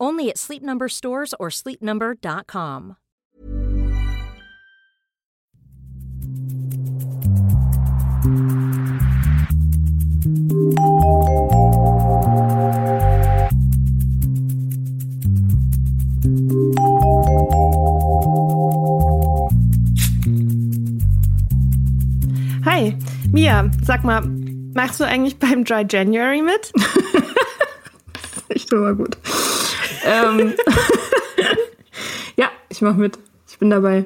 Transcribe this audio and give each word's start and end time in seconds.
Only 0.00 0.30
at 0.30 0.38
Sleep 0.38 0.62
Number 0.62 0.88
stores 0.88 1.34
or 1.38 1.48
sleepnumber.com. 1.48 2.96
Hi, 22.64 22.96
Mia, 23.30 23.70
sag 23.84 24.04
mal, 24.04 24.22
machst 24.74 25.00
du 25.00 25.04
eigentlich 25.04 25.38
beim 25.38 25.64
Dry 25.64 25.84
January 25.88 26.40
mit? 26.40 26.72
Echt 28.48 28.72
immer 28.72 28.94
gut. 28.94 29.18
Ähm, 30.04 30.54
ja, 32.36 32.48
ich 32.68 32.80
mache 32.82 32.98
mit. 32.98 33.18
Ich 33.48 33.58
bin 33.58 33.70
dabei. 33.70 34.04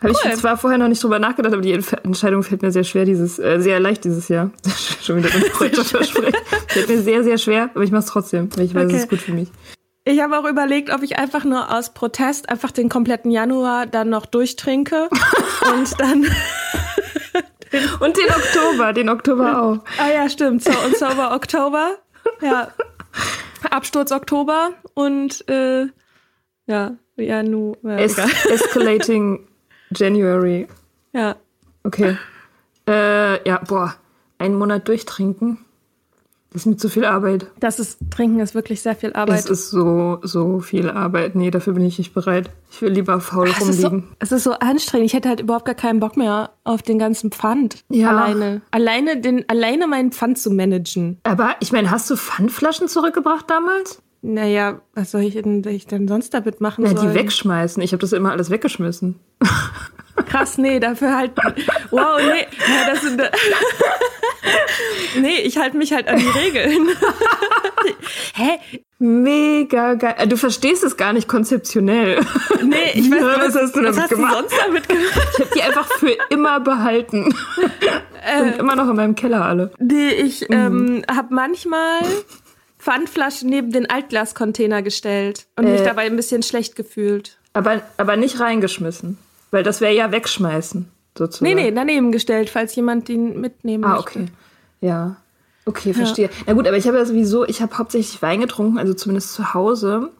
Habe 0.00 0.14
Cool. 0.14 0.32
ich 0.32 0.38
zwar 0.40 0.56
vorher 0.56 0.78
noch 0.78 0.88
nicht 0.88 1.02
drüber 1.02 1.18
nachgedacht, 1.20 1.52
aber 1.52 1.62
die 1.62 1.72
Entscheidung 1.72 2.42
fällt 2.42 2.62
mir 2.62 2.72
sehr 2.72 2.82
schwer 2.82 3.04
dieses, 3.04 3.38
äh, 3.38 3.60
sehr 3.60 3.78
leicht 3.78 4.02
dieses 4.04 4.28
Jahr. 4.28 4.50
Schon 5.02 5.18
wieder 5.18 5.32
ein 5.32 5.42
versprechen. 5.84 6.34
Fällt 6.68 6.88
mir 6.88 7.00
sehr, 7.00 7.22
sehr 7.22 7.38
schwer, 7.38 7.70
aber 7.74 7.84
ich 7.84 7.92
mache 7.92 8.00
es 8.00 8.06
trotzdem, 8.06 8.48
weil 8.56 8.64
ich 8.64 8.74
weiß, 8.74 8.84
es 8.86 8.90
Okay. 8.92 9.02
ist 9.02 9.10
gut 9.10 9.20
für 9.20 9.32
mich. 9.32 9.48
Ich 10.04 10.20
habe 10.20 10.36
auch 10.36 10.44
überlegt, 10.48 10.92
ob 10.92 11.04
ich 11.04 11.18
einfach 11.18 11.44
nur 11.44 11.72
aus 11.72 11.94
Protest 11.94 12.48
einfach 12.48 12.72
den 12.72 12.88
kompletten 12.88 13.30
Januar 13.30 13.86
dann 13.86 14.08
noch 14.08 14.26
durchtrinke 14.26 15.08
und 15.72 16.00
dann. 16.00 16.26
Und 18.00 18.16
den 18.16 18.26
Oktober, 18.28 18.92
den 18.92 19.08
Oktober 19.08 19.62
auch. 19.62 19.78
Ah 19.98 20.10
ja, 20.12 20.28
stimmt. 20.28 20.64
So 20.64 20.72
und 20.84 20.96
Sober 20.96 21.32
Oktober. 21.34 21.92
Ja. 22.40 22.68
Absturz 23.70 24.12
Oktober 24.12 24.70
und 24.94 25.48
äh, 25.48 25.86
ja, 26.66 26.96
Janu. 27.16 27.74
Ja, 27.82 27.96
Es 27.98 28.16
escalating 28.50 29.46
January. 29.94 30.66
ja. 31.12 31.36
Okay. 31.84 32.16
Äh, 32.88 33.48
ja, 33.48 33.58
boah. 33.58 33.96
Einen 34.38 34.54
Monat 34.56 34.86
durchtrinken. 34.86 35.64
Das 36.52 36.62
ist 36.62 36.66
mir 36.66 36.76
zu 36.76 36.90
viel 36.90 37.06
Arbeit. 37.06 37.46
Das 37.60 37.78
ist, 37.78 37.98
Trinken 38.10 38.40
ist 38.40 38.54
wirklich 38.54 38.82
sehr 38.82 38.94
viel 38.94 39.14
Arbeit. 39.14 39.38
Es 39.38 39.46
ist 39.46 39.70
so, 39.70 40.18
so 40.22 40.60
viel 40.60 40.90
Arbeit. 40.90 41.34
Nee, 41.34 41.50
dafür 41.50 41.72
bin 41.72 41.84
ich 41.84 41.96
nicht 41.98 42.12
bereit. 42.12 42.50
Ich 42.70 42.82
will 42.82 42.92
lieber 42.92 43.20
faul 43.20 43.48
es, 43.48 43.66
ist 43.66 43.80
so, 43.80 43.88
rumliegen. 43.88 44.16
es 44.18 44.32
ist 44.32 44.44
so 44.44 44.52
anstrengend. 44.52 45.06
Ich 45.06 45.14
hätte 45.14 45.30
halt 45.30 45.40
überhaupt 45.40 45.64
gar 45.64 45.74
keinen 45.74 45.98
Bock 45.98 46.16
mehr 46.18 46.50
auf 46.64 46.82
den 46.82 46.98
ganzen 46.98 47.30
Pfand. 47.30 47.84
Ja. 47.88 48.10
Alleine. 48.10 48.60
Alleine, 48.70 49.20
den, 49.20 49.48
alleine 49.48 49.86
meinen 49.86 50.12
Pfand 50.12 50.38
zu 50.38 50.50
managen. 50.50 51.18
Aber 51.22 51.56
ich 51.60 51.72
meine, 51.72 51.90
hast 51.90 52.10
du 52.10 52.16
Pfandflaschen 52.16 52.86
zurückgebracht 52.86 53.48
damals? 53.48 54.02
Naja, 54.24 54.80
was 54.94 55.10
soll 55.10 55.22
ich 55.22 55.34
denn, 55.34 55.64
ich 55.66 55.86
denn 55.88 56.06
sonst 56.06 56.32
damit 56.32 56.60
machen 56.60 56.84
Na, 56.84 56.90
sollen? 56.96 57.08
die 57.12 57.18
wegschmeißen. 57.18 57.82
Ich 57.82 57.92
habe 57.92 58.00
das 58.00 58.12
immer 58.12 58.30
alles 58.30 58.50
weggeschmissen. 58.50 59.18
Krass, 60.28 60.58
nee, 60.58 60.78
dafür 60.78 61.16
halt. 61.16 61.32
Wow, 61.90 62.20
nee. 62.20 62.46
Ja, 62.68 62.92
das 62.92 63.02
sind, 63.02 63.20
nee, 65.20 65.40
ich 65.42 65.56
halte 65.58 65.76
mich 65.76 65.92
halt 65.92 66.08
an 66.08 66.18
die 66.18 66.28
Regeln. 66.28 66.88
Hä? 68.34 68.58
Mega 68.98 69.94
geil. 69.94 70.14
Äh, 70.18 70.28
Du 70.28 70.36
verstehst 70.36 70.84
es 70.84 70.96
gar 70.96 71.12
nicht 71.12 71.26
konzeptionell. 71.28 72.20
Nee, 72.62 72.76
ich 72.94 73.10
weiß 73.10 73.20
Ja, 73.20 73.26
nicht, 73.26 73.38
was 73.40 73.54
hast 73.56 73.76
du 73.76 73.80
damit 73.80 73.96
was 73.96 74.02
hast 74.04 74.10
gemacht? 74.10 74.34
du 74.34 74.38
sonst 74.40 74.54
damit 74.64 74.88
gemacht? 74.88 75.28
Ich 75.34 75.40
habe 75.40 75.50
die 75.56 75.62
einfach 75.62 75.86
für 75.98 76.16
immer 76.30 76.60
behalten. 76.60 77.34
Sind 78.38 78.58
immer 78.58 78.76
noch 78.76 78.88
in 78.88 78.96
meinem 78.96 79.14
Keller 79.16 79.44
alle. 79.44 79.72
Nee, 79.80 80.10
ich 80.10 80.48
ähm, 80.50 81.02
habe 81.12 81.34
manchmal 81.34 82.00
Pfandflaschen 82.82 83.48
neben 83.48 83.70
den 83.70 83.88
Altglascontainer 83.88 84.82
gestellt 84.82 85.46
und 85.56 85.66
mich 85.70 85.80
Äh. 85.80 85.84
dabei 85.84 86.02
ein 86.06 86.16
bisschen 86.16 86.42
schlecht 86.42 86.74
gefühlt. 86.74 87.38
Aber, 87.52 87.80
aber 87.96 88.16
nicht 88.16 88.40
reingeschmissen. 88.40 89.18
Weil 89.52 89.62
das 89.62 89.80
wäre 89.80 89.94
ja 89.94 90.10
wegschmeißen, 90.10 90.88
sozusagen. 91.16 91.54
Nee, 91.54 91.62
nee, 91.62 91.70
daneben 91.72 92.10
gestellt, 92.10 92.50
falls 92.50 92.74
jemand 92.74 93.06
den 93.08 93.40
mitnehmen 93.40 93.84
Ah, 93.84 93.96
möchte. 93.96 94.18
okay. 94.20 94.26
Ja. 94.80 95.16
Okay, 95.64 95.94
verstehe. 95.94 96.28
Na 96.46 96.54
gut, 96.54 96.66
aber 96.66 96.76
ich 96.76 96.88
habe 96.88 96.96
ja 96.98 97.04
sowieso, 97.04 97.44
ich 97.46 97.62
habe 97.62 97.78
hauptsächlich 97.78 98.20
Wein 98.20 98.40
getrunken, 98.40 98.78
also 98.78 98.94
zumindest 98.94 99.32
zu 99.34 99.54
Hause. 99.54 100.10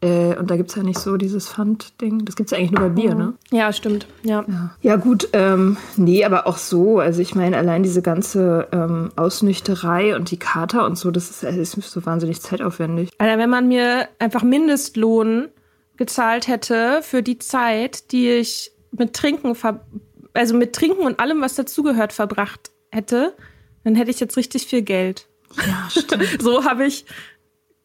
Äh, 0.00 0.36
und 0.36 0.50
da 0.50 0.56
gibt 0.56 0.70
es 0.70 0.76
ja 0.76 0.82
nicht 0.82 0.98
so 0.98 1.16
dieses 1.16 1.48
Pfand-Ding. 1.48 2.24
Das 2.24 2.36
gibt 2.36 2.48
es 2.48 2.50
ja 2.52 2.58
eigentlich 2.58 2.70
nur 2.70 2.88
bei 2.88 2.88
Bier, 2.88 3.14
ne? 3.14 3.34
Ja, 3.50 3.72
stimmt. 3.72 4.06
Ja. 4.22 4.44
Ja, 4.80 4.96
gut, 4.96 5.28
ähm, 5.32 5.76
nee, 5.96 6.24
aber 6.24 6.46
auch 6.46 6.56
so. 6.56 7.00
Also 7.00 7.20
ich 7.20 7.34
meine, 7.34 7.56
allein 7.56 7.82
diese 7.82 8.00
ganze 8.00 8.68
ähm, 8.70 9.10
Ausnüchterei 9.16 10.14
und 10.14 10.30
die 10.30 10.36
Kater 10.36 10.86
und 10.86 10.96
so, 10.96 11.10
das 11.10 11.30
ist, 11.30 11.42
das 11.42 11.56
ist 11.56 11.90
so 11.90 12.06
wahnsinnig 12.06 12.40
zeitaufwendig. 12.40 13.10
Alter, 13.18 13.38
wenn 13.38 13.50
man 13.50 13.66
mir 13.66 14.08
einfach 14.20 14.44
Mindestlohn 14.44 15.48
gezahlt 15.96 16.46
hätte 16.46 17.00
für 17.02 17.22
die 17.22 17.38
Zeit, 17.38 18.12
die 18.12 18.30
ich 18.30 18.70
mit 18.92 19.14
Trinken, 19.14 19.54
ver 19.54 19.84
also 20.32 20.54
mit 20.54 20.74
Trinken 20.74 21.02
und 21.02 21.18
allem, 21.18 21.40
was 21.40 21.56
dazugehört, 21.56 22.12
verbracht 22.12 22.70
hätte, 22.92 23.34
dann 23.82 23.96
hätte 23.96 24.10
ich 24.12 24.20
jetzt 24.20 24.36
richtig 24.36 24.66
viel 24.66 24.82
Geld. 24.82 25.26
Ja, 25.56 25.88
stimmt. 25.90 26.24
So 26.40 26.64
habe 26.64 26.86
ich 26.86 27.04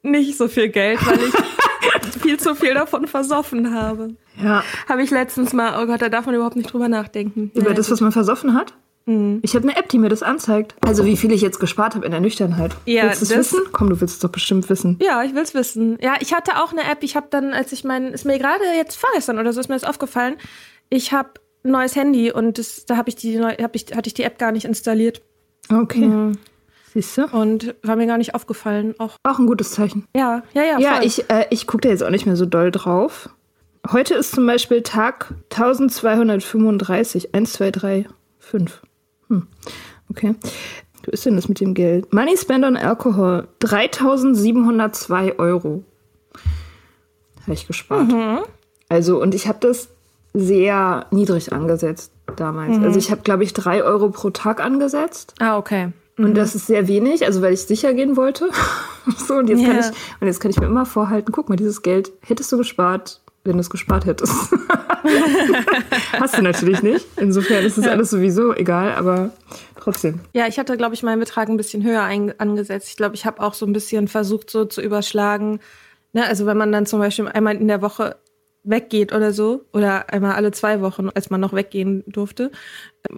nicht 0.03 0.37
so 0.37 0.47
viel 0.47 0.69
Geld, 0.69 1.03
weil 1.05 1.19
ich 1.19 1.33
viel 2.21 2.39
zu 2.39 2.55
viel 2.55 2.73
davon 2.73 3.07
versoffen 3.07 3.73
habe. 3.73 4.15
Ja. 4.41 4.63
Habe 4.87 5.03
ich 5.03 5.11
letztens 5.11 5.53
mal, 5.53 5.81
oh 5.81 5.85
Gott, 5.87 6.01
da 6.01 6.09
darf 6.09 6.25
man 6.25 6.35
überhaupt 6.35 6.55
nicht 6.55 6.71
drüber 6.71 6.87
nachdenken. 6.87 7.51
Über 7.53 7.69
Ja, 7.69 7.73
das, 7.75 7.91
was 7.91 8.01
man 8.01 8.11
versoffen 8.11 8.53
hat? 8.53 8.73
Ich 9.05 9.53
habe 9.53 9.67
eine 9.67 9.75
App, 9.75 9.89
die 9.89 9.97
mir 9.97 10.07
das 10.07 10.23
anzeigt. 10.23 10.75
Also 10.79 11.03
wie 11.03 11.17
viel 11.17 11.33
ich 11.33 11.41
jetzt 11.41 11.59
gespart 11.59 11.93
habe 11.93 12.05
in 12.05 12.11
der 12.11 12.21
Nüchternheit. 12.21 12.73
Ja, 12.85 13.03
willst 13.03 13.19
du 13.21 13.25
es 13.25 13.35
wissen? 13.35 13.59
Komm, 13.73 13.89
du 13.89 13.99
willst 13.99 14.15
es 14.15 14.19
doch 14.21 14.29
bestimmt 14.29 14.69
wissen. 14.69 14.97
Ja, 15.01 15.21
ich 15.23 15.35
will's 15.35 15.53
wissen. 15.53 15.97
Ja, 16.01 16.13
ich 16.21 16.33
hatte 16.33 16.63
auch 16.63 16.71
eine 16.71 16.89
App. 16.89 16.99
Ich 17.03 17.17
habe 17.17 17.27
dann, 17.29 17.51
als 17.51 17.73
ich 17.73 17.83
mein, 17.83 18.13
ist 18.13 18.23
mir 18.25 18.39
gerade 18.39 18.63
jetzt 18.77 18.95
vorgestern 18.95 19.39
oder 19.39 19.51
so, 19.51 19.59
ist 19.59 19.67
mir 19.67 19.75
das 19.75 19.83
aufgefallen. 19.83 20.35
Ich 20.89 21.11
habe 21.11 21.31
ein 21.65 21.71
neues 21.71 21.97
Handy 21.97 22.31
und 22.31 22.57
das, 22.57 22.85
da 22.85 22.95
habe 22.95 23.09
ich 23.09 23.17
die, 23.17 23.41
hab 23.41 23.75
ich, 23.75 23.87
hatte 23.93 24.07
ich 24.07 24.13
die 24.13 24.23
App 24.23 24.39
gar 24.39 24.53
nicht 24.53 24.63
installiert 24.63 25.21
Okay. 25.71 26.33
Siehst 26.93 27.17
du? 27.17 27.25
und 27.25 27.75
war 27.83 27.95
mir 27.95 28.05
gar 28.07 28.17
nicht 28.17 28.35
aufgefallen. 28.35 28.93
Auch 28.99 29.17
Auch 29.23 29.39
ein 29.39 29.47
gutes 29.47 29.71
Zeichen. 29.71 30.05
ja, 30.15 30.43
ja, 30.53 30.63
ja. 30.63 30.79
Ja, 30.79 30.95
voll. 30.95 31.05
ich, 31.05 31.29
äh, 31.29 31.45
ich 31.49 31.65
gucke 31.67 31.81
da 31.81 31.89
jetzt 31.89 32.03
auch 32.03 32.09
nicht 32.11 32.25
mehr 32.25 32.35
so 32.35 32.45
doll 32.45 32.69
drauf. 32.71 33.29
Heute 33.91 34.13
ist 34.13 34.31
zum 34.33 34.45
Beispiel 34.45 34.81
Tag 34.81 35.33
1235. 35.51 37.33
1, 37.35 37.53
2, 37.53 37.71
3, 37.71 38.05
5. 38.39 38.81
Hm. 39.29 39.47
Okay. 40.09 40.35
Wo 41.05 41.11
ist 41.11 41.25
denn 41.25 41.35
das 41.35 41.49
mit 41.49 41.59
dem 41.59 41.73
Geld? 41.73 42.13
Money 42.13 42.37
spent 42.37 42.63
on 42.63 42.77
alcohol. 42.77 43.47
3702 43.59 45.37
Euro. 45.39 45.83
Habe 47.41 47.53
ich 47.53 47.67
gespart. 47.67 48.09
Also, 48.87 49.21
und 49.21 49.35
ich 49.35 49.47
habe 49.47 49.57
das 49.59 49.89
sehr 50.33 51.07
niedrig 51.11 51.51
angesetzt 51.51 52.11
damals. 52.37 52.81
Also, 52.81 52.97
ich 52.99 53.11
habe, 53.11 53.21
glaube 53.21 53.43
ich, 53.43 53.53
3 53.53 53.83
Euro 53.83 54.09
pro 54.11 54.29
Tag 54.29 54.63
angesetzt. 54.63 55.33
Ah, 55.39 55.57
okay. 55.57 55.91
Und 56.17 56.35
das 56.35 56.53
ist 56.53 56.67
sehr 56.67 56.87
wenig, 56.87 57.25
also 57.25 57.41
weil 57.41 57.53
ich 57.53 57.61
sicher 57.61 57.93
gehen 57.93 58.15
wollte. 58.15 58.49
so, 59.27 59.35
und 59.35 59.49
jetzt, 59.49 59.63
kann 59.63 59.75
Ja. 59.75 59.79
ich, 59.79 60.21
und 60.21 60.27
jetzt 60.27 60.39
kann 60.39 60.51
ich 60.51 60.59
mir 60.59 60.67
immer 60.67 60.85
vorhalten, 60.85 61.31
guck 61.31 61.49
mal, 61.49 61.55
dieses 61.55 61.81
Geld 61.81 62.11
hättest 62.21 62.51
du 62.51 62.57
gespart, 62.57 63.21
wenn 63.43 63.53
du 63.53 63.59
es 63.59 63.69
gespart 63.69 64.05
hättest. 64.05 64.31
Hast 66.13 66.37
du 66.37 66.41
natürlich 66.41 66.81
nicht. 66.81 67.05
Insofern 67.17 67.65
ist 67.65 67.77
es 67.77 67.87
alles 67.87 68.09
sowieso 68.09 68.53
egal, 68.53 68.93
aber 68.93 69.31
trotzdem. 69.79 70.19
Ja, 70.33 70.47
ich 70.47 70.59
hatte, 70.59 70.77
glaube 70.77 70.93
ich, 70.95 71.03
meinen 71.03 71.19
Betrag 71.19 71.49
ein 71.49 71.57
bisschen 71.57 71.83
höher 71.83 72.03
angesetzt. 72.03 72.87
Ich 72.89 72.95
glaube, 72.95 73.15
ich 73.15 73.25
habe 73.25 73.41
auch 73.41 73.53
so 73.53 73.65
ein 73.65 73.73
bisschen 73.73 74.07
versucht, 74.07 74.49
so 74.49 74.65
zu 74.65 74.81
überschlagen. 74.81 75.59
Ne, 76.13 76.25
also 76.25 76.45
wenn 76.45 76.57
man 76.57 76.71
dann 76.71 76.85
zum 76.85 76.99
Beispiel 76.99 77.27
einmal 77.27 77.55
in 77.55 77.67
der 77.67 77.81
Woche 77.81 78.17
weggeht 78.63 79.13
oder 79.13 79.33
so, 79.33 79.65
oder 79.73 80.13
einmal 80.13 80.33
alle 80.33 80.51
zwei 80.51 80.79
Wochen, 80.81 81.09
als 81.13 81.29
man 81.29 81.41
noch 81.41 81.53
weggehen 81.53 82.03
durfte. 82.07 82.51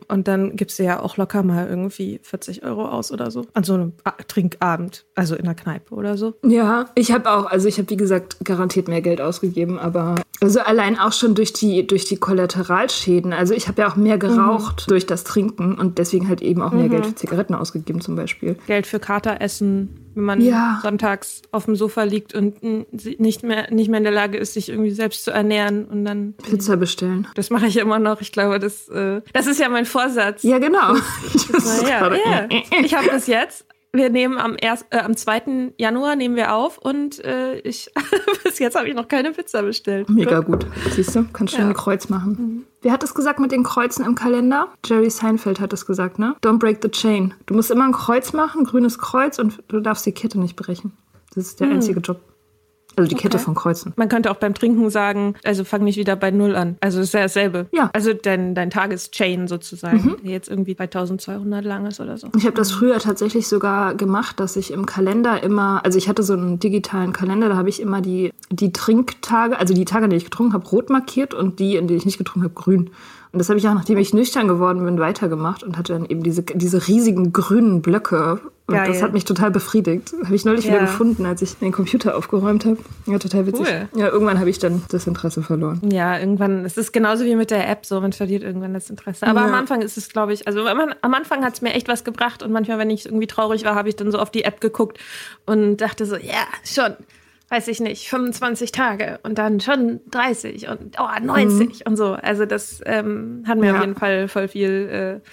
Und 0.08 0.28
dann 0.28 0.56
gibst 0.56 0.80
du 0.80 0.84
ja 0.84 1.00
auch 1.00 1.18
locker 1.18 1.44
mal 1.44 1.68
irgendwie 1.68 2.20
40 2.24 2.64
Euro 2.64 2.88
aus 2.88 3.12
oder 3.12 3.30
so. 3.32 3.46
An 3.54 3.64
so 3.64 3.74
einem 3.76 3.94
Trinkabend, 4.28 5.06
also 5.16 5.36
in 5.36 5.46
der 5.46 5.56
Kneipe 5.56 5.94
oder 5.94 6.18
so. 6.18 6.34
Ja, 6.44 6.86
ich 6.96 7.12
habe 7.12 7.32
auch, 7.32 7.46
also 7.46 7.68
ich 7.68 7.78
habe 7.78 7.90
wie 7.90 7.98
gesagt 7.98 8.38
garantiert 8.44 8.88
mehr 8.88 9.02
Geld 9.02 9.22
ausgegeben, 9.22 9.78
aber 9.80 10.16
also 10.42 10.60
allein 10.60 11.00
auch 11.00 11.14
schon 11.14 11.34
durch 11.36 11.54
die 11.54 11.86
durch 11.88 12.06
die 12.06 12.18
Kollateralschäden. 12.18 13.32
Also 13.34 13.54
ich 13.54 13.68
habe 13.68 13.82
ja 13.82 13.88
auch 13.90 13.96
mehr 13.96 14.18
geraucht 14.18 14.90
durch 14.90 15.06
das 15.06 15.24
Trinken 15.24 15.76
und 15.76 15.98
deswegen 15.98 16.28
halt 16.28 16.42
eben 16.42 16.62
auch 16.62 16.72
mehr 16.72 16.90
Geld 16.90 17.06
für 17.06 17.16
Zigaretten 17.16 17.54
ausgegeben 17.56 18.02
zum 18.02 18.16
Beispiel. 18.16 18.56
Geld 18.68 18.86
für 18.88 19.00
Kateressen, 19.00 19.90
wenn 20.14 20.24
man 20.24 20.42
Ja. 20.42 20.80
sonntags 20.81 21.42
auf 21.52 21.66
dem 21.66 21.76
Sofa 21.76 22.04
liegt 22.04 22.34
und 22.34 22.62
nicht 22.64 23.44
mehr, 23.44 23.72
nicht 23.72 23.90
mehr 23.90 23.98
in 24.00 24.04
der 24.04 24.14
Lage 24.14 24.38
ist, 24.38 24.54
sich 24.54 24.70
irgendwie 24.70 24.92
selbst 24.92 25.24
zu 25.24 25.31
ernähren 25.31 25.86
und 25.86 26.06
dann 26.06 26.34
Pizza 26.44 26.78
bestellen. 26.78 27.28
Das 27.36 27.50
mache 27.50 27.68
ich 27.68 27.78
immer 27.78 28.00
noch. 28.00 28.22
Ich 28.22 28.31
glaube, 28.31 28.60
das, 28.60 28.88
äh, 28.90 29.22
das 29.34 29.48
ist 29.48 29.60
ja 29.60 29.70
mein 29.75 29.86
Vorsatz. 29.86 30.44
Ja, 30.44 30.57
genau. 30.57 30.94
Das 30.94 31.50
ist 31.50 31.83
Na 31.83 31.89
ja, 31.89 32.16
ja. 32.16 32.48
Ich 32.81 32.95
habe 32.95 33.07
das 33.07 33.27
jetzt. 33.27 33.66
Wir 33.92 34.10
nehmen 34.10 34.38
am, 34.38 34.57
erst, 34.60 34.86
äh, 34.89 35.00
am 35.00 35.16
2. 35.16 35.74
Januar 35.77 36.16
nehmen 36.16 36.36
wir 36.36 36.54
auf 36.54 36.77
und 36.77 37.24
äh, 37.24 37.60
ich 37.60 37.89
bis 38.44 38.60
jetzt 38.60 38.75
habe 38.75 38.89
ich 38.89 38.95
noch 38.95 39.07
keine 39.07 39.31
Pizza 39.31 39.63
bestellt. 39.63 40.10
Mega 40.10 40.39
gut. 40.39 40.66
Siehst 40.92 41.16
du, 41.16 41.25
kannst 41.31 41.56
schön 41.56 41.68
ein 41.68 41.74
Kreuz 41.74 42.10
machen. 42.10 42.66
Wer 42.81 42.92
hat 42.92 43.04
das 43.04 43.13
gesagt 43.13 43.39
mit 43.39 43.51
den 43.51 43.63
Kreuzen 43.63 44.06
im 44.06 44.16
Kalender? 44.16 44.69
Jerry 44.86 45.10
Seinfeld 45.10 45.60
hat 45.60 45.72
das 45.72 45.86
gesagt, 45.86 46.19
ne? 46.19 46.36
Don't 46.42 46.60
break 46.60 46.80
the 46.81 46.89
chain. 46.89 47.33
Du 47.45 47.54
musst 47.54 47.71
immer 47.71 47.86
ein 47.86 47.94
Kreuz 47.94 48.33
machen, 48.33 48.62
ein 48.62 48.66
grünes 48.66 48.98
Kreuz 48.98 49.39
und 49.39 49.63
du 49.69 49.80
darfst 49.80 50.06
die 50.06 50.12
Kette 50.12 50.39
nicht 50.39 50.56
brechen. 50.56 50.92
Das 51.33 51.48
ist 51.48 51.60
der 51.60 51.69
einzige 51.69 52.00
Job. 52.00 52.21
Also 52.95 53.09
die 53.09 53.15
Kette 53.15 53.39
von 53.39 53.56
Kreuzen. 53.56 53.94
Man 53.95 54.09
könnte 54.09 54.31
auch 54.31 54.38
beim 54.38 54.53
Trinken 54.53 54.89
sagen, 54.89 55.36
also 55.44 55.63
fang 55.63 55.83
nicht 55.83 55.97
wieder 55.97 56.15
bei 56.15 56.31
Null 56.31 56.56
an. 56.56 56.77
Also 56.81 57.00
es 57.00 57.07
ist 57.07 57.13
ja 57.13 57.21
dasselbe. 57.21 57.68
Ja. 57.71 57.89
Also 57.94 58.13
dein, 58.13 58.56
dein 58.56 58.69
Tageschain 58.69 59.47
sozusagen, 59.47 60.15
der 60.24 60.31
jetzt 60.31 60.50
irgendwie 60.50 60.74
bei 60.74 60.86
1200 60.86 61.63
lang 61.65 61.86
ist 61.86 62.00
oder 62.00 62.18
so. 62.18 62.30
Ich 62.38 62.45
habe 62.45 62.56
das 62.56 62.71
früher 62.71 63.00
tatsächlich 63.00 63.47
sogar 63.47 63.95
gemacht, 63.95 64.39
dass 64.39 64.56
ich 64.56 64.71
im 64.71 64.86
Kalender 64.86 65.44
immer, 65.44 65.83
also 65.83 65.97
ich 65.97 66.07
hatte 66.07 66.24
so 66.24 66.33
einen 66.33 66.59
digitalen 66.59 67.13
Kalender, 67.13 67.50
da 67.50 67.56
habe 67.56 67.69
ich 67.69 67.81
immer 67.81 68.01
die, 68.01 68.31
die 68.50 68.71
Trinktage, 68.71 69.59
also 69.59 69.74
die 69.74 69.86
Tage, 69.86 70.06
in 70.06 70.09
denen 70.12 70.19
ich 70.19 70.25
getrunken 70.25 70.53
habe, 70.53 70.68
rot 70.68 70.89
markiert 70.89 71.33
und 71.33 71.59
die, 71.59 71.75
in 71.75 71.88
denen 71.88 71.97
ich 71.97 72.06
nicht 72.06 72.18
getrunken 72.18 72.44
habe, 72.44 72.53
grün. 72.53 72.92
Und 73.36 73.40
das 73.40 73.50
habe 73.50 73.60
ich 73.60 73.68
auch, 73.68 73.74
nachdem 73.74 73.98
ich 73.98 74.14
nüchtern 74.14 74.48
geworden 74.48 74.86
bin, 74.86 74.98
weitergemacht 74.98 75.62
und 75.62 75.78
hatte 75.78 75.92
dann 75.92 76.06
eben 76.06 76.24
diese, 76.24 76.42
diese 76.44 76.88
riesigen 76.88 77.34
grünen 77.34 77.82
Blöcke. 77.82 78.40
Und 78.66 78.76
Geil. 78.76 78.88
das 78.88 79.02
hat 79.04 79.12
mich 79.12 79.26
total 79.26 79.52
befriedigt. 79.52 80.14
Habe 80.24 80.34
ich 80.34 80.46
neulich 80.46 80.64
wieder 80.66 80.78
Ja. 80.78 80.82
gefunden, 80.84 81.26
als 81.26 81.42
ich 81.42 81.58
den 81.58 81.74
Computer 81.74 82.16
aufgeräumt 82.16 82.64
habe. 82.64 82.78
Ja, 83.08 83.20
total 83.20 83.46
witzig. 83.46 83.68
Cool. 83.68 83.90
Ja, 84.00 84.08
irgendwann 84.08 84.40
habe 84.40 84.50
ich 84.50 84.58
dann 84.58 84.84
das 84.88 85.06
Interesse 85.06 85.44
verloren. 85.44 85.82
Ja, 85.92 86.18
irgendwann, 86.18 86.64
es 86.64 86.78
ist 86.78 86.94
genauso 86.94 87.26
wie 87.26 87.36
mit 87.36 87.52
der 87.52 87.70
App, 87.70 87.86
so 87.86 88.00
man 88.00 88.14
verliert 88.14 88.42
irgendwann 88.44 88.74
das 88.74 88.90
Interesse. 88.90 89.28
Aber 89.28 89.42
Ja. 89.42 89.48
am 89.48 89.54
Anfang 89.54 89.81
ist 89.81 89.98
es, 89.98 90.08
glaube 90.08 90.31
ich, 90.31 90.48
also 90.48 90.66
am 90.66 91.14
Anfang 91.14 91.44
hat 91.44 91.56
es 91.56 91.62
mir 91.62 91.74
echt 91.74 91.90
was 91.90 92.06
gebracht 92.06 92.42
und 92.42 92.54
manchmal, 92.54 92.80
wenn 92.80 92.90
ich 92.90 93.06
irgendwie 93.06 93.28
traurig 93.28 93.66
war, 93.66 93.76
habe 93.76 93.90
ich 93.90 93.98
dann 93.98 94.10
so 94.14 94.18
auf 94.18 94.31
die 94.31 94.46
App 94.46 94.62
geguckt 94.62 94.98
und 95.46 95.76
dachte 95.81 96.06
so, 96.06 96.16
ja, 96.16 96.48
schon, 96.64 96.94
weiß 97.50 97.68
ich 97.68 97.80
nicht, 97.80 98.09
25 98.09 98.71
Tage 98.71 99.19
und 99.24 99.38
dann 99.38 99.59
schon 99.59 100.00
30 100.12 100.68
und 100.69 100.97
oh, 101.00 101.24
90 101.24 101.86
und 101.86 101.95
so. 101.95 102.13
Also 102.13 102.45
das 102.45 102.81
ähm, 102.86 103.44
hat 103.47 103.57
mir 103.59 103.68
Ja. 103.68 103.75
auf 103.75 103.81
jeden 103.81 103.95
Fall 103.95 104.27
voll 104.27 104.47
viel 104.47 105.21
äh, 105.24 105.30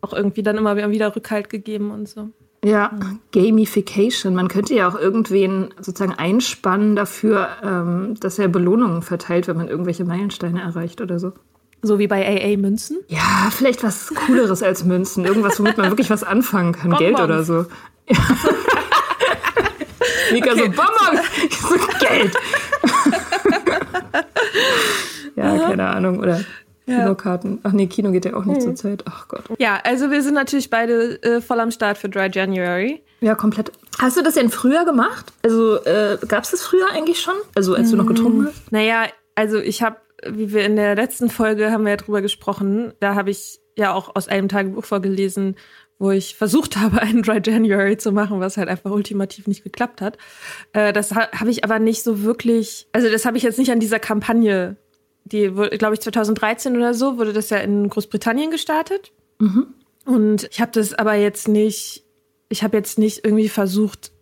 auch 0.00 0.12
irgendwie 0.12 0.42
dann 0.42 0.58
immer 0.58 0.76
wieder 0.90 1.14
Rückhalt 1.14 1.48
gegeben 1.48 1.90
und 1.90 2.08
so. 2.08 2.30
Ja, 2.64 2.92
Gamification. 3.32 4.34
Man 4.34 4.48
könnte 4.48 4.74
ja 4.74 4.88
auch 4.88 4.98
irgendwen 4.98 5.72
sozusagen 5.80 6.14
einspannen 6.14 6.96
dafür, 6.96 7.48
ähm, 7.62 8.14
dass 8.20 8.38
er 8.38 8.48
Belohnungen 8.48 9.02
verteilt, 9.02 9.48
wenn 9.48 9.56
man 9.56 9.68
irgendwelche 9.68 10.04
Meilensteine 10.04 10.62
erreicht 10.62 11.00
oder 11.02 11.18
so. 11.18 11.32
So 11.82 11.98
wie 11.98 12.06
bei 12.06 12.26
AA 12.26 12.56
Münzen. 12.56 12.98
Ja, 13.08 13.50
vielleicht 13.50 13.82
was 13.82 14.14
Cooleres 14.14 14.62
als 14.62 14.84
Münzen. 14.84 15.26
Irgendwas, 15.26 15.58
womit 15.60 15.76
man 15.76 15.90
wirklich 15.90 16.08
was 16.08 16.24
anfangen 16.24 16.72
kann. 16.72 16.92
Geld 16.96 17.16
Bonbons. 17.16 17.24
oder 17.24 17.44
so. 17.44 17.66
Ja. 18.08 18.16
Mika 20.32 20.54
so, 20.54 20.64
Bonbons! 20.64 21.20
Ich 21.48 21.58
so, 21.58 21.76
Geld! 22.00 22.34
ja, 25.36 25.58
keine 25.58 25.88
Ahnung. 25.88 26.20
Oder 26.20 26.40
Kinokarten. 26.86 27.60
Ach 27.62 27.72
nee, 27.72 27.86
Kino 27.86 28.10
geht 28.10 28.24
ja 28.26 28.34
auch 28.34 28.44
nicht 28.44 28.62
zur 28.62 28.74
Zeit. 28.74 29.04
Ach 29.06 29.28
Gott. 29.28 29.44
Ja, 29.58 29.80
also 29.84 30.10
wir 30.10 30.22
sind 30.22 30.34
natürlich 30.34 30.68
beide 30.70 31.22
äh, 31.22 31.40
voll 31.40 31.60
am 31.60 31.70
Start 31.70 31.98
für 31.98 32.08
Dry 32.08 32.28
January. 32.30 33.02
Ja, 33.20 33.34
komplett. 33.34 33.72
Hast 33.98 34.16
du 34.16 34.22
das 34.22 34.34
denn 34.34 34.50
früher 34.50 34.84
gemacht? 34.84 35.32
Also, 35.42 35.82
äh, 35.84 36.18
gab 36.28 36.44
es 36.44 36.50
das 36.50 36.62
früher 36.62 36.90
eigentlich 36.92 37.20
schon? 37.20 37.34
Also, 37.54 37.74
als 37.74 37.90
du 37.90 37.96
noch 37.96 38.06
getrunken 38.06 38.46
hast? 38.46 38.70
Naja, 38.70 39.06
also 39.34 39.58
ich 39.58 39.82
habe, 39.82 39.96
wie 40.26 40.52
wir 40.52 40.64
in 40.64 40.76
der 40.76 40.94
letzten 40.94 41.30
Folge 41.30 41.70
haben 41.70 41.84
wir 41.84 41.90
ja 41.90 41.96
drüber 41.96 42.20
gesprochen, 42.20 42.92
da 43.00 43.14
habe 43.14 43.30
ich 43.30 43.60
ja 43.76 43.92
auch 43.92 44.14
aus 44.14 44.28
einem 44.28 44.48
Tagebuch 44.48 44.84
vorgelesen, 44.84 45.56
wo 45.98 46.10
ich 46.10 46.36
versucht 46.36 46.76
habe, 46.76 47.00
einen 47.02 47.22
Dry 47.22 47.40
January 47.44 47.96
zu 47.96 48.12
machen, 48.12 48.40
was 48.40 48.56
halt 48.56 48.68
einfach 48.68 48.90
ultimativ 48.90 49.46
nicht 49.46 49.64
geklappt 49.64 50.00
hat. 50.00 50.18
Äh, 50.72 50.92
das 50.92 51.14
ha 51.14 51.28
habe 51.32 51.50
ich 51.50 51.64
aber 51.64 51.78
nicht 51.78 52.02
so 52.02 52.22
wirklich, 52.22 52.86
also 52.92 53.10
das 53.10 53.24
habe 53.24 53.36
ich 53.36 53.42
jetzt 53.42 53.58
nicht 53.58 53.70
an 53.70 53.80
dieser 53.80 53.98
Kampagne, 53.98 54.76
die, 55.24 55.48
glaube 55.48 55.94
ich, 55.94 56.00
2013 56.00 56.76
oder 56.76 56.92
so, 56.92 57.18
wurde 57.18 57.32
das 57.32 57.50
ja 57.50 57.58
in 57.58 57.88
Großbritannien 57.88 58.50
gestartet. 58.50 59.12
Und 60.04 60.48
ich 60.50 60.60
habe 60.60 60.72
das 60.72 60.92
aber 60.94 61.14
jetzt 61.14 61.48
nicht, 61.48 62.04
ich 62.50 62.62
habe 62.62 62.76
jetzt 62.76 62.98
nicht 62.98 63.24
irgendwie 63.24 63.48
versucht, 63.48 64.12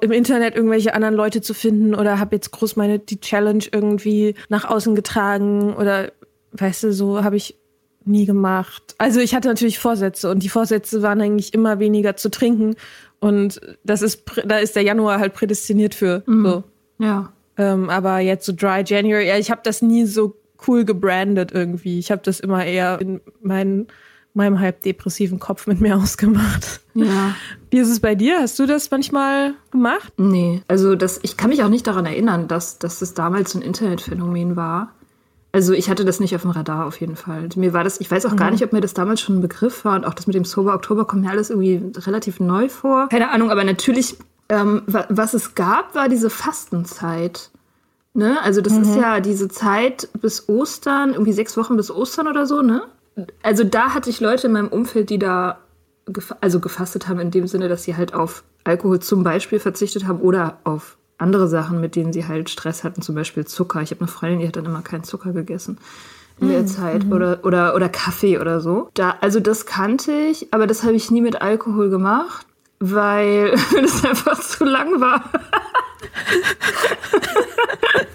im 0.00 0.12
Internet 0.12 0.56
irgendwelche 0.56 0.94
anderen 0.94 1.14
Leute 1.14 1.40
zu 1.40 1.54
finden 1.54 1.94
oder 1.94 2.18
habe 2.18 2.36
jetzt 2.36 2.50
groß 2.50 2.76
meine 2.76 2.98
die 2.98 3.20
Challenge 3.20 3.64
irgendwie 3.70 4.34
nach 4.48 4.64
außen 4.64 4.94
getragen 4.94 5.74
oder 5.74 6.12
weißt 6.52 6.84
du, 6.84 6.92
so 6.92 7.22
habe 7.22 7.36
ich 7.36 7.59
nie 8.04 8.26
gemacht. 8.26 8.94
Also 8.98 9.20
ich 9.20 9.34
hatte 9.34 9.48
natürlich 9.48 9.78
Vorsätze 9.78 10.30
und 10.30 10.42
die 10.42 10.48
Vorsätze 10.48 11.02
waren 11.02 11.20
eigentlich 11.20 11.54
immer 11.54 11.78
weniger 11.78 12.16
zu 12.16 12.30
trinken 12.30 12.76
und 13.20 13.60
das 13.84 14.02
ist 14.02 14.22
da 14.44 14.58
ist 14.58 14.76
der 14.76 14.82
Januar 14.82 15.20
halt 15.20 15.34
prädestiniert 15.34 15.94
für 15.94 16.22
so. 16.26 16.64
Ja. 16.98 17.32
Ähm, 17.56 17.90
aber 17.90 18.20
jetzt 18.20 18.46
so 18.46 18.52
Dry 18.52 18.82
January, 18.86 19.28
ja, 19.28 19.36
ich 19.36 19.50
habe 19.50 19.60
das 19.62 19.82
nie 19.82 20.06
so 20.06 20.36
cool 20.66 20.84
gebrandet 20.84 21.52
irgendwie. 21.52 21.98
Ich 21.98 22.10
habe 22.10 22.22
das 22.24 22.40
immer 22.40 22.64
eher 22.64 23.00
in 23.00 23.20
meinen, 23.42 23.88
meinem 24.34 24.60
halb 24.60 24.82
depressiven 24.82 25.38
Kopf 25.38 25.66
mit 25.66 25.80
mir 25.80 25.96
ausgemacht. 26.02 26.80
Ja. 26.94 27.34
Wie 27.70 27.78
ist 27.78 27.88
es 27.88 28.00
bei 28.00 28.14
dir? 28.14 28.40
Hast 28.40 28.58
du 28.58 28.66
das 28.66 28.90
manchmal 28.90 29.54
gemacht? 29.70 30.12
Nee, 30.16 30.62
also 30.68 30.94
das, 30.94 31.20
ich 31.22 31.36
kann 31.36 31.50
mich 31.50 31.62
auch 31.62 31.68
nicht 31.68 31.86
daran 31.86 32.06
erinnern, 32.06 32.48
dass, 32.48 32.78
dass 32.78 32.98
das 32.98 33.14
damals 33.14 33.52
so 33.52 33.58
ein 33.58 33.62
Internetphänomen 33.62 34.56
war. 34.56 34.94
Also 35.52 35.72
ich 35.72 35.90
hatte 35.90 36.04
das 36.04 36.20
nicht 36.20 36.34
auf 36.36 36.42
dem 36.42 36.52
Radar 36.52 36.86
auf 36.86 37.00
jeden 37.00 37.16
Fall. 37.16 37.48
Mir 37.56 37.72
war 37.72 37.82
das, 37.82 38.00
ich 38.00 38.08
weiß 38.10 38.24
auch 38.26 38.36
gar 38.36 38.50
nicht, 38.52 38.62
ob 38.62 38.72
mir 38.72 38.80
das 38.80 38.94
damals 38.94 39.20
schon 39.20 39.38
ein 39.38 39.40
Begriff 39.40 39.84
war 39.84 39.96
und 39.96 40.04
auch 40.04 40.14
das 40.14 40.26
mit 40.28 40.36
dem 40.36 40.44
Sober 40.44 40.74
Oktober 40.74 41.04
kommt 41.06 41.22
mir 41.22 41.30
alles 41.30 41.50
irgendwie 41.50 41.82
relativ 41.98 42.38
neu 42.38 42.68
vor. 42.68 43.08
Keine 43.08 43.30
Ahnung, 43.30 43.50
aber 43.50 43.64
natürlich, 43.64 44.16
ähm, 44.48 44.82
wa- 44.86 45.06
was 45.08 45.34
es 45.34 45.56
gab, 45.56 45.94
war 45.96 46.08
diese 46.08 46.30
Fastenzeit. 46.30 47.50
Ne? 48.14 48.38
Also 48.42 48.60
das 48.60 48.74
mhm. 48.74 48.82
ist 48.82 48.94
ja 48.96 49.20
diese 49.20 49.48
Zeit 49.48 50.08
bis 50.20 50.48
Ostern, 50.48 51.12
irgendwie 51.12 51.32
sechs 51.32 51.56
Wochen 51.56 51.76
bis 51.76 51.90
Ostern 51.90 52.28
oder 52.28 52.46
so, 52.46 52.62
ne? 52.62 52.82
Also 53.42 53.64
da 53.64 53.92
hatte 53.92 54.08
ich 54.08 54.20
Leute 54.20 54.46
in 54.46 54.52
meinem 54.52 54.68
Umfeld, 54.68 55.10
die 55.10 55.18
da 55.18 55.58
gef 56.06 56.32
also 56.40 56.60
gefastet 56.60 57.08
haben, 57.08 57.20
in 57.20 57.30
dem 57.30 57.46
Sinne, 57.46 57.68
dass 57.68 57.82
sie 57.84 57.96
halt 57.96 58.14
auf 58.14 58.44
Alkohol 58.64 59.00
zum 59.00 59.22
Beispiel 59.24 59.58
verzichtet 59.58 60.06
haben 60.06 60.20
oder 60.20 60.58
auf 60.64 60.96
andere 61.20 61.48
Sachen, 61.48 61.80
mit 61.80 61.96
denen 61.96 62.12
sie 62.12 62.26
halt 62.26 62.50
Stress 62.50 62.84
hatten, 62.84 63.02
zum 63.02 63.14
Beispiel 63.14 63.46
Zucker. 63.46 63.82
Ich 63.82 63.90
habe 63.90 64.00
eine 64.00 64.08
Freundin, 64.08 64.40
die 64.40 64.48
hat 64.48 64.56
dann 64.56 64.66
immer 64.66 64.82
keinen 64.82 65.04
Zucker 65.04 65.32
gegessen 65.32 65.78
in 66.40 66.48
der 66.48 66.62
mhm. 66.62 66.66
Zeit 66.66 67.04
mhm. 67.04 67.12
oder, 67.12 67.40
oder, 67.42 67.74
oder 67.74 67.88
Kaffee 67.88 68.38
oder 68.38 68.60
so. 68.60 68.88
Da, 68.94 69.16
also 69.20 69.40
das 69.40 69.66
kannte 69.66 70.12
ich, 70.12 70.52
aber 70.52 70.66
das 70.66 70.82
habe 70.82 70.94
ich 70.94 71.10
nie 71.10 71.20
mit 71.20 71.42
Alkohol 71.42 71.90
gemacht, 71.90 72.46
weil 72.78 73.54
es 73.82 74.04
einfach 74.04 74.40
zu 74.40 74.64
lang 74.64 75.00
war. 75.00 75.24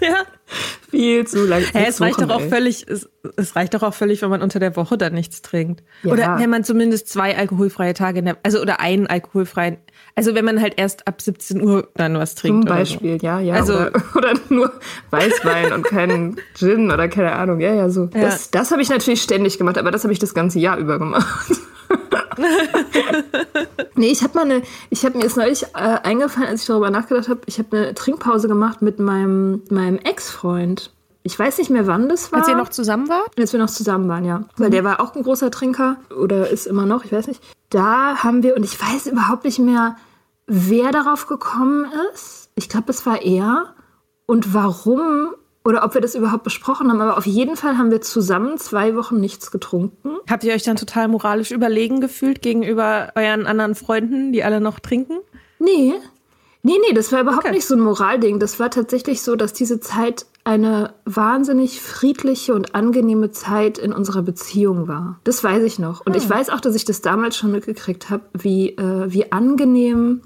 ja. 0.00 0.24
Viel 0.96 1.26
zu 1.26 1.46
lang. 1.46 1.62
Ja, 1.74 1.82
es 1.86 2.00
reicht 2.00 2.20
doch 2.20 2.30
auch 2.30 2.40
völlig, 2.40 2.86
es, 2.88 3.08
es, 3.36 3.54
reicht 3.54 3.74
doch 3.74 3.82
auch 3.82 3.92
völlig, 3.92 4.22
wenn 4.22 4.30
man 4.30 4.40
unter 4.40 4.58
der 4.58 4.76
Woche 4.76 4.96
dann 4.96 5.12
nichts 5.12 5.42
trinkt. 5.42 5.82
Ja. 6.02 6.12
Oder 6.12 6.38
wenn 6.38 6.48
man 6.48 6.64
zumindest 6.64 7.08
zwei 7.08 7.36
alkoholfreie 7.36 7.92
Tage 7.92 8.20
in 8.20 8.24
der, 8.24 8.38
also 8.42 8.60
oder 8.60 8.80
einen 8.80 9.06
alkoholfreien, 9.06 9.76
also 10.14 10.34
wenn 10.34 10.44
man 10.44 10.60
halt 10.60 10.74
erst 10.78 11.06
ab 11.06 11.20
17 11.20 11.62
Uhr 11.62 11.88
dann 11.94 12.14
was 12.14 12.34
trinkt. 12.34 12.66
Zum 12.66 12.76
Beispiel, 12.76 13.20
so. 13.20 13.26
ja, 13.26 13.40
ja. 13.40 13.54
Also, 13.54 13.74
oder, 13.74 13.92
oder 14.16 14.34
nur 14.48 14.72
Weißwein 15.10 15.72
und 15.72 15.84
keinen 15.84 16.36
Gin 16.54 16.90
oder 16.90 17.08
keine 17.08 17.32
Ahnung. 17.32 17.60
Ja, 17.60 17.74
ja, 17.74 17.90
so. 17.90 18.08
Ja. 18.14 18.22
Das, 18.22 18.50
das 18.50 18.70
habe 18.70 18.80
ich 18.80 18.88
natürlich 18.88 19.22
ständig 19.22 19.58
gemacht, 19.58 19.76
aber 19.76 19.90
das 19.90 20.04
habe 20.04 20.12
ich 20.12 20.18
das 20.18 20.32
ganze 20.32 20.58
Jahr 20.58 20.78
über 20.78 20.98
gemacht. 20.98 21.52
nee, 23.94 24.08
ich 24.08 24.22
habe 24.22 24.34
mal 24.34 24.44
eine, 24.44 24.62
ich 24.90 25.04
habe 25.04 25.16
mir 25.16 25.24
jetzt 25.24 25.36
neulich 25.36 25.64
äh, 25.74 25.98
eingefallen, 26.02 26.48
als 26.48 26.62
ich 26.62 26.66
darüber 26.66 26.90
nachgedacht 26.90 27.28
habe, 27.28 27.40
ich 27.46 27.58
habe 27.58 27.76
eine 27.76 27.94
Trinkpause 27.94 28.48
gemacht 28.48 28.82
mit 28.82 28.98
meinem, 28.98 29.62
meinem 29.70 29.98
Ex-Freund. 29.98 30.92
Ich 31.22 31.36
weiß 31.36 31.58
nicht 31.58 31.70
mehr, 31.70 31.88
wann 31.88 32.08
das 32.08 32.30
war. 32.30 32.38
Als 32.38 32.48
ihr 32.48 32.56
noch 32.56 32.68
zusammen 32.68 33.08
wart? 33.08 33.30
Als 33.36 33.52
wir 33.52 33.58
noch 33.58 33.70
zusammen 33.70 34.08
waren, 34.08 34.24
ja. 34.24 34.38
Mhm. 34.38 34.46
Weil 34.58 34.70
der 34.70 34.84
war 34.84 35.00
auch 35.00 35.14
ein 35.16 35.22
großer 35.22 35.50
Trinker 35.50 35.96
oder 36.16 36.48
ist 36.48 36.66
immer 36.66 36.86
noch, 36.86 37.04
ich 37.04 37.12
weiß 37.12 37.26
nicht. 37.26 37.42
Da 37.70 38.22
haben 38.22 38.42
wir, 38.42 38.56
und 38.56 38.64
ich 38.64 38.80
weiß 38.80 39.08
überhaupt 39.08 39.44
nicht 39.44 39.58
mehr, 39.58 39.96
wer 40.46 40.92
darauf 40.92 41.26
gekommen 41.26 41.86
ist. 42.14 42.50
Ich 42.54 42.68
glaube, 42.68 42.90
es 42.90 43.04
war 43.06 43.22
er. 43.22 43.74
Und 44.26 44.54
warum 44.54 45.34
oder 45.66 45.84
ob 45.84 45.94
wir 45.94 46.00
das 46.00 46.14
überhaupt 46.14 46.44
besprochen 46.44 46.90
haben, 46.90 47.00
aber 47.00 47.18
auf 47.18 47.26
jeden 47.26 47.56
Fall 47.56 47.76
haben 47.76 47.90
wir 47.90 48.00
zusammen 48.00 48.56
zwei 48.56 48.94
Wochen 48.94 49.18
nichts 49.18 49.50
getrunken. 49.50 50.16
Habt 50.30 50.44
ihr 50.44 50.54
euch 50.54 50.62
dann 50.62 50.76
total 50.76 51.08
moralisch 51.08 51.50
überlegen 51.50 52.00
gefühlt 52.00 52.40
gegenüber 52.40 53.10
euren 53.16 53.46
anderen 53.46 53.74
Freunden, 53.74 54.32
die 54.32 54.44
alle 54.44 54.60
noch 54.60 54.78
trinken? 54.78 55.18
Nee. 55.58 55.94
Nee, 56.62 56.78
nee, 56.86 56.94
das 56.94 57.10
war 57.10 57.20
überhaupt 57.20 57.46
okay. 57.46 57.54
nicht 57.54 57.66
so 57.66 57.74
ein 57.74 57.80
Moralding. 57.80 58.38
Das 58.38 58.60
war 58.60 58.70
tatsächlich 58.70 59.22
so, 59.22 59.34
dass 59.34 59.52
diese 59.52 59.80
Zeit 59.80 60.26
eine 60.44 60.94
wahnsinnig 61.04 61.80
friedliche 61.80 62.54
und 62.54 62.76
angenehme 62.76 63.32
Zeit 63.32 63.78
in 63.78 63.92
unserer 63.92 64.22
Beziehung 64.22 64.86
war. 64.86 65.18
Das 65.24 65.42
weiß 65.42 65.64
ich 65.64 65.80
noch. 65.80 66.06
Und 66.06 66.14
hm. 66.14 66.22
ich 66.22 66.30
weiß 66.30 66.50
auch, 66.50 66.60
dass 66.60 66.76
ich 66.76 66.84
das 66.84 67.02
damals 67.02 67.36
schon 67.36 67.50
mitgekriegt 67.50 68.08
habe, 68.08 68.22
wie, 68.34 68.70
äh, 68.70 69.12
wie 69.12 69.32
angenehm 69.32 70.22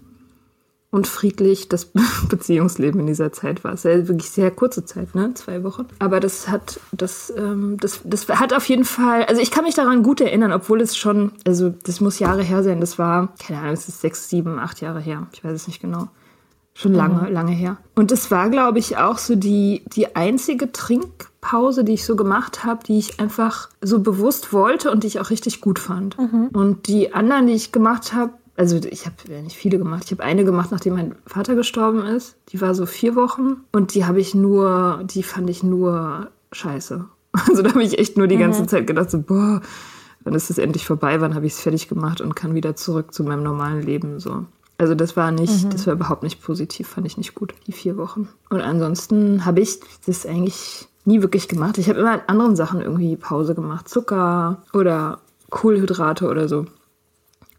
und 0.90 1.06
friedlich 1.06 1.68
das 1.68 1.92
Beziehungsleben 2.28 3.00
in 3.00 3.06
dieser 3.06 3.32
Zeit 3.32 3.62
war. 3.62 3.74
Es 3.74 3.84
war 3.84 3.92
wirklich 4.08 4.30
sehr 4.30 4.50
kurze 4.50 4.84
Zeit, 4.84 5.14
ne? 5.14 5.32
Zwei 5.34 5.62
Wochen. 5.62 5.86
Aber 6.00 6.20
das 6.20 6.48
hat, 6.48 6.80
das, 6.92 7.32
ähm, 7.36 7.76
das, 7.80 8.00
das 8.04 8.28
hat 8.28 8.52
auf 8.52 8.68
jeden 8.68 8.84
Fall, 8.84 9.24
also 9.24 9.40
ich 9.40 9.50
kann 9.50 9.64
mich 9.64 9.74
daran 9.74 10.02
gut 10.02 10.20
erinnern, 10.20 10.52
obwohl 10.52 10.80
es 10.80 10.96
schon, 10.96 11.32
also 11.46 11.70
das 11.84 12.00
muss 12.00 12.18
Jahre 12.18 12.42
her 12.42 12.62
sein. 12.62 12.80
Das 12.80 12.98
war, 12.98 13.34
keine 13.38 13.60
Ahnung, 13.60 13.74
es 13.74 13.88
ist 13.88 14.00
sechs, 14.00 14.28
sieben, 14.28 14.58
acht 14.58 14.80
Jahre 14.80 15.00
her. 15.00 15.28
Ich 15.32 15.44
weiß 15.44 15.52
es 15.52 15.66
nicht 15.68 15.80
genau. 15.80 16.08
Schon 16.72 16.94
lange, 16.94 17.28
mhm. 17.28 17.34
lange 17.34 17.52
her. 17.52 17.76
Und 17.94 18.10
es 18.10 18.30
war, 18.30 18.48
glaube 18.48 18.78
ich, 18.78 18.96
auch 18.96 19.18
so 19.18 19.34
die, 19.34 19.82
die 19.94 20.16
einzige 20.16 20.72
Trinkpause, 20.72 21.84
die 21.84 21.94
ich 21.94 22.06
so 22.06 22.16
gemacht 22.16 22.64
habe, 22.64 22.82
die 22.84 22.98
ich 22.98 23.20
einfach 23.20 23.68
so 23.82 23.98
bewusst 24.00 24.52
wollte 24.52 24.90
und 24.90 25.02
die 25.02 25.08
ich 25.08 25.20
auch 25.20 25.30
richtig 25.30 25.60
gut 25.60 25.78
fand. 25.78 26.16
Mhm. 26.18 26.48
Und 26.52 26.86
die 26.86 27.12
anderen, 27.12 27.48
die 27.48 27.54
ich 27.54 27.72
gemacht 27.72 28.14
habe, 28.14 28.32
also 28.60 28.76
ich 28.76 29.06
habe 29.06 29.16
ja 29.30 29.40
nicht 29.40 29.56
viele 29.56 29.78
gemacht. 29.78 30.02
Ich 30.04 30.10
habe 30.12 30.22
eine 30.22 30.44
gemacht, 30.44 30.70
nachdem 30.70 30.92
mein 30.92 31.14
Vater 31.24 31.54
gestorben 31.54 32.04
ist. 32.04 32.36
Die 32.50 32.60
war 32.60 32.74
so 32.74 32.84
vier 32.84 33.16
Wochen 33.16 33.64
und 33.72 33.94
die 33.94 34.04
habe 34.04 34.20
ich 34.20 34.34
nur, 34.34 35.00
die 35.04 35.22
fand 35.22 35.48
ich 35.48 35.62
nur 35.62 36.28
scheiße. 36.52 37.06
Also 37.48 37.62
da 37.62 37.70
habe 37.70 37.82
ich 37.84 37.98
echt 37.98 38.18
nur 38.18 38.26
die 38.26 38.36
ganze 38.36 38.62
mhm. 38.62 38.68
Zeit 38.68 38.88
gedacht, 38.88 39.08
so, 39.10 39.22
boah, 39.22 39.62
wann 40.24 40.34
ist 40.34 40.50
es 40.50 40.58
endlich 40.58 40.84
vorbei, 40.84 41.20
wann 41.20 41.36
habe 41.36 41.46
ich 41.46 41.52
es 41.52 41.60
fertig 41.60 41.88
gemacht 41.88 42.20
und 42.20 42.34
kann 42.34 42.54
wieder 42.54 42.74
zurück 42.74 43.14
zu 43.14 43.22
meinem 43.22 43.44
normalen 43.44 43.82
Leben. 43.82 44.18
So. 44.18 44.46
Also 44.78 44.96
das 44.96 45.16
war 45.16 45.30
nicht, 45.30 45.64
mhm. 45.64 45.70
das 45.70 45.86
war 45.86 45.94
überhaupt 45.94 46.24
nicht 46.24 46.42
positiv, 46.42 46.88
fand 46.88 47.06
ich 47.06 47.16
nicht 47.16 47.36
gut, 47.36 47.54
die 47.68 47.72
vier 47.72 47.96
Wochen. 47.96 48.28
Und 48.50 48.60
ansonsten 48.60 49.46
habe 49.46 49.60
ich 49.60 49.78
das 50.04 50.26
eigentlich 50.26 50.88
nie 51.04 51.22
wirklich 51.22 51.46
gemacht. 51.46 51.78
Ich 51.78 51.88
habe 51.88 52.00
immer 52.00 52.14
in 52.14 52.20
anderen 52.26 52.56
Sachen 52.56 52.82
irgendwie 52.82 53.16
Pause 53.16 53.54
gemacht. 53.54 53.88
Zucker 53.88 54.60
oder 54.74 55.20
Kohlenhydrate 55.50 56.28
oder 56.28 56.48
so. 56.48 56.66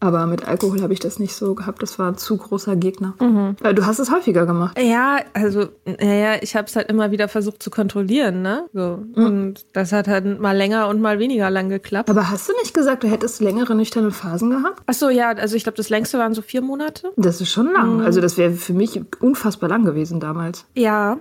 Aber 0.02 0.26
mit 0.26 0.48
Alkohol 0.48 0.82
habe 0.82 0.92
ich 0.92 0.98
das 0.98 1.20
nicht 1.20 1.32
so 1.32 1.54
gehabt. 1.54 1.80
Das 1.80 1.96
war 1.96 2.08
ein 2.08 2.18
zu 2.18 2.36
großer 2.36 2.74
Gegner. 2.74 3.14
Mhm. 3.20 3.54
Du 3.74 3.86
hast 3.86 4.00
es 4.00 4.10
häufiger 4.10 4.46
gemacht. 4.46 4.76
Ja, 4.76 5.20
also, 5.32 5.68
naja, 5.84 6.42
ich 6.42 6.56
habe 6.56 6.66
es 6.66 6.74
halt 6.74 6.90
immer 6.90 7.12
wieder 7.12 7.28
versucht 7.28 7.62
zu 7.62 7.70
kontrollieren, 7.70 8.42
ne? 8.42 8.66
So. 8.72 9.04
Mhm. 9.14 9.24
Und 9.24 9.66
das 9.74 9.92
hat 9.92 10.08
halt 10.08 10.40
mal 10.40 10.56
länger 10.56 10.88
und 10.88 11.00
mal 11.00 11.20
weniger 11.20 11.50
lang 11.50 11.68
geklappt. 11.68 12.10
Aber 12.10 12.30
hast 12.30 12.48
du 12.48 12.52
nicht 12.60 12.74
gesagt, 12.74 13.04
du 13.04 13.08
hättest 13.08 13.40
längere 13.40 13.76
nüchterne 13.76 14.10
Phasen 14.10 14.50
gehabt? 14.50 14.82
Ach 14.86 14.94
so, 14.94 15.08
ja, 15.08 15.30
also 15.30 15.54
ich 15.54 15.62
glaube, 15.62 15.76
das 15.76 15.88
längste 15.88 16.18
waren 16.18 16.34
so 16.34 16.42
vier 16.42 16.62
Monate. 16.62 17.12
Das 17.16 17.40
ist 17.40 17.50
schon 17.50 17.72
lang. 17.72 17.98
Mhm. 17.98 18.04
Also 18.04 18.20
das 18.20 18.36
wäre 18.36 18.50
für 18.54 18.74
mich 18.74 19.00
unfassbar 19.20 19.68
lang 19.68 19.84
gewesen 19.84 20.18
damals. 20.18 20.66
Ja, 20.74 21.18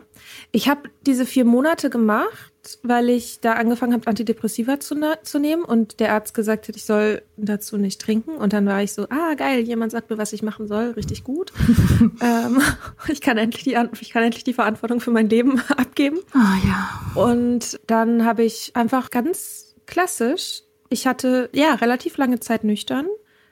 ich 0.52 0.68
habe 0.68 0.82
diese 1.06 1.28
vier 1.28 1.46
Monate 1.46 1.92
gemacht 1.92 2.51
weil 2.84 3.10
ich 3.10 3.40
da 3.40 3.54
angefangen 3.54 3.94
habe, 3.94 4.08
Antidepressiva 4.08 4.80
zu, 4.80 4.96
ne 4.96 5.18
zu 5.24 5.40
nehmen 5.40 5.64
und 5.64 6.00
der 6.00 6.14
Arzt 6.14 6.34
gesagt 6.34 6.68
hat, 6.68 6.76
ich 6.76 6.86
soll 6.86 7.24
dazu 7.38 7.78
nicht 7.78 8.00
trinken. 8.00 8.36
Und 8.36 8.54
dann 8.54 8.66
war 8.66 8.82
ich 8.84 8.94
so, 8.94 9.08
ah, 9.10 9.34
geil, 9.36 9.62
jemand 9.62 9.92
sagt 9.92 10.10
mir, 10.10 10.18
was 10.18 10.34
ich 10.34 10.44
machen 10.44 10.68
soll, 10.68 10.92
richtig 10.92 11.24
gut. 11.24 11.52
ähm, 12.22 12.62
ich, 13.08 13.22
kann 13.22 13.38
endlich 13.38 13.64
die, 13.64 13.78
ich 14.00 14.10
kann 14.12 14.24
endlich 14.24 14.44
die 14.44 14.54
Verantwortung 14.54 15.00
für 15.00 15.12
mein 15.12 15.30
Leben 15.30 15.60
abgeben. 15.78 16.20
Ah, 16.34 16.58
ja. 16.66 17.22
Und 17.22 17.80
dann 17.88 18.26
habe 18.26 18.44
ich 18.44 18.76
einfach 18.76 19.10
ganz 19.10 19.76
klassisch, 19.86 20.64
ich 20.90 21.08
hatte 21.08 21.50
ja 21.54 21.74
relativ 21.76 22.18
lange 22.18 22.40
Zeit 22.40 22.64
nüchtern, 22.64 23.08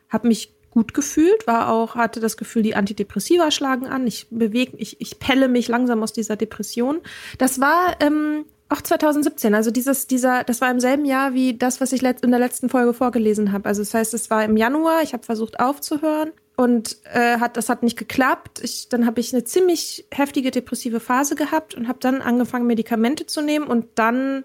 habe 0.10 0.28
mich 0.28 0.54
gut 0.72 0.94
gefühlt, 0.94 1.48
war 1.48 1.70
auch, 1.70 1.96
hatte 1.96 2.20
das 2.20 2.38
Gefühl, 2.38 2.62
die 2.62 2.76
Antidepressiva 2.76 3.50
schlagen 3.52 3.88
an. 3.88 4.06
Ich 4.06 4.28
bewege, 4.30 4.78
ich, 4.78 5.02
ich 5.02 5.20
pelle 5.20 5.48
mich 5.48 5.68
langsam 5.68 6.04
aus 6.04 6.14
dieser 6.14 6.36
Depression. 6.36 7.00
Das 7.38 7.60
war 7.60 7.96
ähm, 8.02 8.46
auch 8.70 8.82
2017, 8.82 9.56
also 9.56 9.72
dieses, 9.72 10.06
dieser, 10.06 10.44
das 10.44 10.62
war 10.62 10.70
im 10.70 10.80
selben 10.80 11.06
Jahr 11.06 11.34
wie 11.34 11.58
das, 11.58 11.82
was 11.82 11.92
ich 11.92 12.04
in 12.04 12.30
der 12.30 12.40
letzten 12.40 12.70
Folge 12.70 12.94
vorgelesen 12.94 13.52
habe. 13.52 13.68
Also 13.68 13.82
das 13.82 13.94
heißt, 13.94 14.14
es 14.14 14.30
war 14.30 14.46
im 14.46 14.58
Januar, 14.58 15.02
ich 15.02 15.14
habe 15.14 15.24
versucht 15.24 15.60
aufzuhören 15.60 16.32
und 16.56 16.98
äh, 17.12 17.40
hat, 17.40 17.58
das 17.58 17.68
hat 17.68 17.82
nicht 17.82 17.98
geklappt. 17.98 18.62
Ich, 18.64 18.88
dann 18.88 19.08
habe 19.08 19.20
ich 19.22 19.34
eine 19.34 19.44
ziemlich 19.44 20.06
heftige 20.12 20.52
depressive 20.52 21.00
Phase 21.00 21.36
gehabt 21.36 21.74
und 21.74 21.88
habe 21.88 22.00
dann 22.00 22.22
angefangen, 22.22 22.68
Medikamente 22.68 23.26
zu 23.26 23.42
nehmen 23.42 23.66
und 23.66 23.88
dann 23.96 24.44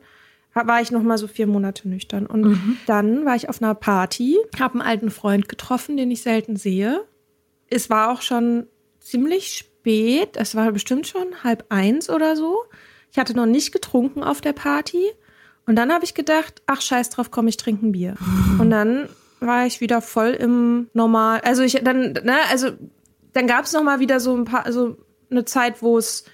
war 0.54 0.80
ich 0.80 0.92
noch 0.92 1.02
mal 1.02 1.18
so 1.18 1.26
vier 1.26 1.46
Monate 1.46 1.88
nüchtern. 1.88 2.26
Und 2.26 2.42
mhm. 2.42 2.76
dann 2.86 3.24
war 3.24 3.34
ich 3.34 3.48
auf 3.48 3.60
einer 3.60 3.74
Party, 3.74 4.38
habe 4.58 4.74
einen 4.74 4.88
alten 4.88 5.10
Freund 5.10 5.48
getroffen, 5.48 5.96
den 5.96 6.10
ich 6.10 6.22
selten 6.22 6.56
sehe. 6.56 7.04
Es 7.68 7.90
war 7.90 8.12
auch 8.12 8.22
schon 8.22 8.68
ziemlich 9.00 9.48
spät, 9.48 10.36
es 10.36 10.54
war 10.54 10.70
bestimmt 10.70 11.08
schon 11.08 11.42
halb 11.42 11.66
eins 11.68 12.08
oder 12.08 12.36
so. 12.36 12.62
Ich 13.14 13.18
hatte 13.20 13.36
noch 13.36 13.46
nicht 13.46 13.70
getrunken 13.70 14.24
auf 14.24 14.40
der 14.40 14.52
Party. 14.52 15.08
Und 15.66 15.76
dann 15.76 15.92
habe 15.92 16.04
ich 16.04 16.14
gedacht, 16.14 16.62
ach 16.66 16.80
scheiß 16.80 17.10
drauf, 17.10 17.30
komm, 17.30 17.46
ich 17.46 17.56
trinke 17.56 17.86
ein 17.86 17.92
Bier. 17.92 18.16
Und 18.58 18.70
dann 18.70 19.08
war 19.38 19.66
ich 19.66 19.80
wieder 19.80 20.02
voll 20.02 20.30
im 20.30 20.88
Normal. 20.94 21.40
Also 21.44 21.62
ich 21.62 21.80
dann, 21.84 22.14
ne, 22.24 22.34
also 22.50 22.70
dann 23.32 23.46
gab 23.46 23.66
es 23.66 23.72
noch 23.72 23.84
mal 23.84 24.00
wieder 24.00 24.18
so 24.18 24.36
ein 24.36 24.44
paar, 24.46 24.72
so 24.72 24.96
eine 25.30 25.44
Zeit, 25.44 25.80
wo 25.80 25.96
es, 25.96 26.24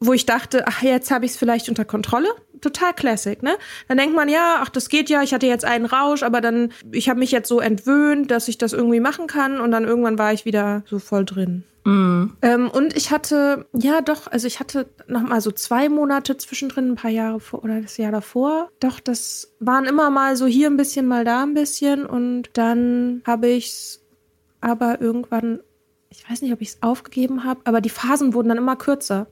wo 0.00 0.14
ich 0.14 0.24
dachte, 0.24 0.66
ach 0.66 0.80
jetzt 0.80 1.10
habe 1.10 1.26
ich 1.26 1.32
es 1.32 1.36
vielleicht 1.36 1.68
unter 1.68 1.84
Kontrolle. 1.84 2.28
Total 2.62 2.94
Classic, 2.94 3.42
ne? 3.42 3.58
Dann 3.86 3.98
denkt 3.98 4.16
man, 4.16 4.30
ja, 4.30 4.60
ach 4.62 4.70
das 4.70 4.88
geht 4.88 5.10
ja, 5.10 5.22
ich 5.22 5.34
hatte 5.34 5.46
jetzt 5.46 5.66
einen 5.66 5.84
Rausch, 5.84 6.22
aber 6.22 6.40
dann, 6.40 6.72
ich 6.90 7.10
habe 7.10 7.18
mich 7.20 7.32
jetzt 7.32 7.48
so 7.48 7.60
entwöhnt, 7.60 8.30
dass 8.30 8.48
ich 8.48 8.56
das 8.56 8.72
irgendwie 8.72 9.00
machen 9.00 9.26
kann. 9.26 9.60
Und 9.60 9.72
dann 9.72 9.84
irgendwann 9.84 10.18
war 10.18 10.32
ich 10.32 10.46
wieder 10.46 10.84
so 10.86 10.98
voll 10.98 11.26
drin. 11.26 11.64
Mhm. 11.88 12.36
Ähm, 12.42 12.70
und 12.70 12.94
ich 12.94 13.10
hatte, 13.10 13.66
ja 13.72 14.02
doch, 14.02 14.26
also 14.26 14.46
ich 14.46 14.60
hatte 14.60 14.90
noch 15.06 15.22
mal 15.22 15.40
so 15.40 15.50
zwei 15.50 15.88
Monate 15.88 16.36
zwischendrin, 16.36 16.90
ein 16.90 16.96
paar 16.96 17.10
Jahre 17.10 17.40
vor 17.40 17.64
oder 17.64 17.80
das 17.80 17.96
Jahr 17.96 18.12
davor. 18.12 18.68
Doch, 18.78 19.00
das 19.00 19.54
waren 19.58 19.86
immer 19.86 20.10
mal 20.10 20.36
so 20.36 20.46
hier 20.46 20.68
ein 20.68 20.76
bisschen, 20.76 21.06
mal 21.06 21.24
da 21.24 21.44
ein 21.44 21.54
bisschen. 21.54 22.04
Und 22.04 22.50
dann 22.52 23.22
habe 23.26 23.48
ich 23.48 23.68
es 23.68 24.04
aber 24.60 25.00
irgendwann, 25.00 25.60
ich 26.10 26.28
weiß 26.28 26.42
nicht, 26.42 26.52
ob 26.52 26.60
ich 26.60 26.68
es 26.68 26.82
aufgegeben 26.82 27.44
habe, 27.44 27.60
aber 27.64 27.80
die 27.80 27.88
Phasen 27.88 28.34
wurden 28.34 28.50
dann 28.50 28.58
immer 28.58 28.76
kürzer. 28.76 29.26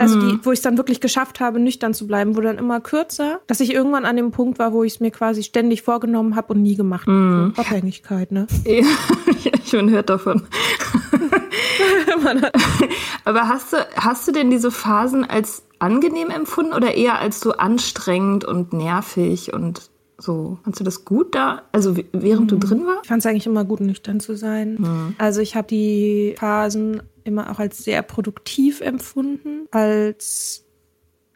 Also 0.00 0.18
die, 0.18 0.32
mhm. 0.32 0.40
wo 0.42 0.52
ich 0.52 0.58
es 0.58 0.62
dann 0.62 0.78
wirklich 0.78 1.00
geschafft 1.00 1.40
habe, 1.40 1.60
nüchtern 1.60 1.92
zu 1.92 2.06
bleiben, 2.06 2.34
wurde 2.34 2.48
dann 2.48 2.58
immer 2.58 2.80
kürzer, 2.80 3.40
dass 3.46 3.60
ich 3.60 3.72
irgendwann 3.74 4.06
an 4.06 4.16
dem 4.16 4.30
Punkt 4.30 4.58
war, 4.58 4.72
wo 4.72 4.82
ich 4.82 4.94
es 4.94 5.00
mir 5.00 5.10
quasi 5.10 5.42
ständig 5.42 5.82
vorgenommen 5.82 6.36
habe 6.36 6.54
und 6.54 6.62
nie 6.62 6.74
gemacht 6.74 7.06
habe. 7.06 7.16
Mhm. 7.16 7.52
Abhängigkeit, 7.56 8.32
ne? 8.32 8.46
Ja, 9.42 9.52
ich 9.64 9.72
man 9.72 9.90
hört 9.90 10.10
davon. 10.10 10.42
Aber 13.24 13.48
hast 13.48 13.72
du, 13.72 13.76
hast 13.96 14.26
du 14.28 14.32
denn 14.32 14.50
diese 14.50 14.70
Phasen 14.70 15.24
als 15.24 15.64
angenehm 15.78 16.30
empfunden 16.30 16.72
oder 16.72 16.94
eher 16.94 17.18
als 17.18 17.40
so 17.40 17.52
anstrengend 17.52 18.44
und 18.44 18.72
nervig 18.72 19.52
und 19.52 19.90
so? 20.18 20.58
Fandst 20.64 20.80
du 20.80 20.84
das 20.84 21.04
gut 21.04 21.34
da? 21.34 21.62
Also 21.72 21.96
während 22.12 22.52
mhm. 22.52 22.60
du 22.60 22.66
drin 22.66 22.86
warst? 22.86 23.00
Ich 23.04 23.08
fand 23.08 23.20
es 23.20 23.26
eigentlich 23.26 23.46
immer 23.46 23.64
gut, 23.64 23.80
nüchtern 23.80 24.20
zu 24.20 24.36
sein. 24.36 24.76
Mhm. 24.78 25.14
Also 25.18 25.40
ich 25.40 25.56
habe 25.56 25.68
die 25.68 26.34
Phasen 26.38 27.02
immer 27.24 27.50
auch 27.50 27.58
als 27.58 27.78
sehr 27.78 28.02
produktiv 28.02 28.80
empfunden, 28.80 29.66
als 29.70 30.66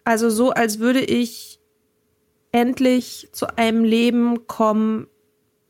also 0.04 0.28
so, 0.28 0.50
als 0.50 0.78
würde 0.78 1.00
ich 1.00 1.58
endlich 2.52 3.28
zu 3.32 3.56
einem 3.56 3.84
Leben 3.84 4.46
kommen, 4.46 5.08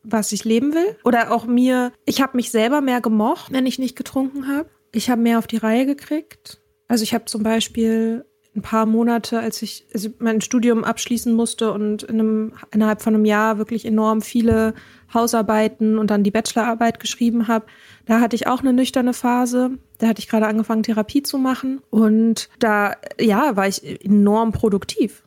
was 0.03 0.31
ich 0.31 0.43
leben 0.43 0.73
will. 0.73 0.97
Oder 1.03 1.31
auch 1.31 1.45
mir, 1.45 1.91
ich 2.05 2.21
habe 2.21 2.37
mich 2.37 2.51
selber 2.51 2.81
mehr 2.81 3.01
gemocht, 3.01 3.51
wenn 3.51 3.65
ich 3.65 3.79
nicht 3.79 3.95
getrunken 3.95 4.47
habe. 4.47 4.69
Ich 4.91 5.09
habe 5.09 5.21
mehr 5.21 5.39
auf 5.39 5.47
die 5.47 5.57
Reihe 5.57 5.85
gekriegt. 5.85 6.61
Also 6.87 7.03
ich 7.03 7.13
habe 7.13 7.25
zum 7.25 7.43
Beispiel 7.43 8.25
ein 8.55 8.61
paar 8.61 8.85
Monate, 8.85 9.39
als 9.39 9.61
ich 9.61 9.85
also 9.93 10.09
mein 10.19 10.41
Studium 10.41 10.83
abschließen 10.83 11.33
musste 11.33 11.71
und 11.71 12.03
in 12.03 12.19
einem, 12.19 12.53
innerhalb 12.73 13.01
von 13.01 13.13
einem 13.13 13.25
Jahr 13.25 13.57
wirklich 13.57 13.85
enorm 13.85 14.21
viele 14.21 14.73
Hausarbeiten 15.13 15.97
und 15.97 16.09
dann 16.09 16.23
die 16.23 16.31
Bachelorarbeit 16.31 16.99
geschrieben 16.99 17.47
habe, 17.47 17.65
da 18.05 18.21
hatte 18.21 18.35
ich 18.35 18.47
auch 18.47 18.61
eine 18.61 18.73
nüchterne 18.73 19.13
Phase. 19.13 19.71
Da 19.97 20.07
hatte 20.07 20.19
ich 20.19 20.29
gerade 20.29 20.47
angefangen, 20.47 20.83
Therapie 20.83 21.23
zu 21.23 21.37
machen. 21.37 21.81
Und 21.89 22.49
da, 22.59 22.93
ja, 23.19 23.55
war 23.55 23.67
ich 23.67 24.03
enorm 24.03 24.51
produktiv. 24.51 25.23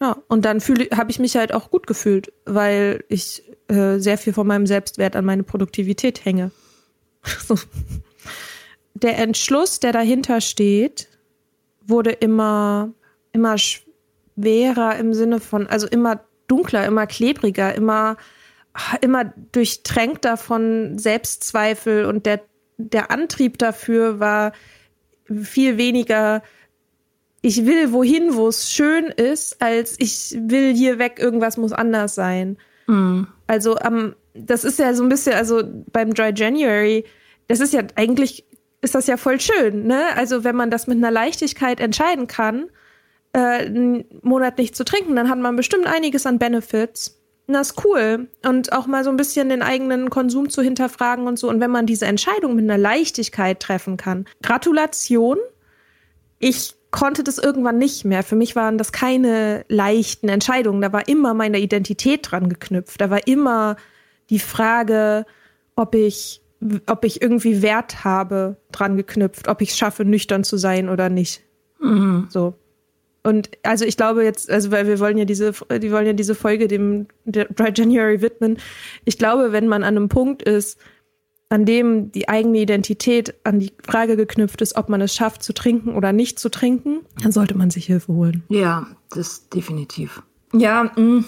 Ja, 0.00 0.16
und 0.28 0.44
dann 0.44 0.60
habe 0.60 1.10
ich 1.10 1.18
mich 1.18 1.36
halt 1.36 1.52
auch 1.52 1.70
gut 1.70 1.86
gefühlt, 1.86 2.32
weil 2.44 3.04
ich 3.08 3.42
äh, 3.68 3.98
sehr 3.98 4.18
viel 4.18 4.32
von 4.32 4.46
meinem 4.46 4.66
Selbstwert 4.66 5.16
an 5.16 5.24
meine 5.24 5.42
Produktivität 5.42 6.24
hänge. 6.24 6.50
Der 8.94 9.18
Entschluss, 9.18 9.80
der 9.80 9.92
dahinter 9.92 10.40
steht, 10.40 11.08
wurde 11.86 12.10
immer, 12.10 12.92
immer 13.32 13.56
schwerer 13.58 14.96
im 14.96 15.14
Sinne 15.14 15.40
von, 15.40 15.66
also 15.66 15.86
immer 15.86 16.20
dunkler, 16.46 16.86
immer 16.86 17.06
klebriger, 17.06 17.74
immer, 17.74 18.16
immer 19.00 19.32
durchtränkter 19.52 20.36
von 20.36 20.98
Selbstzweifel 20.98 22.04
und 22.06 22.26
der, 22.26 22.40
der 22.76 23.10
Antrieb 23.10 23.58
dafür 23.58 24.20
war 24.20 24.52
viel 25.42 25.78
weniger, 25.78 26.42
ich 27.40 27.66
will 27.66 27.92
wohin, 27.92 28.34
wo 28.34 28.48
es 28.48 28.70
schön 28.70 29.06
ist, 29.06 29.60
als 29.60 29.96
ich 29.98 30.36
will 30.38 30.74
hier 30.74 30.98
weg, 30.98 31.18
irgendwas 31.18 31.56
muss 31.56 31.72
anders 31.72 32.14
sein. 32.14 32.56
Mhm. 32.86 33.26
Also, 33.46 33.78
ähm, 33.80 34.14
das 34.34 34.64
ist 34.64 34.78
ja 34.78 34.94
so 34.94 35.02
ein 35.02 35.08
bisschen, 35.08 35.34
also 35.34 35.62
beim 35.92 36.14
Dry 36.14 36.32
January, 36.34 37.04
das 37.46 37.60
ist 37.60 37.72
ja 37.72 37.82
eigentlich 37.96 38.44
ist 38.84 38.94
das 38.94 39.06
ja 39.06 39.16
voll 39.16 39.40
schön, 39.40 39.86
ne? 39.86 40.04
Also 40.14 40.44
wenn 40.44 40.54
man 40.54 40.70
das 40.70 40.86
mit 40.86 40.98
einer 40.98 41.10
Leichtigkeit 41.10 41.80
entscheiden 41.80 42.26
kann, 42.26 42.70
äh, 43.32 43.38
einen 43.38 44.04
Monat 44.22 44.58
nicht 44.58 44.76
zu 44.76 44.84
trinken, 44.84 45.16
dann 45.16 45.28
hat 45.28 45.38
man 45.38 45.56
bestimmt 45.56 45.86
einiges 45.86 46.26
an 46.26 46.38
Benefits. 46.38 47.20
Und 47.46 47.54
das 47.54 47.70
ist 47.70 47.84
cool. 47.84 48.28
Und 48.46 48.72
auch 48.72 48.86
mal 48.86 49.04
so 49.04 49.10
ein 49.10 49.16
bisschen 49.16 49.48
den 49.48 49.62
eigenen 49.62 50.08
Konsum 50.08 50.48
zu 50.48 50.62
hinterfragen 50.62 51.26
und 51.26 51.38
so. 51.38 51.48
Und 51.48 51.60
wenn 51.60 51.70
man 51.70 51.86
diese 51.86 52.06
Entscheidung 52.06 52.54
mit 52.54 52.64
einer 52.64 52.78
Leichtigkeit 52.78 53.60
treffen 53.60 53.96
kann. 53.96 54.26
Gratulation. 54.42 55.38
Ich 56.38 56.74
konnte 56.90 57.24
das 57.24 57.38
irgendwann 57.38 57.78
nicht 57.78 58.04
mehr. 58.04 58.22
Für 58.22 58.36
mich 58.36 58.54
waren 58.54 58.78
das 58.78 58.92
keine 58.92 59.64
leichten 59.68 60.28
Entscheidungen. 60.28 60.80
Da 60.80 60.92
war 60.92 61.08
immer 61.08 61.34
meine 61.34 61.58
Identität 61.58 62.30
dran 62.30 62.48
geknüpft. 62.48 63.00
Da 63.00 63.10
war 63.10 63.26
immer 63.26 63.76
die 64.30 64.38
Frage, 64.38 65.26
ob 65.74 65.94
ich 65.94 66.40
ob 66.86 67.04
ich 67.04 67.20
irgendwie 67.20 67.62
Wert 67.62 68.04
habe 68.04 68.56
dran 68.72 68.96
geknüpft, 68.96 69.48
ob 69.48 69.60
ich 69.60 69.70
es 69.70 69.78
schaffe, 69.78 70.04
nüchtern 70.04 70.44
zu 70.44 70.56
sein 70.56 70.88
oder 70.88 71.08
nicht. 71.08 71.42
Mhm. 71.80 72.26
So. 72.30 72.54
Und 73.22 73.50
also 73.62 73.84
ich 73.84 73.96
glaube 73.96 74.22
jetzt, 74.24 74.50
also 74.50 74.70
weil 74.70 74.86
wir 74.86 75.00
wollen 75.00 75.16
ja 75.16 75.24
diese, 75.24 75.52
die 75.52 75.90
wollen 75.92 76.06
ja 76.06 76.12
diese 76.12 76.34
Folge 76.34 76.68
dem 76.68 77.06
Dry 77.24 77.72
January 77.74 78.20
widmen. 78.20 78.58
Ich 79.04 79.18
glaube, 79.18 79.52
wenn 79.52 79.66
man 79.66 79.82
an 79.82 79.96
einem 79.96 80.08
Punkt 80.08 80.42
ist, 80.42 80.78
an 81.48 81.64
dem 81.64 82.12
die 82.12 82.28
eigene 82.28 82.58
Identität 82.58 83.34
an 83.44 83.60
die 83.60 83.72
Frage 83.82 84.16
geknüpft 84.16 84.60
ist, 84.60 84.76
ob 84.76 84.88
man 84.88 85.00
es 85.00 85.14
schafft 85.14 85.42
zu 85.42 85.54
trinken 85.54 85.94
oder 85.94 86.12
nicht 86.12 86.38
zu 86.38 86.50
trinken, 86.50 87.00
dann 87.22 87.32
sollte 87.32 87.56
man 87.56 87.70
sich 87.70 87.86
Hilfe 87.86 88.12
holen. 88.12 88.42
Ja, 88.48 88.88
das 89.10 89.48
definitiv. 89.48 90.22
Ja, 90.52 90.92
mh. 90.96 91.24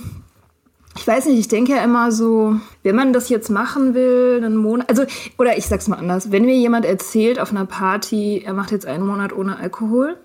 Ich 0.97 1.07
weiß 1.07 1.27
nicht, 1.27 1.39
ich 1.39 1.49
denke 1.49 1.73
ja 1.73 1.85
immer 1.85 2.11
so, 2.11 2.57
wenn 2.83 2.97
man 2.97 3.13
das 3.13 3.29
jetzt 3.29 3.51
machen 3.51 3.95
will, 3.95 4.41
einen 4.43 4.57
Monat, 4.57 4.89
also, 4.89 5.05
oder 5.39 5.57
ich 5.59 5.67
sag's 5.67 5.89
mal 5.89 5.97
anders, 5.97 6.33
wenn 6.33 6.45
mir 6.45 6.57
jemand 6.57 6.85
erzählt 6.85 7.39
auf 7.39 7.51
einer 7.51 7.67
Party, 7.67 8.43
er 8.45 8.55
macht 8.55 8.73
jetzt 8.73 8.87
einen 8.87 9.07
Monat 9.07 9.33
ohne 9.33 9.59
Alkohol, 9.59 10.17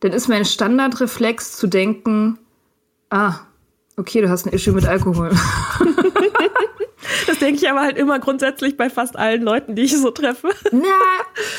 dann 0.00 0.12
ist 0.12 0.28
mein 0.28 0.44
Standardreflex 0.44 1.56
zu 1.56 1.66
denken, 1.66 2.38
ah, 3.10 3.36
okay, 3.96 4.20
du 4.20 4.28
hast 4.28 4.46
ein 4.46 4.52
Issue 4.52 4.74
mit 4.74 4.86
Alkohol. 4.86 5.30
Das 7.26 7.38
denke 7.38 7.56
ich 7.56 7.70
aber 7.70 7.80
halt 7.80 7.96
immer 7.98 8.18
grundsätzlich 8.18 8.76
bei 8.76 8.90
fast 8.90 9.16
allen 9.16 9.42
Leuten, 9.42 9.74
die 9.74 9.82
ich 9.82 9.96
so 9.96 10.10
treffe. 10.10 10.50
Na, 10.70 10.86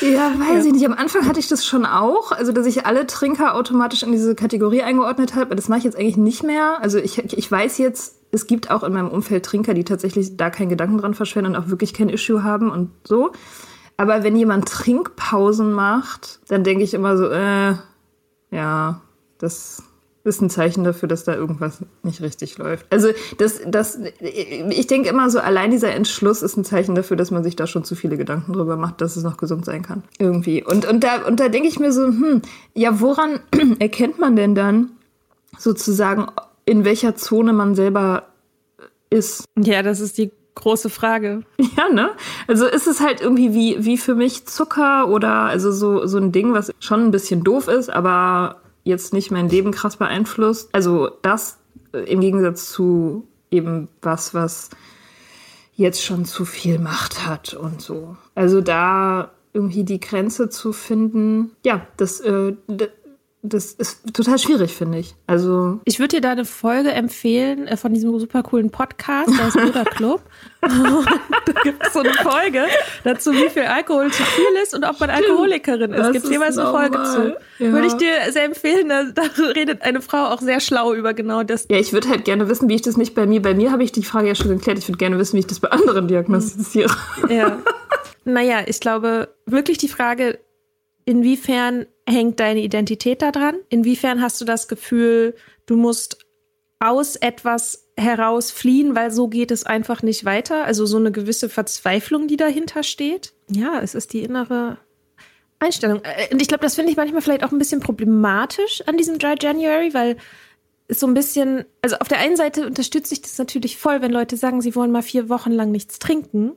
ja, 0.00 0.32
weiß 0.38 0.64
ja. 0.64 0.66
ich 0.66 0.72
nicht. 0.72 0.86
Am 0.86 0.92
Anfang 0.92 1.26
hatte 1.26 1.40
ich 1.40 1.48
das 1.48 1.64
schon 1.64 1.86
auch, 1.86 2.32
also 2.32 2.52
dass 2.52 2.66
ich 2.66 2.86
alle 2.86 3.06
Trinker 3.06 3.54
automatisch 3.54 4.02
in 4.02 4.12
diese 4.12 4.34
Kategorie 4.34 4.82
eingeordnet 4.82 5.34
habe. 5.34 5.56
Das 5.56 5.68
mache 5.68 5.78
ich 5.78 5.84
jetzt 5.84 5.96
eigentlich 5.96 6.16
nicht 6.16 6.42
mehr. 6.42 6.78
Also 6.80 6.98
ich, 6.98 7.18
ich 7.18 7.50
weiß 7.50 7.78
jetzt, 7.78 8.16
es 8.34 8.46
gibt 8.46 8.70
auch 8.70 8.82
in 8.82 8.92
meinem 8.92 9.08
Umfeld 9.08 9.44
Trinker, 9.44 9.74
die 9.74 9.84
tatsächlich 9.84 10.36
da 10.36 10.50
keinen 10.50 10.68
Gedanken 10.68 10.98
dran 10.98 11.14
verschwenden 11.14 11.54
und 11.54 11.62
auch 11.62 11.68
wirklich 11.68 11.94
kein 11.94 12.08
Issue 12.08 12.42
haben 12.42 12.70
und 12.70 12.90
so. 13.04 13.32
Aber 13.96 14.24
wenn 14.24 14.36
jemand 14.36 14.68
Trinkpausen 14.68 15.72
macht, 15.72 16.40
dann 16.48 16.64
denke 16.64 16.82
ich 16.82 16.94
immer 16.94 17.16
so, 17.16 17.28
äh, 17.28 17.74
ja, 18.50 19.00
das 19.38 19.84
ist 20.24 20.40
ein 20.40 20.50
Zeichen 20.50 20.84
dafür, 20.84 21.06
dass 21.06 21.24
da 21.24 21.34
irgendwas 21.34 21.80
nicht 22.02 22.22
richtig 22.22 22.56
läuft. 22.58 22.86
Also 22.90 23.10
das, 23.38 23.60
das, 23.66 23.98
ich 24.20 24.86
denke 24.86 25.10
immer 25.10 25.30
so, 25.30 25.38
allein 25.38 25.70
dieser 25.70 25.92
Entschluss 25.92 26.42
ist 26.42 26.56
ein 26.56 26.64
Zeichen 26.64 26.94
dafür, 26.94 27.16
dass 27.16 27.30
man 27.30 27.44
sich 27.44 27.56
da 27.56 27.66
schon 27.66 27.84
zu 27.84 27.94
viele 27.94 28.16
Gedanken 28.16 28.54
drüber 28.54 28.76
macht, 28.76 29.00
dass 29.00 29.16
es 29.16 29.22
noch 29.22 29.36
gesund 29.36 29.66
sein 29.66 29.82
kann. 29.82 30.02
Irgendwie. 30.18 30.64
Und, 30.64 30.86
und 30.86 31.04
da, 31.04 31.24
und 31.26 31.40
da 31.40 31.50
denke 31.50 31.68
ich 31.68 31.78
mir 31.78 31.92
so, 31.92 32.06
hm, 32.06 32.42
ja, 32.72 33.00
woran 33.00 33.40
erkennt 33.78 34.18
man 34.18 34.34
denn 34.34 34.54
dann 34.54 34.92
sozusagen, 35.58 36.26
in 36.64 36.84
welcher 36.84 37.14
Zone 37.16 37.52
man 37.52 37.74
selber 37.74 38.28
ist? 39.10 39.44
Ja, 39.56 39.82
das 39.82 40.00
ist 40.00 40.18
die 40.18 40.32
große 40.54 40.90
Frage. 40.90 41.42
Ja, 41.76 41.88
ne? 41.88 42.10
Also 42.46 42.66
ist 42.66 42.86
es 42.86 43.00
halt 43.00 43.20
irgendwie 43.20 43.52
wie, 43.52 43.84
wie 43.84 43.98
für 43.98 44.14
mich 44.14 44.46
Zucker 44.46 45.08
oder 45.08 45.32
also 45.32 45.72
so, 45.72 46.06
so 46.06 46.18
ein 46.18 46.30
Ding, 46.30 46.52
was 46.52 46.70
schon 46.78 47.00
ein 47.00 47.10
bisschen 47.10 47.42
doof 47.42 47.66
ist, 47.66 47.90
aber 47.90 48.60
jetzt 48.84 49.12
nicht 49.12 49.32
mein 49.32 49.48
Leben 49.48 49.72
krass 49.72 49.96
beeinflusst. 49.96 50.68
Also 50.72 51.10
das 51.22 51.58
äh, 51.92 51.98
im 52.10 52.20
Gegensatz 52.20 52.70
zu 52.70 53.26
eben 53.50 53.88
was, 54.02 54.34
was 54.34 54.70
jetzt 55.74 56.04
schon 56.04 56.24
zu 56.24 56.44
viel 56.44 56.78
Macht 56.78 57.26
hat 57.26 57.54
und 57.54 57.80
so. 57.82 58.16
Also 58.36 58.60
da 58.60 59.32
irgendwie 59.52 59.84
die 59.84 60.00
Grenze 60.00 60.48
zu 60.48 60.72
finden, 60.72 61.52
ja, 61.64 61.86
das, 61.96 62.20
äh, 62.20 62.54
das 63.46 63.72
ist 63.74 64.14
total 64.14 64.38
schwierig, 64.38 64.72
finde 64.72 64.98
ich. 64.98 65.14
Also 65.26 65.78
ich 65.84 65.98
würde 65.98 66.16
dir 66.16 66.20
da 66.22 66.30
eine 66.30 66.46
Folge 66.46 66.92
empfehlen 66.92 67.68
äh, 67.68 67.76
von 67.76 67.92
diesem 67.92 68.18
super 68.18 68.42
coolen 68.42 68.70
Podcast, 68.70 69.30
der 69.38 69.48
ist 69.48 69.54
Bruder 69.54 69.84
Club. 69.84 70.22
da 70.62 71.52
gibt 71.62 71.86
es 71.86 71.92
so 71.92 72.00
eine 72.00 72.14
Folge 72.14 72.64
dazu, 73.04 73.32
wie 73.32 73.50
viel 73.50 73.64
Alkohol 73.64 74.10
zu 74.10 74.22
viel 74.22 74.62
ist 74.62 74.74
und 74.74 74.84
ob 74.84 74.98
man 74.98 75.10
Alkoholikerin 75.10 75.92
ist. 75.92 76.06
Es 76.06 76.12
gibt 76.12 76.28
jeweils 76.30 76.56
eine 76.56 76.70
Folge 76.70 77.02
zu. 77.02 77.36
Ja. 77.62 77.72
Würde 77.72 77.86
ich 77.86 77.92
dir 77.94 78.32
sehr 78.32 78.44
empfehlen, 78.44 78.88
da, 78.88 79.04
da, 79.04 79.22
redet 79.54 79.82
eine 79.82 80.00
Frau 80.00 80.32
auch 80.32 80.40
sehr 80.40 80.60
schlau 80.60 80.94
über 80.94 81.12
genau 81.12 81.42
das. 81.42 81.66
Ja, 81.68 81.76
ich 81.76 81.92
würde 81.92 82.08
halt 82.08 82.24
gerne 82.24 82.48
wissen, 82.48 82.70
wie 82.70 82.76
ich 82.76 82.82
das 82.82 82.96
nicht 82.96 83.14
bei 83.14 83.26
mir, 83.26 83.42
bei 83.42 83.52
mir 83.52 83.72
habe 83.72 83.84
ich 83.84 83.92
die 83.92 84.04
Frage 84.04 84.28
ja 84.28 84.34
schon 84.34 84.48
geklärt, 84.48 84.78
ich 84.78 84.88
würde 84.88 84.98
gerne 84.98 85.18
wissen, 85.18 85.36
wie 85.36 85.40
ich 85.40 85.46
das 85.46 85.60
bei 85.60 85.70
anderen 85.70 86.08
diagnostiziere. 86.08 86.96
Ja. 87.28 87.58
Naja, 88.24 88.62
ich 88.64 88.80
glaube, 88.80 89.28
wirklich 89.44 89.76
die 89.76 89.88
Frage, 89.88 90.38
inwiefern 91.04 91.84
hängt 92.08 92.40
deine 92.40 92.60
Identität 92.60 93.22
daran? 93.22 93.56
Inwiefern 93.68 94.20
hast 94.20 94.40
du 94.40 94.44
das 94.44 94.68
Gefühl, 94.68 95.34
du 95.66 95.76
musst 95.76 96.24
aus 96.78 97.16
etwas 97.16 97.88
heraus 97.96 98.50
fliehen, 98.50 98.94
weil 98.94 99.10
so 99.10 99.28
geht 99.28 99.50
es 99.50 99.64
einfach 99.64 100.02
nicht 100.02 100.24
weiter? 100.24 100.64
Also 100.64 100.86
so 100.86 100.96
eine 100.96 101.12
gewisse 101.12 101.48
Verzweiflung, 101.48 102.26
die 102.28 102.36
dahinter 102.36 102.82
steht? 102.82 103.32
Ja, 103.48 103.80
es 103.80 103.94
ist 103.94 104.12
die 104.12 104.22
innere 104.22 104.78
Einstellung. 105.58 106.02
Äh, 106.04 106.32
und 106.32 106.42
ich 106.42 106.48
glaube, 106.48 106.62
das 106.62 106.74
finde 106.74 106.90
ich 106.90 106.96
manchmal 106.96 107.22
vielleicht 107.22 107.44
auch 107.44 107.52
ein 107.52 107.58
bisschen 107.58 107.80
problematisch 107.80 108.82
an 108.86 108.96
diesem 108.96 109.18
Dry 109.18 109.34
January, 109.40 109.94
weil 109.94 110.16
es 110.88 111.00
so 111.00 111.06
ein 111.06 111.14
bisschen, 111.14 111.64
also 111.80 111.96
auf 111.96 112.08
der 112.08 112.18
einen 112.18 112.36
Seite 112.36 112.66
unterstütze 112.66 113.14
ich 113.14 113.22
das 113.22 113.38
natürlich 113.38 113.78
voll, 113.78 114.02
wenn 114.02 114.12
Leute 114.12 114.36
sagen, 114.36 114.60
sie 114.60 114.74
wollen 114.74 114.92
mal 114.92 115.02
vier 115.02 115.28
Wochen 115.28 115.52
lang 115.52 115.70
nichts 115.70 115.98
trinken. 115.98 116.52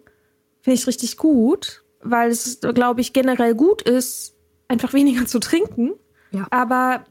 Finde 0.61 0.79
ich 0.79 0.87
richtig 0.87 1.17
gut, 1.17 1.83
weil 2.01 2.29
es, 2.29 2.59
glaube 2.59 2.99
ich, 2.99 3.13
generell 3.13 3.55
gut 3.55 3.81
ist, 3.83 4.36
einfach 4.67 4.93
weniger 4.93 5.25
zu 5.25 5.39
trinken. 5.39 5.93
Ja. 6.31 6.47
Aber 6.51 7.03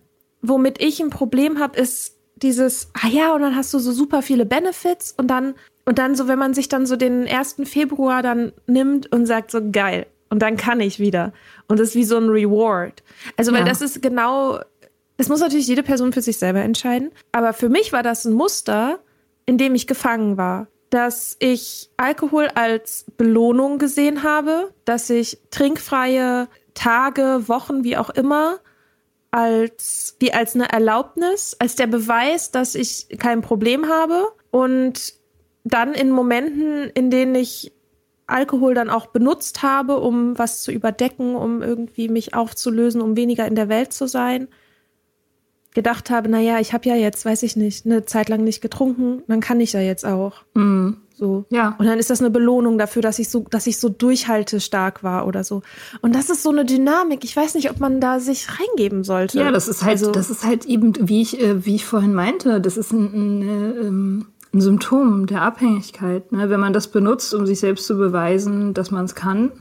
womit 0.42 0.80
ich 0.82 1.00
ein 1.00 1.10
Problem 1.10 1.58
habe, 1.58 1.78
ist 1.78 2.16
dieses, 2.36 2.90
ah 2.92 3.08
ja, 3.08 3.34
und 3.34 3.40
dann 3.42 3.56
hast 3.56 3.72
du 3.72 3.78
so 3.78 3.92
super 3.92 4.22
viele 4.22 4.44
Benefits 4.44 5.14
und 5.16 5.28
dann, 5.28 5.54
und 5.86 5.98
dann 5.98 6.14
so, 6.14 6.28
wenn 6.28 6.38
man 6.38 6.52
sich 6.54 6.68
dann 6.68 6.84
so 6.86 6.96
den 6.96 7.26
1. 7.26 7.56
Februar 7.64 8.22
dann 8.22 8.52
nimmt 8.66 9.10
und 9.12 9.26
sagt 9.26 9.50
so, 9.50 9.60
geil, 9.70 10.06
Und 10.28 10.40
dann 10.40 10.56
kann 10.56 10.80
ich 10.80 10.98
wieder. 10.98 11.32
Und 11.68 11.78
das 11.78 11.90
ist 11.90 11.94
wie 11.94 12.04
so 12.04 12.16
ein 12.16 12.28
Reward. 12.28 13.02
Also, 13.36 13.52
weil 13.52 13.60
Ja. 13.60 13.68
das 13.68 13.80
ist 13.80 14.02
genau, 14.02 14.58
das 15.16 15.28
muss 15.28 15.38
natürlich 15.40 15.68
jede 15.68 15.84
Person 15.84 16.12
für 16.12 16.20
sich 16.20 16.38
selber 16.38 16.60
entscheiden. 16.60 17.10
Aber 17.32 17.52
für 17.52 17.68
mich 17.68 17.92
war 17.92 18.02
das 18.02 18.24
ein 18.24 18.32
Muster, 18.32 18.98
in 19.46 19.56
dem 19.56 19.74
ich 19.76 19.86
gefangen 19.86 20.36
war. 20.36 20.66
Dass 20.90 21.36
ich 21.38 21.90
Alkohol 21.96 22.48
als 22.54 23.06
Belohnung 23.16 23.78
gesehen 23.78 24.24
habe, 24.24 24.72
dass 24.84 25.10
ich 25.10 25.38
trinkfreie 25.50 26.48
Tage, 26.76 27.48
Wochen, 27.48 27.82
wie 27.82 27.96
auch 27.96 28.10
immer, 28.10 28.60
als, 29.32 30.16
wie 30.20 30.32
als 30.32 30.54
eine 30.54 30.70
Erlaubnis, 30.70 31.56
als 31.58 31.74
der 31.74 31.88
Beweis, 31.88 32.52
dass 32.52 32.76
ich 32.76 33.08
kein 33.18 33.42
Problem 33.42 33.88
habe. 33.88 34.28
Und 34.50 35.14
dann 35.64 35.94
in 35.94 36.10
Momenten, 36.10 36.90
in 36.94 37.10
denen 37.10 37.34
ich 37.34 37.72
Alkohol 38.28 38.74
dann 38.74 38.90
auch 38.90 39.06
benutzt 39.06 39.62
habe, 39.62 39.98
um 39.98 40.38
was 40.38 40.62
zu 40.62 40.72
überdecken, 40.72 41.36
um 41.36 41.62
irgendwie 41.62 42.08
mich 42.08 42.34
aufzulösen, 42.34 43.00
um 43.00 43.16
weniger 43.16 43.46
in 43.46 43.54
der 43.54 43.68
Welt 43.68 43.92
zu 43.92 44.06
sein, 44.08 44.48
gedacht 45.74 46.10
habe, 46.10 46.28
naja, 46.28 46.58
ich 46.58 46.72
habe 46.72 46.88
ja 46.88 46.96
jetzt, 46.96 47.24
weiß 47.24 47.42
ich 47.42 47.56
nicht, 47.56 47.86
eine 47.86 48.04
Zeit 48.04 48.28
lang 48.28 48.42
nicht 48.42 48.62
getrunken, 48.62 49.22
dann 49.28 49.40
kann 49.40 49.60
ich 49.60 49.74
ja 49.74 49.80
jetzt 49.80 50.04
auch. 50.04 50.44
Mhm. 50.54 51.02
So. 51.18 51.46
Ja. 51.48 51.74
Und 51.78 51.86
dann 51.86 51.98
ist 51.98 52.10
das 52.10 52.20
eine 52.20 52.28
Belohnung 52.28 52.76
dafür, 52.76 53.00
dass 53.00 53.18
ich 53.18 53.30
so, 53.30 53.40
dass 53.50 53.66
ich 53.66 53.78
so 53.78 53.88
durchhaltestark 53.88 55.02
war 55.02 55.26
oder 55.26 55.44
so. 55.44 55.62
Und 56.02 56.14
das 56.14 56.28
ist 56.28 56.42
so 56.42 56.50
eine 56.50 56.64
Dynamik. 56.66 57.24
Ich 57.24 57.34
weiß 57.34 57.54
nicht, 57.54 57.70
ob 57.70 57.80
man 57.80 58.00
da 58.00 58.20
sich 58.20 58.46
reingeben 58.60 59.02
sollte. 59.02 59.38
Ja, 59.38 59.50
das 59.50 59.66
ist 59.66 59.82
halt, 59.82 59.92
Also- 59.98 60.12
das 60.12 60.28
ist 60.30 60.44
halt 60.44 60.66
eben, 60.66 60.92
wie 61.08 61.22
ich, 61.22 61.40
äh, 61.40 61.64
wie 61.64 61.74
ich 61.74 61.86
vorhin 61.86 62.12
meinte, 62.12 62.60
das 62.60 62.76
ist 62.76 62.92
ein, 62.92 63.04
ein, 63.14 63.42
äh, 63.42 63.86
ähm, 63.86 64.26
ein 64.52 64.60
Symptom 64.60 65.26
der 65.26 65.40
Abhängigkeit. 65.42 66.32
Ne? 66.32 66.50
Wenn 66.50 66.60
man 66.60 66.72
das 66.74 66.88
benutzt, 66.88 67.32
um 67.34 67.46
sich 67.46 67.60
selbst 67.60 67.86
zu 67.86 67.96
beweisen, 67.96 68.74
dass 68.74 68.90
man 68.90 69.06
es 69.06 69.14
kann, 69.14 69.52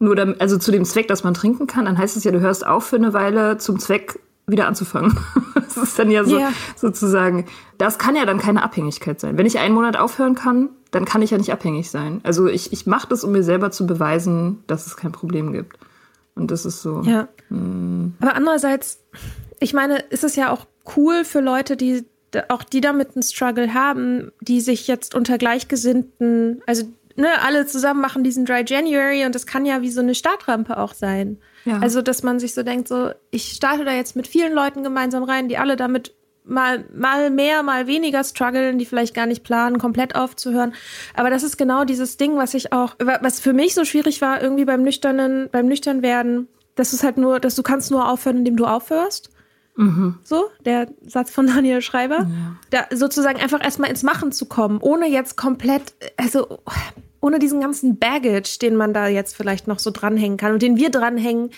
nur 0.00 0.16
dam- 0.16 0.34
also 0.38 0.58
zu 0.58 0.70
dem 0.72 0.84
Zweck, 0.84 1.06
dass 1.08 1.22
man 1.24 1.34
trinken 1.34 1.66
kann, 1.68 1.84
dann 1.86 1.96
heißt 1.98 2.16
es 2.16 2.24
ja, 2.24 2.30
du 2.32 2.40
hörst 2.40 2.66
auf 2.66 2.84
für 2.84 2.96
eine 2.96 3.12
Weile 3.12 3.58
zum 3.58 3.78
Zweck 3.78 4.18
wieder 4.48 4.66
anzufangen. 4.66 5.18
das 5.54 5.76
ist 5.76 5.98
dann 5.98 6.10
ja 6.10 6.24
so 6.24 6.38
Ja. 6.38 6.52
sozusagen, 6.76 7.46
das 7.76 7.98
kann 7.98 8.16
ja 8.16 8.24
dann 8.26 8.38
keine 8.38 8.62
Abhängigkeit 8.62 9.20
sein. 9.20 9.38
Wenn 9.38 9.46
ich 9.46 9.58
einen 9.58 9.74
Monat 9.74 9.96
aufhören 9.96 10.34
kann, 10.34 10.70
dann 10.90 11.04
kann 11.04 11.22
ich 11.22 11.30
ja 11.30 11.38
nicht 11.38 11.52
abhängig 11.52 11.90
sein. 11.90 12.20
Also 12.24 12.46
ich, 12.46 12.72
ich 12.72 12.86
mache 12.86 13.08
das, 13.08 13.22
um 13.22 13.32
mir 13.32 13.42
selber 13.42 13.70
zu 13.70 13.86
beweisen, 13.86 14.64
dass 14.66 14.86
es 14.86 14.96
kein 14.96 15.12
Problem 15.12 15.52
gibt. 15.52 15.78
Und 16.34 16.50
das 16.50 16.64
ist 16.64 16.82
so. 16.82 17.02
Ja. 17.02 17.28
Aber 17.50 18.34
andererseits, 18.34 19.00
ich 19.60 19.74
meine, 19.74 19.98
ist 19.98 20.24
es 20.24 20.36
ja 20.36 20.50
auch 20.50 20.66
cool 20.96 21.24
für 21.24 21.40
Leute, 21.40 21.76
die 21.76 22.04
auch 22.48 22.62
die 22.62 22.80
damit 22.80 23.10
einen 23.14 23.22
Struggle 23.22 23.74
haben, 23.74 24.32
die 24.40 24.60
sich 24.60 24.86
jetzt 24.86 25.14
unter 25.14 25.38
Gleichgesinnten, 25.38 26.62
also 26.66 26.84
ne, 27.16 27.28
alle 27.42 27.66
zusammen 27.66 28.00
machen 28.00 28.22
diesen 28.22 28.44
Dry 28.44 28.64
January 28.66 29.24
und 29.24 29.34
das 29.34 29.46
kann 29.46 29.66
ja 29.66 29.82
wie 29.82 29.90
so 29.90 30.00
eine 30.00 30.14
Startrampe 30.14 30.78
auch 30.78 30.94
sein. 30.94 31.38
Ja. 31.64 31.78
Also, 31.80 32.02
dass 32.02 32.22
man 32.22 32.38
sich 32.38 32.54
so 32.54 32.62
denkt, 32.62 32.88
so, 32.88 33.10
ich 33.30 33.52
starte 33.52 33.84
da 33.84 33.92
jetzt 33.92 34.16
mit 34.16 34.26
vielen 34.26 34.52
Leuten 34.52 34.82
gemeinsam 34.82 35.22
rein, 35.24 35.48
die 35.48 35.58
alle 35.58 35.76
damit 35.76 36.14
mal, 36.44 36.84
mal 36.94 37.30
mehr, 37.30 37.62
mal 37.62 37.86
weniger 37.86 38.24
strugglen, 38.24 38.78
die 38.78 38.86
vielleicht 38.86 39.14
gar 39.14 39.26
nicht 39.26 39.44
planen, 39.44 39.78
komplett 39.78 40.14
aufzuhören. 40.16 40.72
Aber 41.14 41.28
das 41.30 41.42
ist 41.42 41.58
genau 41.58 41.84
dieses 41.84 42.16
Ding, 42.16 42.36
was 42.36 42.54
ich 42.54 42.72
auch, 42.72 42.94
wa- 42.98 43.18
was 43.20 43.38
für 43.40 43.52
mich 43.52 43.74
so 43.74 43.84
schwierig 43.84 44.22
war, 44.22 44.40
irgendwie 44.42 44.64
beim 44.64 44.82
nüchternen, 44.82 45.48
beim 45.52 45.66
nüchtern 45.66 46.00
werden, 46.02 46.48
dass 46.74 46.92
es 46.94 47.02
halt 47.02 47.18
nur, 47.18 47.38
dass 47.40 47.54
du 47.54 47.62
kannst 47.62 47.90
nur 47.90 48.08
aufhören, 48.08 48.38
indem 48.38 48.56
du 48.56 48.64
aufhörst. 48.64 49.30
So, 50.24 50.44
der 50.64 50.88
Satz 51.06 51.30
von 51.30 51.46
Daniel 51.46 51.82
Schreiber. 51.82 52.28
Da 52.70 52.86
sozusagen 52.92 53.40
einfach 53.40 53.62
erstmal 53.62 53.90
ins 53.90 54.02
Machen 54.02 54.32
zu 54.32 54.46
kommen, 54.46 54.78
ohne 54.80 55.08
jetzt 55.08 55.36
komplett, 55.36 55.94
also 56.16 56.58
ohne 57.20 57.38
diesen 57.38 57.60
ganzen 57.60 57.98
Baggage, 57.98 58.58
den 58.60 58.76
man 58.76 58.92
da 58.92 59.06
jetzt 59.08 59.36
vielleicht 59.36 59.68
noch 59.68 59.78
so 59.78 59.90
dranhängen 59.90 60.36
kann 60.36 60.52
und 60.52 60.62
den 60.62 60.76
wir 60.76 60.90
dranhängen 60.90 61.50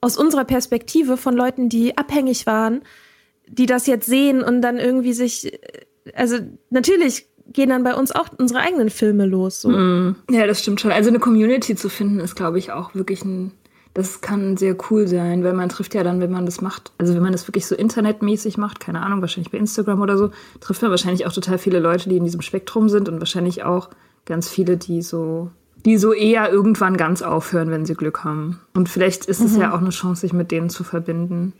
aus 0.00 0.16
unserer 0.16 0.44
Perspektive 0.44 1.16
von 1.16 1.34
Leuten, 1.34 1.68
die 1.68 1.96
abhängig 1.96 2.46
waren, 2.46 2.82
die 3.48 3.66
das 3.66 3.86
jetzt 3.86 4.06
sehen 4.06 4.42
und 4.42 4.62
dann 4.62 4.76
irgendwie 4.76 5.12
sich, 5.12 5.58
also 6.14 6.38
natürlich 6.70 7.26
gehen 7.52 7.70
dann 7.70 7.84
bei 7.84 7.94
uns 7.94 8.12
auch 8.12 8.28
unsere 8.38 8.60
eigenen 8.60 8.90
Filme 8.90 9.26
los. 9.26 9.60
So. 9.60 9.70
Ja, 9.70 10.46
das 10.46 10.60
stimmt 10.60 10.80
schon. 10.80 10.92
Also 10.92 11.10
eine 11.10 11.18
Community 11.18 11.74
zu 11.74 11.88
finden, 11.88 12.20
ist, 12.20 12.36
glaube 12.36 12.58
ich, 12.58 12.72
auch 12.72 12.94
wirklich 12.94 13.24
ein. 13.24 13.52
Das 13.94 14.20
kann 14.20 14.56
sehr 14.56 14.76
cool 14.90 15.06
sein, 15.06 15.44
weil 15.44 15.52
man 15.52 15.68
trifft 15.68 15.94
ja 15.94 16.02
dann, 16.02 16.20
wenn 16.20 16.32
man 16.32 16.46
das 16.46 16.60
macht, 16.60 16.92
also 16.98 17.14
wenn 17.14 17.22
man 17.22 17.30
das 17.30 17.46
wirklich 17.46 17.66
so 17.66 17.76
internetmäßig 17.76 18.58
macht, 18.58 18.80
keine 18.80 19.00
Ahnung, 19.02 19.20
wahrscheinlich 19.20 19.52
bei 19.52 19.58
Instagram 19.58 20.00
oder 20.00 20.18
so, 20.18 20.30
trifft 20.60 20.82
man 20.82 20.90
wahrscheinlich 20.90 21.26
auch 21.26 21.32
total 21.32 21.58
viele 21.58 21.78
Leute, 21.78 22.08
die 22.08 22.16
in 22.16 22.24
diesem 22.24 22.42
Spektrum 22.42 22.88
sind 22.88 23.08
und 23.08 23.20
wahrscheinlich 23.20 23.62
auch 23.62 23.90
ganz 24.26 24.48
viele, 24.48 24.76
die 24.76 25.00
so, 25.00 25.50
die 25.84 25.96
so 25.96 26.12
eher 26.12 26.50
irgendwann 26.50 26.96
ganz 26.96 27.22
aufhören, 27.22 27.70
wenn 27.70 27.86
sie 27.86 27.94
Glück 27.94 28.24
haben. 28.24 28.60
Und 28.74 28.88
vielleicht 28.88 29.26
ist 29.26 29.40
es 29.40 29.56
ja 29.56 29.72
auch 29.72 29.80
eine 29.80 29.90
Chance, 29.90 30.22
sich 30.22 30.32
mit 30.32 30.50
denen 30.50 30.70
zu 30.70 30.82
verbinden. 30.82 31.52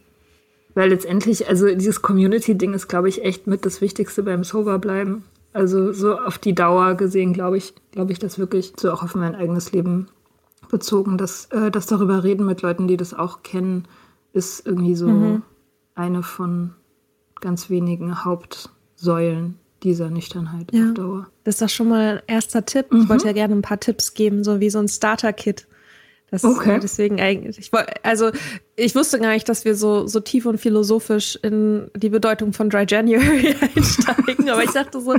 Weil 0.75 0.91
letztendlich, 0.91 1.49
also 1.49 1.67
dieses 1.73 2.03
Community-Ding 2.03 2.75
ist, 2.75 2.89
glaube 2.89 3.09
ich, 3.09 3.25
echt 3.25 3.47
mit 3.47 3.65
das 3.65 3.81
Wichtigste 3.81 4.25
beim 4.25 4.43
Sober-Bleiben. 4.43 5.23
Also 5.53 5.93
so 5.93 6.19
auf 6.19 6.39
die 6.39 6.55
Dauer 6.55 6.95
gesehen, 6.95 7.33
glaube 7.33 7.59
ich, 7.59 7.75
glaube 7.93 8.11
ich 8.11 8.19
das 8.19 8.41
wirklich, 8.41 8.73
so 8.77 8.91
auch 8.91 9.05
auf 9.05 9.15
mein 9.15 9.37
eigenes 9.37 9.71
Leben 9.71 10.09
bezogen, 10.79 11.17
dass 11.19 11.47
äh, 11.53 11.71
das 11.71 11.87
darüber 11.87 12.25
reden 12.25 12.45
mit 12.47 12.63
Leuten, 12.63 12.89
die 12.89 12.97
das 12.97 13.15
auch 13.15 13.43
kennen, 13.45 13.87
ist 14.33 14.67
irgendwie 14.67 14.97
so 14.97 15.41
eine 15.95 16.23
von 16.25 16.75
ganz 17.41 17.71
wenigen 17.71 18.25
Hauptsäulen 18.25 19.59
dieser 19.85 20.11
Nüchternheit 20.11 20.73
Ja. 20.73 20.89
auf 20.89 20.95
Dauer. 20.95 21.27
Das 21.45 21.55
ist 21.57 21.63
doch 21.63 21.69
schon 21.69 21.89
mal 21.91 22.19
ein 22.19 22.23
erster 22.27 22.65
Tipp. 22.65 22.91
Mhm. 22.91 23.03
Ich 23.03 23.09
wollte 23.09 23.27
ja 23.27 23.33
gerne 23.33 23.55
ein 23.55 23.63
paar 23.63 23.79
Tipps 23.79 24.15
geben, 24.15 24.43
so 24.43 24.59
wie 24.59 24.71
so 24.71 24.81
ein 24.81 24.89
Starter-Kit. 24.89 25.69
Das 26.31 26.43
Okay. 26.43 26.77
äh, 26.77 26.81
deswegen 26.81 27.21
eigentlich. 27.21 27.59
Ich 27.59 27.73
woll, 27.73 27.85
also 28.03 28.31
ich 28.77 28.95
wusste 28.95 29.21
gar 29.21 29.33
nicht, 29.33 29.49
dass 29.49 29.65
wir 29.65 29.77
so, 29.77 30.07
so 30.07 30.21
tief 30.21 30.47
und 30.47 30.59
philosophisch 30.59 31.39
in 31.43 31.91
die 31.97 32.09
Bedeutung 32.09 32.53
von 32.53 32.71
Dry 32.71 32.85
January 32.89 33.55
einsteigen. 33.77 34.51
Aber 34.51 34.65
ich 34.65 34.71
dachte 34.71 35.01
so, 35.01 35.15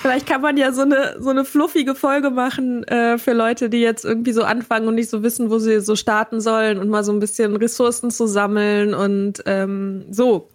vielleicht 0.00 0.26
kann 0.26 0.40
man 0.40 0.56
ja 0.56 0.72
so 0.72 0.82
eine 0.82 1.16
so 1.18 1.30
eine 1.30 1.44
fluffige 1.44 1.94
Folge 1.94 2.30
machen 2.30 2.84
äh, 2.84 3.18
für 3.18 3.32
Leute, 3.32 3.68
die 3.68 3.78
jetzt 3.78 4.04
irgendwie 4.04 4.32
so 4.32 4.42
anfangen 4.42 4.86
und 4.86 4.94
nicht 4.94 5.10
so 5.10 5.22
wissen, 5.22 5.50
wo 5.50 5.58
sie 5.58 5.80
so 5.80 5.96
starten 5.96 6.40
sollen 6.40 6.78
und 6.78 6.88
mal 6.88 7.02
so 7.02 7.12
ein 7.12 7.18
bisschen 7.18 7.56
Ressourcen 7.56 8.10
zu 8.10 8.26
sammeln 8.26 8.94
und 8.94 9.42
ähm, 9.46 10.04
so. 10.10 10.48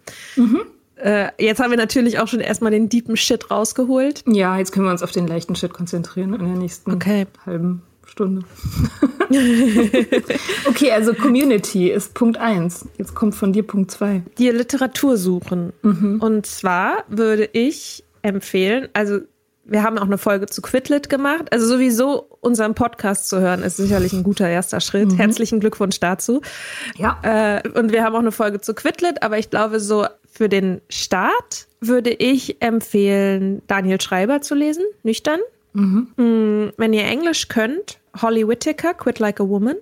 Äh, 0.96 1.28
jetzt 1.38 1.60
haben 1.60 1.70
wir 1.70 1.76
natürlich 1.76 2.18
auch 2.20 2.28
schon 2.28 2.40
erstmal 2.40 2.70
den 2.70 2.88
deepen 2.88 3.18
Shit 3.18 3.50
rausgeholt. 3.50 4.24
Ja, 4.26 4.56
jetzt 4.56 4.72
können 4.72 4.86
wir 4.86 4.92
uns 4.92 5.02
auf 5.02 5.10
den 5.12 5.26
leichten 5.26 5.54
Shit 5.54 5.74
konzentrieren 5.74 6.32
in 6.32 6.46
der 6.46 6.56
nächsten 6.56 6.90
Okay. 6.92 7.26
halben 7.44 7.82
Stunde. 8.16 8.46
okay, 10.66 10.90
also 10.90 11.12
Community 11.12 11.90
ist 11.90 12.14
Punkt 12.14 12.38
eins. 12.38 12.88
Jetzt 12.96 13.14
kommt 13.14 13.34
von 13.34 13.52
dir 13.52 13.62
Punkt 13.62 13.90
zwei. 13.90 14.22
dir 14.38 14.54
Literatur 14.54 15.18
suchen. 15.18 15.74
Und 15.82 16.46
zwar 16.46 17.04
würde 17.08 17.46
ich 17.52 18.04
empfehlen, 18.22 18.88
also 18.94 19.18
wir 19.64 19.82
haben 19.82 19.98
auch 19.98 20.06
eine 20.06 20.16
Folge 20.16 20.46
zu 20.46 20.62
Quidlit 20.62 21.10
gemacht. 21.10 21.52
Also 21.52 21.66
sowieso 21.66 22.26
unseren 22.40 22.74
Podcast 22.74 23.28
zu 23.28 23.38
hören, 23.38 23.62
ist 23.62 23.76
sicherlich 23.76 24.14
ein 24.14 24.22
guter 24.22 24.48
erster 24.48 24.80
Schritt. 24.80 25.18
Herzlichen 25.18 25.60
Glückwunsch 25.60 26.00
dazu. 26.00 26.40
Ja. 26.96 27.18
Äh, 27.22 27.68
und 27.78 27.92
wir 27.92 28.02
haben 28.02 28.14
auch 28.14 28.20
eine 28.20 28.32
Folge 28.32 28.62
zu 28.62 28.72
Quidlit, 28.72 29.22
aber 29.22 29.38
ich 29.38 29.50
glaube, 29.50 29.78
so 29.78 30.06
für 30.32 30.48
den 30.48 30.80
Start 30.88 31.66
würde 31.80 32.14
ich 32.14 32.62
empfehlen, 32.62 33.60
Daniel 33.66 34.00
Schreiber 34.00 34.40
zu 34.40 34.54
lesen, 34.54 34.84
nüchtern. 35.02 35.40
Mm, 35.76 36.70
Wenn 36.78 36.92
ihr 36.94 37.04
Englisch 37.04 37.48
könnt, 37.48 37.98
Holly 38.20 38.46
Whittaker, 38.46 38.94
Quit 38.94 39.18
Like 39.18 39.40
a 39.40 39.48
Woman. 39.48 39.76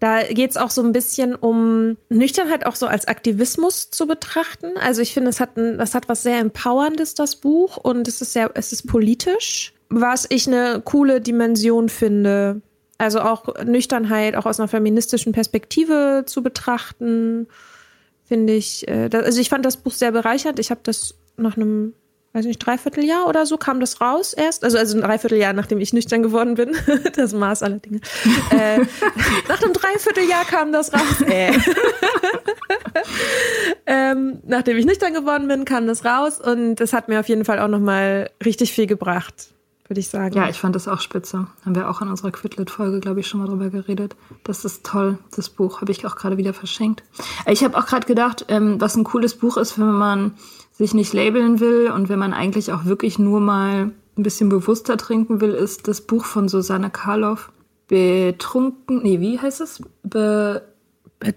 Da 0.00 0.22
geht's 0.22 0.56
auch 0.56 0.70
so 0.70 0.82
ein 0.82 0.92
bisschen 0.92 1.34
um 1.34 1.96
Nüchternheit 2.08 2.64
auch 2.66 2.76
so 2.76 2.86
als 2.86 3.08
Aktivismus 3.08 3.90
zu 3.90 4.06
betrachten. 4.06 4.76
Also 4.80 5.02
ich 5.02 5.12
finde, 5.12 5.30
es 5.30 5.40
hat, 5.40 5.56
ein, 5.56 5.76
das 5.76 5.94
hat 5.94 6.08
was 6.08 6.22
sehr 6.22 6.38
Empowerndes, 6.38 7.14
das 7.14 7.36
Buch, 7.36 7.76
und 7.78 8.06
es 8.06 8.20
ist 8.20 8.32
sehr, 8.32 8.52
es 8.54 8.72
ist 8.72 8.86
politisch, 8.86 9.74
was 9.88 10.26
ich 10.28 10.46
eine 10.46 10.80
coole 10.84 11.20
Dimension 11.20 11.88
finde. 11.88 12.62
Also 12.96 13.20
auch 13.20 13.62
Nüchternheit 13.64 14.36
auch 14.36 14.46
aus 14.46 14.60
einer 14.60 14.68
feministischen 14.68 15.32
Perspektive 15.32 16.24
zu 16.26 16.42
betrachten, 16.42 17.48
finde 18.24 18.52
ich. 18.52 18.86
Äh, 18.86 19.10
also 19.12 19.40
ich 19.40 19.48
fand 19.48 19.64
das 19.64 19.78
Buch 19.78 19.92
sehr 19.92 20.12
bereichernd. 20.12 20.60
Ich 20.60 20.70
habe 20.70 20.80
das 20.84 21.14
nach 21.36 21.56
einem 21.56 21.94
weiß 22.32 22.44
nicht, 22.44 22.58
Dreivierteljahr 22.58 23.26
oder 23.26 23.46
so 23.46 23.56
kam 23.56 23.80
das 23.80 24.00
raus 24.00 24.32
erst. 24.32 24.64
Also, 24.64 24.78
also 24.78 24.98
ein 24.98 25.02
Dreivierteljahr, 25.02 25.52
nachdem 25.52 25.80
ich 25.80 25.92
nüchtern 25.92 26.22
geworden 26.22 26.54
bin. 26.54 26.76
Das 27.14 27.32
Maß 27.32 27.62
aller 27.62 27.78
Dinge. 27.78 28.00
äh, 28.50 28.78
nach 29.48 29.62
einem 29.62 29.72
Dreivierteljahr 29.72 30.44
kam 30.44 30.72
das 30.72 30.92
raus. 30.92 31.22
Äh. 31.26 31.52
ähm, 33.86 34.40
nachdem 34.46 34.76
ich 34.76 34.84
nüchtern 34.84 35.14
geworden 35.14 35.48
bin, 35.48 35.64
kam 35.64 35.86
das 35.86 36.04
raus 36.04 36.40
und 36.40 36.76
das 36.76 36.92
hat 36.92 37.08
mir 37.08 37.20
auf 37.20 37.28
jeden 37.28 37.44
Fall 37.44 37.58
auch 37.58 37.68
nochmal 37.68 38.30
richtig 38.44 38.72
viel 38.72 38.86
gebracht, 38.86 39.48
würde 39.88 40.00
ich 40.00 40.08
sagen. 40.08 40.36
Ja, 40.36 40.48
ich 40.48 40.58
fand 40.58 40.76
das 40.76 40.86
auch 40.86 41.00
spitze. 41.00 41.48
Haben 41.64 41.74
wir 41.74 41.88
auch 41.88 42.02
in 42.02 42.08
unserer 42.08 42.30
Quidlit-Folge, 42.30 43.00
glaube 43.00 43.20
ich, 43.20 43.26
schon 43.26 43.40
mal 43.40 43.46
drüber 43.46 43.70
geredet. 43.70 44.14
Das 44.44 44.64
ist 44.64 44.84
toll, 44.84 45.18
das 45.34 45.48
Buch. 45.48 45.80
Habe 45.80 45.90
ich 45.90 46.06
auch 46.06 46.14
gerade 46.14 46.36
wieder 46.36 46.54
verschenkt. 46.54 47.02
Ich 47.46 47.64
habe 47.64 47.76
auch 47.76 47.86
gerade 47.86 48.06
gedacht, 48.06 48.44
ähm, 48.48 48.80
was 48.80 48.96
ein 48.96 49.04
cooles 49.04 49.34
Buch 49.34 49.56
ist, 49.56 49.78
wenn 49.78 49.86
man 49.86 50.34
sich 50.78 50.94
nicht 50.94 51.12
labeln 51.12 51.58
will 51.58 51.90
und 51.92 52.08
wenn 52.08 52.20
man 52.20 52.32
eigentlich 52.32 52.72
auch 52.72 52.84
wirklich 52.84 53.18
nur 53.18 53.40
mal 53.40 53.90
ein 54.16 54.22
bisschen 54.22 54.48
bewusster 54.48 54.96
trinken 54.96 55.40
will, 55.40 55.50
ist 55.50 55.88
das 55.88 56.00
Buch 56.00 56.24
von 56.24 56.48
Susanne 56.48 56.88
Karloff. 56.90 57.50
betrunken, 57.88 59.02
nee, 59.02 59.18
wie 59.20 59.38
heißt 59.40 59.60
es? 59.60 59.82
Be, 60.02 60.62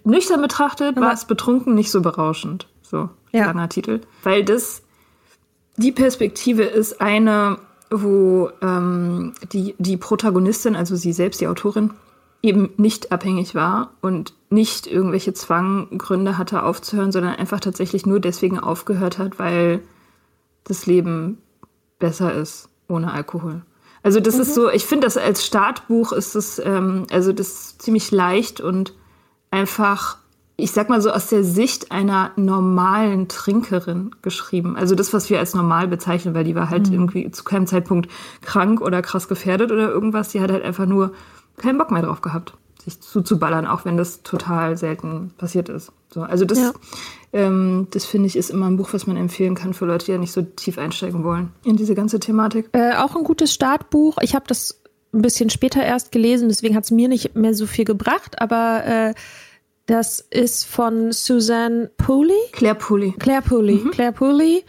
nüchtern 0.04 0.41
betrachtet 0.41 0.95
war 0.99 1.13
es 1.13 1.25
betrunken 1.25 1.73
nicht 1.75 1.89
so 1.91 2.01
berauschend. 2.01 2.67
So, 2.82 3.10
Ja. 3.32 3.45
langer 3.45 3.69
Titel. 3.69 4.01
Weil 4.23 4.43
das, 4.43 4.84
die 5.77 5.91
Perspektive 5.93 6.63
ist 6.63 6.99
eine, 7.01 7.58
wo 7.89 8.49
ähm, 8.62 9.34
die, 9.54 9.75
die 9.80 9.97
Protagonistin, 9.97 10.75
also 10.75 10.95
sie 10.95 11.13
selbst, 11.13 11.39
die 11.41 11.47
Autorin, 11.47 11.91
eben 12.43 12.71
nicht 12.77 13.12
abhängig 13.12 13.54
war 13.54 13.91
und 14.01 14.34
nicht 14.49 14.88
irgendwelche 14.88 15.34
Zwanggründe 15.34 16.38
hatte 16.38 16.63
aufzuhören, 16.63 17.12
sondern 17.12 17.36
einfach 17.36 17.60
tatsächlich 17.60 18.06
nur 18.06 18.19
deswegen 18.19 18.60
aufgehört 18.60 19.17
hat, 19.17 19.39
weil 19.39 19.82
das 20.63 20.86
Leben 20.86 21.38
besser 21.99 22.34
ist 22.34 22.69
ohne 22.88 23.13
Alkohol. 23.13 23.62
Also 24.04 24.19
das 24.19 24.36
ist 24.36 24.56
so, 24.56 24.69
ich 24.69 24.86
finde 24.86 25.06
das 25.06 25.17
als 25.17 25.45
Startbuch 25.45 26.12
ist 26.12 26.36
es, 26.36 26.60
ähm, 26.60 27.06
also 27.12 27.32
das 27.34 27.47
ist 27.47 27.82
ziemlich 27.84 28.10
leicht 28.10 28.60
und 28.60 28.95
einfach, 29.51 30.17
ich 30.58 30.71
sag 30.71 30.89
mal 30.89 31.01
so 31.01 31.12
aus 31.12 31.27
der 31.27 31.43
Sicht 31.43 31.91
einer 31.91 32.32
normalen 32.36 33.27
Trinkerin 33.27 34.15
geschrieben. 34.23 34.75
Also 34.75 34.95
das, 34.95 35.13
was 35.13 35.30
wir 35.30 35.38
als 35.38 35.54
normal 35.54 35.88
bezeichnen, 35.88 36.34
weil 36.34 36.43
die 36.43 36.56
war 36.56 36.71
halt 36.71 36.89
irgendwie 36.89 37.30
zu 37.30 37.43
keinem 37.43 37.67
Zeitpunkt 37.67 38.10
krank 38.41 38.82
oder 38.82 39.04
krass 39.04 39.27
gefährdet 39.27 39.71
oder 39.71 39.89
irgendwas. 39.89 40.30
Die 40.30 40.41
hat 40.41 40.51
halt 40.51 40.63
einfach 40.63 40.88
nur 40.88 41.13
keinen 41.57 41.77
Bock 41.77 41.91
mehr 41.91 42.01
drauf 42.01 42.21
gehabt, 42.21 42.53
sich 42.83 42.99
zuzuballern, 43.01 43.67
auch 43.67 43.85
wenn 43.85 43.97
das 43.97 44.23
total 44.23 44.77
selten 44.77 45.33
passiert 45.37 45.69
ist. 45.69 45.91
So, 46.13 46.21
also 46.23 46.45
das, 46.45 46.59
Ja. 46.59 46.73
ähm, 47.33 47.87
das 47.91 48.05
finde 48.05 48.27
ich 48.27 48.35
ist 48.35 48.49
immer 48.49 48.67
ein 48.67 48.77
Buch, 48.77 48.89
was 48.93 49.07
man 49.07 49.17
empfehlen 49.17 49.55
kann 49.55 49.73
für 49.73 49.85
Leute, 49.85 50.05
die 50.05 50.11
ja 50.11 50.17
nicht 50.17 50.33
so 50.33 50.41
tief 50.41 50.77
einsteigen 50.77 51.23
wollen 51.23 51.51
in 51.63 51.77
diese 51.77 51.95
ganze 51.95 52.19
Thematik. 52.19 52.69
Äh, 52.73 52.95
auch 52.95 53.15
ein 53.15 53.23
gutes 53.23 53.53
Startbuch. 53.53 54.17
Ich 54.21 54.35
habe 54.35 54.45
das 54.47 54.81
ein 55.13 55.21
bisschen 55.21 55.49
später 55.49 55.83
erst 55.83 56.11
gelesen, 56.11 56.49
deswegen 56.49 56.75
hat 56.75 56.85
es 56.85 56.91
mir 56.91 57.07
nicht 57.07 57.35
mehr 57.35 57.53
so 57.53 57.65
viel 57.65 57.85
gebracht, 57.85 58.41
aber 58.41 58.83
äh, 58.85 59.13
das 59.85 60.19
ist 60.29 60.65
von 60.65 61.11
Suzanne 61.11 61.91
Pooley. 61.97 62.33
Claire 62.53 62.75
Pully. 62.75 63.13
Claire 63.19 63.41
Pooley. 63.41 63.79
Claire 63.91 64.13
Pooley. 64.13 64.63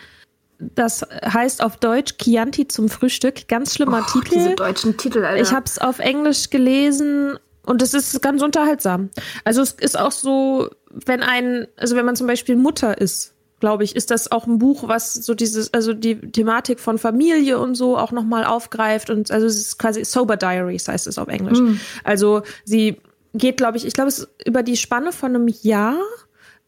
Das 0.75 1.05
heißt 1.25 1.63
auf 1.63 1.77
Deutsch 1.77 2.15
Chianti 2.19 2.69
zum 2.69 2.89
Frühstück. 2.89 3.49
Ganz 3.49 3.75
schlimmer 3.75 4.05
Oh, 4.07 4.11
Titel. 4.21 4.35
diese 4.35 4.55
deutschen 4.55 4.97
Titel, 4.97 5.25
Alter. 5.25 5.43
Ich 5.43 5.53
habe 5.53 5.65
es 5.67 5.79
auf 5.79 5.99
Englisch 5.99 6.51
gelesen 6.51 7.39
und 7.67 7.83
es 7.83 7.95
ist 7.95 8.21
ganz 8.23 8.43
unterhaltsam. 8.43 9.11
Also 9.45 9.63
es 9.63 9.73
ist 9.73 9.99
auch 9.99 10.13
so, 10.13 10.71
wenn 10.91 11.23
ein, 11.23 11.67
also 11.77 11.97
wenn 11.97 12.05
man 12.05 12.17
zum 12.17 12.27
Beispiel 12.27 12.57
Mutter 12.57 12.99
ist, 12.99 13.35
glaube 13.61 13.85
ich, 13.85 13.95
ist 13.95 14.11
das 14.11 14.33
auch 14.33 14.47
ein 14.49 14.59
Buch, 14.59 14.89
was 14.89 15.15
so 15.15 15.35
dieses, 15.35 15.73
also 15.73 15.93
die 15.95 16.17
Thematik 16.17 16.81
von 16.81 16.99
Familie 16.99 17.61
und 17.61 17.77
so 17.77 17.97
auch 17.97 18.11
nochmal 18.11 18.45
aufgreift 18.45 19.09
und 19.09 19.31
also 19.31 19.47
es 19.47 19.57
ist 19.57 19.79
quasi 19.79 20.05
Sober 20.05 20.37
Diaries 20.37 20.89
heißt 20.89 21.07
es 21.07 21.17
auf 21.17 21.29
Englisch. 21.29 21.61
Also 22.03 22.43
sie 22.65 22.97
geht, 23.35 23.57
glaube 23.59 23.77
ich, 23.77 23.87
ich 23.87 23.95
glaube 23.95 24.09
es 24.09 24.19
ist 24.19 24.29
über 24.45 24.65
die 24.65 24.77
Spanne 24.77 25.13
von 25.13 25.37
einem 25.37 25.47
Jahr 25.63 25.97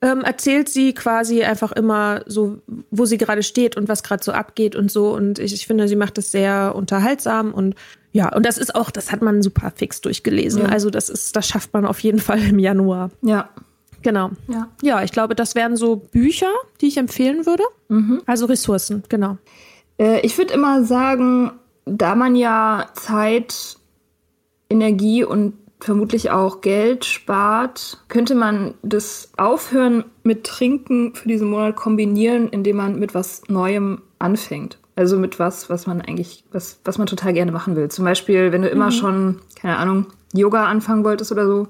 ähm, 0.04 0.20
erzählt 0.20 0.68
sie 0.68 0.92
quasi 0.92 1.44
einfach 1.44 1.72
immer 1.72 2.20
so, 2.26 2.58
wo 2.90 3.06
sie 3.06 3.16
gerade 3.16 3.42
steht 3.42 3.74
und 3.78 3.88
was 3.88 4.02
gerade 4.02 4.22
so 4.22 4.32
abgeht 4.32 4.76
und 4.76 4.90
so. 4.90 5.14
Und 5.14 5.38
ich, 5.38 5.54
ich 5.54 5.66
finde, 5.66 5.88
sie 5.88 5.96
macht 5.96 6.18
das 6.18 6.30
sehr 6.30 6.74
unterhaltsam 6.76 7.54
und 7.54 7.74
ja, 8.12 8.32
und 8.36 8.44
das 8.44 8.58
ist 8.58 8.74
auch, 8.74 8.90
das 8.90 9.10
hat 9.10 9.22
man 9.22 9.42
super 9.42 9.72
fix 9.74 10.02
durchgelesen. 10.02 10.62
Ja. 10.64 10.68
Also 10.68 10.90
das 10.90 11.08
ist, 11.08 11.34
das 11.34 11.48
schafft 11.48 11.72
man 11.72 11.86
auf 11.86 12.00
jeden 12.00 12.20
Fall 12.20 12.38
im 12.42 12.58
Januar. 12.58 13.10
ja, 13.22 13.48
Genau. 14.02 14.32
ja. 14.48 14.68
Ja, 14.82 15.02
ich 15.02 15.12
glaube, 15.12 15.34
das 15.34 15.54
wären 15.54 15.78
so 15.78 15.96
Bücher, 15.96 16.52
die 16.82 16.88
ich 16.88 16.98
empfehlen 16.98 17.46
würde. 17.46 17.64
Also 18.26 18.44
Ressourcen, 18.44 19.02
genau. 19.08 19.38
Äh, 19.98 20.20
ich 20.20 20.36
würde 20.36 20.52
immer 20.52 20.84
sagen, 20.84 21.52
da 21.86 22.14
man 22.14 22.36
ja 22.36 22.88
Zeit, 22.92 23.78
Energie 24.68 25.24
und 25.24 25.54
vermutlich 25.84 26.30
auch 26.30 26.62
Geld 26.62 27.04
spart, 27.04 28.02
könnte 28.08 28.34
man 28.34 28.72
das 28.82 29.32
Aufhören 29.36 30.04
mit 30.22 30.44
Trinken 30.44 31.14
für 31.14 31.28
diesen 31.28 31.50
Monat 31.50 31.76
kombinieren, 31.76 32.48
indem 32.48 32.78
man 32.78 32.98
mit 32.98 33.14
was 33.14 33.42
Neuem 33.48 34.00
anfängt. 34.18 34.78
Also 34.96 35.18
mit 35.18 35.38
was, 35.38 35.68
was 35.68 35.86
man 35.86 36.00
eigentlich, 36.00 36.44
was, 36.52 36.80
was 36.84 36.96
man 36.96 37.06
total 37.06 37.34
gerne 37.34 37.52
machen 37.52 37.76
will. 37.76 37.90
Zum 37.90 38.06
Beispiel, 38.06 38.50
wenn 38.50 38.62
du 38.62 38.68
immer 38.68 38.92
schon, 38.92 39.40
keine 39.60 39.76
Ahnung, 39.76 40.06
Yoga 40.32 40.64
anfangen 40.64 41.04
wolltest 41.04 41.32
oder 41.32 41.46
so, 41.46 41.68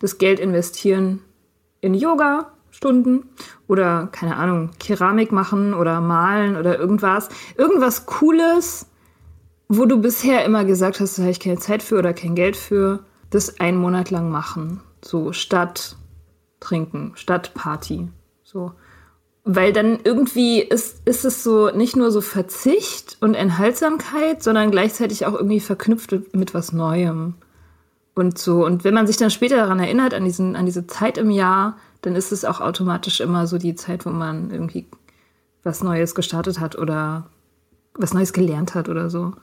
das 0.00 0.18
Geld 0.18 0.38
investieren 0.38 1.22
in 1.80 1.94
Yoga-Stunden 1.94 3.30
oder, 3.68 4.10
keine 4.12 4.36
Ahnung, 4.36 4.70
Keramik 4.78 5.32
machen 5.32 5.72
oder 5.72 6.02
malen 6.02 6.56
oder 6.56 6.78
irgendwas. 6.78 7.30
Irgendwas 7.56 8.04
Cooles, 8.04 8.86
wo 9.68 9.86
du 9.86 9.98
bisher 9.98 10.44
immer 10.44 10.66
gesagt 10.66 11.00
hast, 11.00 11.16
da 11.16 11.22
habe 11.22 11.30
ich 11.30 11.40
keine 11.40 11.58
Zeit 11.58 11.82
für 11.82 11.98
oder 11.98 12.12
kein 12.12 12.34
Geld 12.34 12.56
für, 12.56 13.04
das 13.36 13.60
einen 13.60 13.78
Monat 13.78 14.10
lang 14.10 14.30
machen. 14.30 14.80
So 15.04 15.32
statt 15.32 15.96
trinken, 16.58 17.12
statt 17.14 17.52
Party. 17.54 18.08
So. 18.42 18.72
Weil 19.44 19.72
dann 19.72 20.00
irgendwie 20.02 20.60
ist, 20.60 21.06
ist 21.06 21.24
es 21.24 21.44
so 21.44 21.70
nicht 21.70 21.94
nur 21.94 22.10
so 22.10 22.20
Verzicht 22.20 23.16
und 23.20 23.34
Enthaltsamkeit, 23.34 24.42
sondern 24.42 24.72
gleichzeitig 24.72 25.26
auch 25.26 25.34
irgendwie 25.34 25.60
verknüpft 25.60 26.34
mit 26.34 26.54
was 26.54 26.72
Neuem. 26.72 27.34
Und 28.14 28.38
so. 28.38 28.64
Und 28.64 28.82
wenn 28.82 28.94
man 28.94 29.06
sich 29.06 29.18
dann 29.18 29.30
später 29.30 29.56
daran 29.56 29.78
erinnert, 29.78 30.14
an, 30.14 30.24
diesen, 30.24 30.56
an 30.56 30.66
diese 30.66 30.86
Zeit 30.86 31.18
im 31.18 31.30
Jahr, 31.30 31.76
dann 32.00 32.16
ist 32.16 32.32
es 32.32 32.44
auch 32.44 32.60
automatisch 32.60 33.20
immer 33.20 33.46
so 33.46 33.58
die 33.58 33.74
Zeit, 33.74 34.06
wo 34.06 34.10
man 34.10 34.50
irgendwie 34.50 34.86
was 35.62 35.82
Neues 35.82 36.14
gestartet 36.14 36.58
hat 36.58 36.78
oder 36.78 37.28
was 37.94 38.14
Neues 38.14 38.32
gelernt 38.32 38.74
hat 38.74 38.88
oder 38.88 39.10
so. 39.10 39.34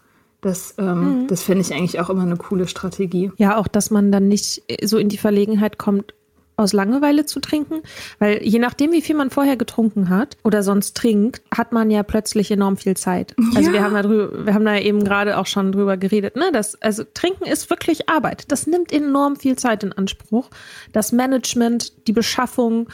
Das, 0.43 0.75
ähm, 0.77 1.25
das 1.27 1.41
finde 1.43 1.61
ich 1.61 1.73
eigentlich 1.73 1.99
auch 1.99 2.09
immer 2.09 2.21
eine 2.23 2.37
coole 2.37 2.67
Strategie. 2.67 3.31
Ja, 3.37 3.57
auch, 3.57 3.67
dass 3.67 3.89
man 3.89 4.11
dann 4.11 4.27
nicht 4.27 4.61
so 4.83 4.97
in 4.97 5.09
die 5.09 5.17
Verlegenheit 5.17 5.77
kommt, 5.77 6.13
aus 6.55 6.71
Langeweile 6.71 7.25
zu 7.25 7.39
trinken, 7.39 7.81
weil 8.19 8.43
je 8.43 8.59
nachdem, 8.59 8.91
wie 8.91 9.01
viel 9.01 9.15
man 9.15 9.31
vorher 9.31 9.57
getrunken 9.57 10.09
hat 10.09 10.37
oder 10.43 10.61
sonst 10.61 10.95
trinkt, 10.95 11.41
hat 11.55 11.71
man 11.71 11.89
ja 11.89 12.03
plötzlich 12.03 12.51
enorm 12.51 12.77
viel 12.77 12.95
Zeit. 12.95 13.35
Also 13.55 13.69
Ja. 13.69 13.73
wir 13.73 13.83
haben 13.83 13.93
da 13.95 14.01
drüber, 14.03 14.45
wir 14.45 14.53
haben 14.53 14.65
da 14.65 14.77
eben 14.77 15.03
gerade 15.03 15.37
auch 15.39 15.47
schon 15.47 15.71
drüber 15.71 15.97
geredet, 15.97 16.35
ne? 16.35 16.51
Das, 16.53 16.79
also 16.81 17.03
trinken 17.11 17.45
ist 17.45 17.71
wirklich 17.71 18.07
Arbeit. 18.07 18.51
Das 18.51 18.67
nimmt 18.67 18.91
enorm 18.91 19.35
viel 19.35 19.55
Zeit 19.55 19.83
in 19.83 19.93
Anspruch. 19.93 20.49
Das 20.91 21.11
Management, 21.11 22.07
die 22.07 22.13
Beschaffung, 22.13 22.87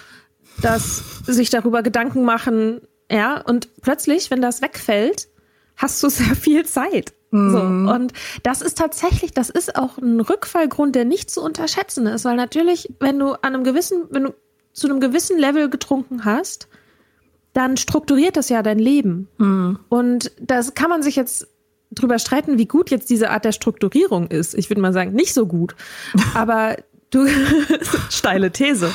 das 0.62 1.04
sich 1.26 1.50
darüber 1.50 1.84
Gedanken 1.84 2.24
machen, 2.24 2.80
ja, 3.12 3.42
und 3.42 3.68
plötzlich, 3.82 4.32
wenn 4.32 4.42
das 4.42 4.62
wegfällt, 4.62 5.28
hast 5.76 6.02
du 6.04 6.10
sehr 6.10 6.36
viel 6.36 6.66
Zeit. 6.66 7.14
So. 7.32 7.60
Und 7.60 8.14
das 8.42 8.62
ist 8.62 8.78
tatsächlich, 8.78 9.34
das 9.34 9.50
ist 9.52 9.76
auch 9.76 10.00
ein 10.00 10.20
Rückfallgrund, 10.20 10.96
der 10.96 11.06
nicht 11.06 11.30
zu 11.30 11.44
unterschätzen 11.44 12.08
ist, 12.08 12.26
weil 12.26 12.36
natürlich, 12.36 12.92
wenn 13.00 13.20
du 13.20 13.34
an 13.34 13.54
einem 13.54 13.64
gewissen, 13.64 14.06
wenn 14.10 14.24
du 14.24 14.34
zu 14.74 14.90
einem 14.90 15.00
gewissen 15.00 15.38
Level 15.38 15.70
getrunken 15.70 16.26
hast, 16.26 16.68
dann 17.54 17.78
strukturiert 17.78 18.36
das 18.36 18.50
ja 18.50 18.64
dein 18.64 18.80
Leben. 18.80 19.28
Und 19.90 20.32
das 20.40 20.74
kann 20.74 20.90
man 20.90 21.04
sich 21.04 21.16
jetzt 21.16 21.48
drüber 21.92 22.20
streiten, 22.20 22.58
wie 22.58 22.68
gut 22.68 22.90
jetzt 22.90 23.10
diese 23.10 23.30
Art 23.30 23.46
der 23.46 23.52
Strukturierung 23.52 24.28
ist. 24.28 24.56
Ich 24.56 24.70
würde 24.70 24.82
mal 24.82 24.94
sagen, 24.94 25.14
nicht 25.14 25.34
so 25.34 25.46
gut. 25.46 25.76
Aber 26.34 26.78
du, 27.12 27.28
steile 28.10 28.52
These. 28.52 28.92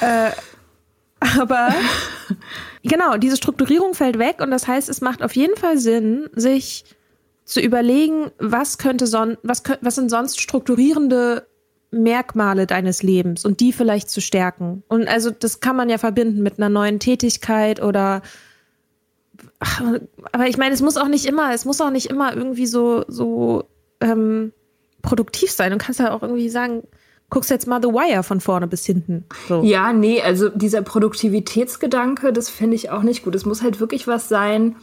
Äh, 0.00 0.30
aber 1.38 1.74
genau, 2.82 3.18
diese 3.18 3.36
Strukturierung 3.36 3.92
fällt 3.92 4.18
weg 4.18 4.36
und 4.40 4.50
das 4.50 4.66
heißt, 4.66 4.88
es 4.88 5.02
macht 5.02 5.22
auf 5.22 5.36
jeden 5.36 5.56
Fall 5.56 5.76
Sinn, 5.76 6.30
sich 6.32 6.84
zu 7.50 7.60
überlegen, 7.60 8.30
was 8.38 8.78
könnte 8.78 9.08
son 9.08 9.36
was, 9.42 9.64
was 9.80 9.96
sind 9.96 10.08
sonst 10.08 10.40
strukturierende 10.40 11.48
Merkmale 11.90 12.68
deines 12.68 13.02
Lebens 13.02 13.44
und 13.44 13.58
die 13.58 13.72
vielleicht 13.72 14.08
zu 14.08 14.20
stärken. 14.20 14.84
Und 14.86 15.08
also 15.08 15.30
das 15.30 15.58
kann 15.58 15.74
man 15.74 15.90
ja 15.90 15.98
verbinden 15.98 16.44
mit 16.44 16.58
einer 16.58 16.68
neuen 16.68 17.00
Tätigkeit 17.00 17.82
oder 17.82 18.22
aber 20.32 20.46
ich 20.46 20.58
meine, 20.58 20.74
es 20.74 20.80
muss 20.80 20.96
auch 20.96 21.08
nicht 21.08 21.26
immer, 21.26 21.52
es 21.52 21.64
muss 21.64 21.80
auch 21.80 21.90
nicht 21.90 22.06
immer 22.06 22.36
irgendwie 22.36 22.66
so, 22.66 23.04
so 23.08 23.64
ähm, 24.00 24.52
produktiv 25.02 25.50
sein. 25.50 25.72
Du 25.72 25.78
kannst 25.78 25.98
ja 25.98 26.12
auch 26.12 26.22
irgendwie 26.22 26.50
sagen, 26.50 26.84
guckst 27.30 27.50
jetzt 27.50 27.66
mal 27.66 27.82
The 27.82 27.88
Wire 27.88 28.22
von 28.22 28.40
vorne 28.40 28.68
bis 28.68 28.86
hinten. 28.86 29.24
So. 29.48 29.64
Ja, 29.64 29.92
nee, 29.92 30.22
also 30.22 30.50
dieser 30.50 30.82
Produktivitätsgedanke, 30.82 32.32
das 32.32 32.48
finde 32.48 32.76
ich 32.76 32.90
auch 32.90 33.02
nicht 33.02 33.24
gut. 33.24 33.34
Es 33.34 33.44
muss 33.44 33.62
halt 33.62 33.80
wirklich 33.80 34.06
was 34.06 34.28
sein, 34.28 34.76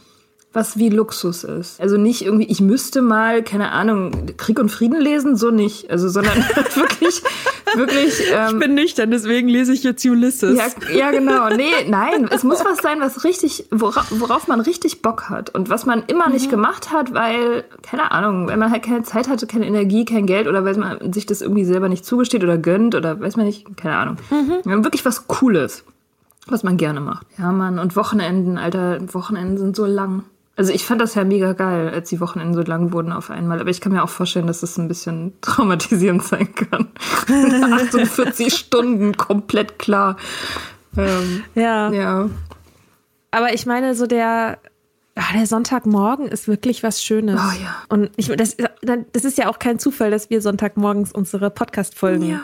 was 0.52 0.78
wie 0.78 0.88
Luxus 0.88 1.44
ist. 1.44 1.80
Also 1.80 1.98
nicht 1.98 2.22
irgendwie, 2.24 2.46
ich 2.46 2.60
müsste 2.60 3.02
mal, 3.02 3.42
keine 3.42 3.70
Ahnung, 3.72 4.36
Krieg 4.38 4.58
und 4.58 4.70
Frieden 4.70 4.98
lesen, 4.98 5.36
so 5.36 5.50
nicht. 5.50 5.90
Also, 5.90 6.08
sondern 6.08 6.36
wirklich, 6.74 7.22
wirklich. 7.74 8.14
Ähm, 8.32 8.58
bin 8.58 8.74
nüchtern, 8.74 9.10
deswegen 9.10 9.48
lese 9.48 9.74
ich 9.74 9.82
jetzt 9.82 10.04
Ulysses. 10.06 10.56
ja, 10.56 10.66
ja, 10.94 11.10
genau. 11.10 11.50
Nee, 11.50 11.70
nein, 11.86 12.28
es 12.30 12.44
muss 12.44 12.64
was 12.64 12.78
sein, 12.78 13.00
was 13.00 13.24
richtig, 13.24 13.66
worauf, 13.70 14.06
worauf 14.10 14.48
man 14.48 14.60
richtig 14.60 15.02
Bock 15.02 15.28
hat 15.28 15.50
und 15.54 15.68
was 15.68 15.84
man 15.84 16.02
immer 16.06 16.30
nicht 16.30 16.48
gemacht 16.50 16.92
hat, 16.92 17.12
weil, 17.12 17.64
keine 17.82 18.10
Ahnung, 18.10 18.48
weil 18.48 18.56
man 18.56 18.70
halt 18.70 18.82
keine 18.82 19.02
Zeit 19.02 19.28
hatte, 19.28 19.46
keine 19.46 19.66
Energie, 19.66 20.06
kein 20.06 20.24
Geld 20.26 20.48
oder 20.48 20.64
weil 20.64 20.76
man 20.76 21.12
sich 21.12 21.26
das 21.26 21.42
irgendwie 21.42 21.64
selber 21.64 21.90
nicht 21.90 22.06
zugesteht 22.06 22.42
oder 22.42 22.56
gönnt 22.56 22.94
oder 22.94 23.20
weiß 23.20 23.36
man 23.36 23.44
nicht, 23.44 23.76
keine 23.76 23.96
Ahnung. 23.96 24.16
Ja, 24.64 24.82
wirklich 24.82 25.04
was 25.04 25.28
Cooles, 25.28 25.84
was 26.46 26.62
man 26.62 26.78
gerne 26.78 27.00
macht. 27.00 27.26
Ja, 27.38 27.52
Mann, 27.52 27.78
und 27.78 27.96
Wochenenden, 27.96 28.56
Alter, 28.56 28.98
Wochenenden 29.12 29.58
sind 29.58 29.76
so 29.76 29.84
lang. 29.84 30.24
Also 30.58 30.72
ich 30.72 30.84
fand 30.84 31.00
das 31.00 31.14
ja 31.14 31.22
mega 31.22 31.52
geil, 31.52 31.88
als 31.88 32.08
die 32.08 32.18
Wochenenden 32.18 32.52
so 32.52 32.62
lang 32.62 32.92
wurden 32.92 33.12
auf 33.12 33.30
einmal. 33.30 33.60
Aber 33.60 33.70
ich 33.70 33.80
kann 33.80 33.92
mir 33.92 34.02
auch 34.02 34.08
vorstellen, 34.08 34.48
dass 34.48 34.60
das 34.60 34.76
ein 34.76 34.88
bisschen 34.88 35.34
traumatisierend 35.40 36.24
sein 36.24 36.52
kann. 36.52 36.88
48 37.72 38.52
Stunden 38.52 39.16
komplett 39.16 39.78
klar. 39.78 40.16
Ähm, 40.96 41.44
ja. 41.54 41.92
Ja. 41.92 42.30
Aber 43.30 43.54
ich 43.54 43.66
meine, 43.66 43.94
so 43.94 44.08
der, 44.08 44.58
ja, 45.16 45.22
der 45.32 45.46
Sonntagmorgen 45.46 46.26
ist 46.26 46.48
wirklich 46.48 46.82
was 46.82 47.04
Schönes. 47.04 47.40
Oh 47.40 47.62
ja. 47.62 47.76
Und 47.88 48.10
ich, 48.16 48.26
das, 48.26 48.56
das 49.12 49.24
ist 49.24 49.38
ja 49.38 49.48
auch 49.48 49.60
kein 49.60 49.78
Zufall, 49.78 50.10
dass 50.10 50.28
wir 50.28 50.42
Sonntagmorgens 50.42 51.12
unsere 51.12 51.50
Podcast-Folgen 51.50 52.30
ja. 52.30 52.40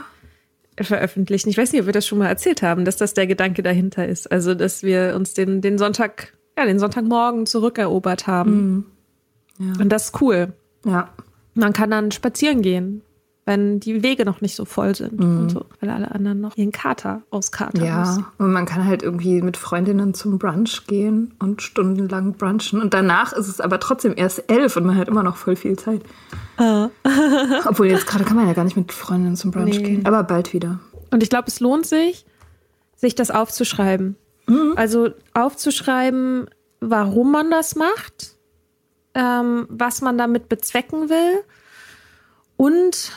veröffentlichen. 0.81 1.49
Ich 1.49 1.59
weiß 1.59 1.73
nicht, 1.73 1.81
ob 1.81 1.87
wir 1.87 1.93
das 1.93 2.07
schon 2.07 2.19
mal 2.19 2.29
erzählt 2.29 2.63
haben, 2.63 2.85
dass 2.85 2.97
das 2.97 3.13
der 3.13 3.27
Gedanke 3.27 3.65
dahinter 3.65 4.07
ist. 4.07 4.31
Also, 4.31 4.55
dass 4.55 4.85
wir 4.85 5.17
uns 5.17 5.35
den, 5.35 5.63
den 5.63 5.79
Sonntag 5.79 6.33
ja, 6.57 6.65
den 6.65 6.79
Sonntagmorgen 6.79 7.47
zurückerobert 7.47 8.27
haben. 8.27 8.85
Mhm. 9.59 9.67
Ja. 9.67 9.81
Und 9.81 9.89
das 9.91 10.07
ist 10.07 10.21
cool. 10.21 10.53
Ja. 10.85 11.11
Man 11.55 11.73
kann 11.73 11.91
dann 11.91 12.11
spazieren 12.11 12.63
gehen, 12.63 13.03
wenn 13.47 13.79
die 13.79 14.03
Wege 14.03 14.25
noch 14.25 14.41
nicht 14.41 14.55
so 14.55 14.65
voll 14.65 14.95
sind 14.95 15.21
mhm. 15.21 15.39
und 15.39 15.51
so, 15.51 15.67
weil 15.81 15.91
alle 15.91 16.11
anderen 16.11 16.41
noch 16.41 16.57
ihren 16.57 16.73
Kater 16.73 17.23
auskatern 17.31 17.85
Ja, 17.85 18.01
müssen. 18.01 18.27
und 18.39 18.53
man 18.53 18.65
kann 18.65 18.87
halt 18.87 19.03
irgendwie 19.03 19.43
mit 19.43 19.57
Freundinnen 19.57 20.15
zum 20.15 20.39
Brunch 20.39 20.87
gehen 20.87 21.35
und 21.39 21.61
stundenlang 21.61 22.33
brunchen. 22.33 22.81
Und 22.81 22.95
danach 22.95 23.33
ist 23.33 23.49
es 23.49 23.61
aber 23.61 23.79
trotzdem 23.81 24.15
erst 24.17 24.51
elf 24.51 24.77
und 24.77 24.87
man 24.87 24.97
hat 24.97 25.09
immer 25.09 25.23
noch 25.23 25.37
voll 25.37 25.57
viel 25.57 25.79
Zeit. 25.79 26.03
Ah. 26.57 26.89
Obwohl 27.69 27.89
jetzt 27.89 28.07
gerade 28.07 28.25
kann 28.25 28.37
man 28.37 28.47
ja 28.47 28.55
gar 28.55 28.65
nicht 28.65 28.77
mit 28.77 28.93
Freundinnen 28.93 29.37
zum 29.37 29.51
Brunch 29.51 29.79
nee. 29.79 29.83
gehen, 29.83 30.07
aber 30.07 30.23
bald 30.23 30.53
wieder. 30.53 30.81
Und 31.11 31.23
ich 31.23 31.29
glaube, 31.29 31.49
es 31.49 31.61
lohnt 31.61 31.87
sich, 31.87 32.25
sich 32.97 33.15
das 33.15 33.31
aufzuschreiben. 33.31 34.17
Mhm. 34.47 34.75
Also 34.77 35.11
aufzuschreiben, 35.33 36.49
warum 36.81 37.33
man 37.33 37.51
das 37.51 37.77
macht, 37.77 38.37
ähm, 39.15 39.67
was 39.69 40.01
man 40.01 40.19
damit 40.19 40.49
bezwecken 40.49 41.09
will 41.09 41.45
und 42.57 43.13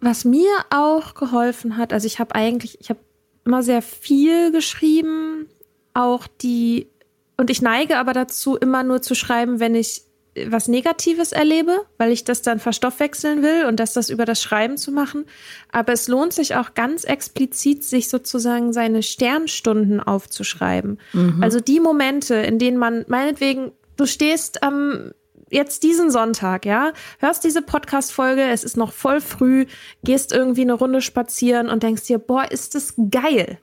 was 0.00 0.24
mir 0.24 0.50
auch 0.70 1.14
geholfen 1.14 1.76
hat, 1.76 1.92
also 1.92 2.06
ich 2.06 2.18
habe 2.18 2.34
eigentlich, 2.34 2.80
ich 2.80 2.90
habe 2.90 3.00
immer 3.44 3.62
sehr 3.62 3.82
viel 3.82 4.52
geschrieben, 4.52 5.48
auch 5.94 6.26
die, 6.26 6.88
und 7.36 7.50
ich 7.50 7.62
neige 7.62 7.98
aber 7.98 8.12
dazu, 8.12 8.56
immer 8.56 8.82
nur 8.82 9.02
zu 9.02 9.14
schreiben, 9.14 9.58
wenn 9.58 9.74
ich 9.74 10.02
was 10.48 10.68
Negatives 10.68 11.32
erlebe, 11.32 11.84
weil 11.96 12.12
ich 12.12 12.24
das 12.24 12.42
dann 12.42 12.58
verstoffwechseln 12.58 13.42
will 13.42 13.66
und 13.66 13.80
das 13.80 13.92
das 13.92 14.10
über 14.10 14.24
das 14.24 14.42
Schreiben 14.42 14.76
zu 14.76 14.92
machen. 14.92 15.24
Aber 15.72 15.92
es 15.92 16.08
lohnt 16.08 16.32
sich 16.32 16.56
auch 16.56 16.74
ganz 16.74 17.04
explizit, 17.04 17.84
sich 17.84 18.08
sozusagen 18.08 18.72
seine 18.72 19.02
Sternstunden 19.02 20.00
aufzuschreiben. 20.00 20.98
Mhm. 21.12 21.42
Also 21.42 21.60
die 21.60 21.80
Momente, 21.80 22.34
in 22.34 22.58
denen 22.58 22.78
man 22.78 23.04
meinetwegen, 23.08 23.72
du 23.96 24.06
stehst 24.06 24.62
am 24.62 24.74
ähm, 24.74 25.12
jetzt 25.50 25.82
diesen 25.82 26.10
Sonntag, 26.10 26.66
ja, 26.66 26.92
hörst 27.18 27.44
diese 27.44 27.62
Podcast-Folge, 27.62 28.42
es 28.42 28.64
ist 28.64 28.76
noch 28.76 28.92
voll 28.92 29.20
früh, 29.20 29.66
gehst 30.04 30.32
irgendwie 30.32 30.62
eine 30.62 30.74
Runde 30.74 31.00
spazieren 31.00 31.68
und 31.68 31.82
denkst 31.82 32.04
dir, 32.04 32.18
boah, 32.18 32.50
ist 32.50 32.74
das 32.74 32.94
geil. 33.10 33.58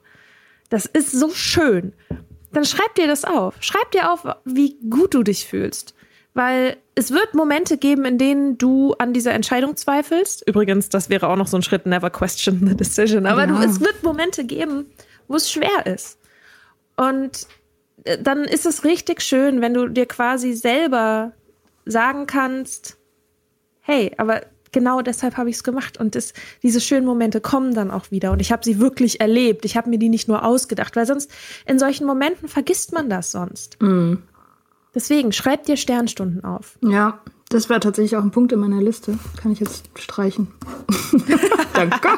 Das 0.69 0.85
ist 0.85 1.11
so 1.11 1.29
schön. 1.29 1.93
Dann 2.51 2.65
schreib 2.65 2.95
dir 2.95 3.07
das 3.07 3.25
auf. 3.25 3.55
Schreib 3.59 3.91
dir 3.91 4.11
auf, 4.11 4.25
wie 4.45 4.77
gut 4.89 5.13
du 5.13 5.23
dich 5.23 5.45
fühlst. 5.45 5.93
Weil 6.36 6.78
es 6.95 7.12
wird 7.12 7.34
Momente 7.34 7.78
geben, 7.78 8.06
in 8.06 8.17
denen 8.17 8.58
du 8.58 8.93
an 8.93 9.13
dieser 9.13 9.34
Entscheidung 9.34 9.76
zweifelst. 9.76 10.48
Übrigens, 10.48 10.89
das 10.89 11.10
wäre 11.10 11.30
auch 11.30 11.38
noch 11.38 11.48
so 11.48 11.58
ein 11.58 11.63
Schritt, 11.63 11.86
never 11.86 12.10
question 12.10 12.67
the 12.67 12.76
decision. 12.76 13.26
Aber 13.26 13.45
ja. 13.45 13.48
du, 13.48 13.56
es 13.63 13.80
wird 13.80 14.04
Momente 14.04 14.43
geben, 14.45 14.86
wo 15.28 15.36
es 15.36 15.50
schwer 15.50 15.86
ist. 15.86 16.19
Und 16.98 17.48
äh, 18.04 18.17
dann 18.21 18.43
ist 18.43 18.65
es 18.65 18.84
richtig 18.84 19.21
schön, 19.21 19.62
wenn 19.62 19.74
du 19.74 19.88
dir 19.88 20.06
quasi 20.06 20.54
selber 20.54 21.32
sagen 21.86 22.28
kannst, 22.28 22.98
hey, 23.82 24.12
aber 24.17 24.41
genau 24.76 25.02
deshalb 25.02 25.38
habe 25.38 25.50
ich 25.50 25.56
es 25.56 25.63
gemacht. 25.63 25.98
Und 25.98 26.15
das, 26.15 26.34
diese 26.62 26.82
schönen 26.82 27.06
Momente 27.06 27.39
kommen 27.39 27.74
dann 27.74 27.91
auch 27.91 28.12
wieder. 28.12 28.32
Und 28.32 28.41
ich 28.41 28.52
habe 28.52 28.63
sie 28.63 28.80
wirklich 28.80 29.21
erlebt. 29.21 29.63
Ich 29.63 29.78
habe 29.78 29.89
mir 29.89 29.98
die 29.98 30.10
nicht 30.10 30.28
nur 30.28 30.43
ausgedacht, 30.43 30.95
weil 30.98 31.06
sonst 31.06 31.32
in 31.65 31.80
solchen 31.80 32.06
Momenten 32.06 32.50
vergisst 32.50 32.91
man 32.91 33.10
das 33.10 33.32
sonst. 33.32 33.82
Mm. 33.82 34.15
Deswegen, 34.95 35.34
schreib 35.34 35.65
dir 35.65 35.75
Sternstunden 35.75 36.43
auf. 36.43 36.77
Ja, 36.81 37.19
das 37.49 37.69
war 37.69 37.79
tatsächlich 37.79 38.17
auch 38.17 38.23
ein 38.23 38.31
Punkt 38.31 38.53
in 38.53 38.60
meiner 38.60 38.81
Liste. 38.81 39.19
Kann 39.41 39.51
ich 39.51 39.60
jetzt 39.60 39.89
streichen. 39.99 40.47
Danke. 41.73 42.10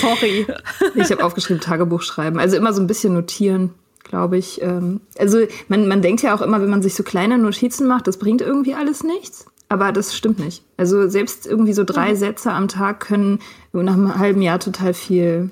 Sorry. 0.00 0.46
Ich 0.94 1.10
habe 1.10 1.24
aufgeschrieben, 1.24 1.60
Tagebuch 1.60 2.02
schreiben. 2.02 2.38
Also 2.38 2.56
immer 2.56 2.72
so 2.72 2.80
ein 2.80 2.86
bisschen 2.86 3.12
notieren, 3.12 3.74
glaube 4.04 4.38
ich. 4.38 4.62
Ähm, 4.62 5.00
also 5.18 5.40
man, 5.68 5.88
man 5.88 6.00
denkt 6.00 6.22
ja 6.22 6.34
auch 6.34 6.40
immer, 6.40 6.62
wenn 6.62 6.70
man 6.70 6.82
sich 6.82 6.94
so 6.94 7.02
kleine 7.02 7.36
Notizen 7.36 7.86
macht, 7.86 8.06
das 8.06 8.18
bringt 8.18 8.40
irgendwie 8.40 8.74
alles 8.74 9.02
nichts. 9.02 9.46
Aber 9.68 9.90
das 9.92 10.16
stimmt 10.16 10.38
nicht. 10.38 10.62
Also 10.76 11.08
selbst 11.08 11.46
irgendwie 11.46 11.72
so 11.72 11.84
drei 11.84 12.12
mhm. 12.12 12.16
Sätze 12.16 12.52
am 12.52 12.68
Tag 12.68 13.00
können 13.00 13.40
nach 13.72 13.94
einem 13.94 14.16
halben 14.16 14.40
Jahr 14.40 14.60
total 14.60 14.94
viel, 14.94 15.50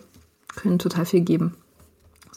können 0.54 0.78
total 0.78 1.04
viel 1.04 1.20
geben. 1.20 1.54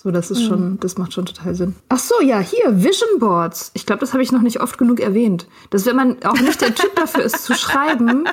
So, 0.08 0.12
das 0.12 0.32
ist 0.32 0.44
mhm. 0.44 0.48
schon, 0.48 0.80
das 0.80 0.98
macht 0.98 1.12
schon 1.12 1.26
total 1.26 1.54
Sinn. 1.54 1.76
Ach 1.90 2.00
so, 2.00 2.22
ja, 2.22 2.40
hier, 2.40 2.82
Vision 2.82 3.20
Boards. 3.20 3.72
Ich 3.74 3.86
glaube, 3.86 4.00
das 4.00 4.14
habe 4.14 4.24
ich 4.24 4.32
noch 4.32 4.42
nicht 4.42 4.62
oft 4.62 4.78
genug 4.78 5.02
erwähnt. 5.02 5.48
Dass 5.70 5.86
wenn 5.86 5.98
man 5.98 6.24
auch 6.24 6.40
nicht 6.40 6.62
der 6.62 6.74
Typ 6.74 6.96
dafür 6.96 7.26
ist 7.26 7.44
zu 7.44 7.56
schreiben, 7.56 8.24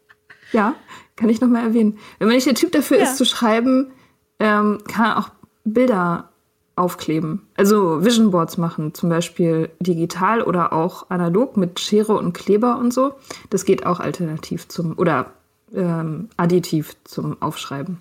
ja, 0.52 0.74
kann 1.16 1.30
ich 1.30 1.40
noch 1.40 1.48
mal 1.48 1.62
erwähnen. 1.62 1.96
Wenn 2.18 2.28
man 2.28 2.34
nicht 2.34 2.46
der 2.46 2.54
Typ 2.54 2.72
dafür 2.72 2.98
ja. 2.98 3.04
ist 3.04 3.16
zu 3.16 3.24
schreiben, 3.24 3.92
ähm, 4.38 4.80
kann 4.86 5.08
man 5.08 5.16
auch 5.16 5.30
Bilder 5.64 6.28
aufkleben. 6.76 7.48
Also 7.56 8.04
Vision 8.04 8.30
Boards 8.30 8.58
machen, 8.58 8.92
zum 8.92 9.08
Beispiel 9.08 9.70
digital 9.80 10.42
oder 10.42 10.74
auch 10.74 11.08
analog 11.08 11.56
mit 11.56 11.80
Schere 11.80 12.18
und 12.18 12.34
Kleber 12.34 12.76
und 12.76 12.92
so. 12.92 13.14
Das 13.48 13.64
geht 13.64 13.86
auch 13.86 13.98
alternativ 13.98 14.68
zum 14.68 14.98
oder 14.98 15.32
ähm, 15.74 16.28
additiv 16.36 16.94
zum 17.04 17.40
Aufschreiben. 17.40 17.96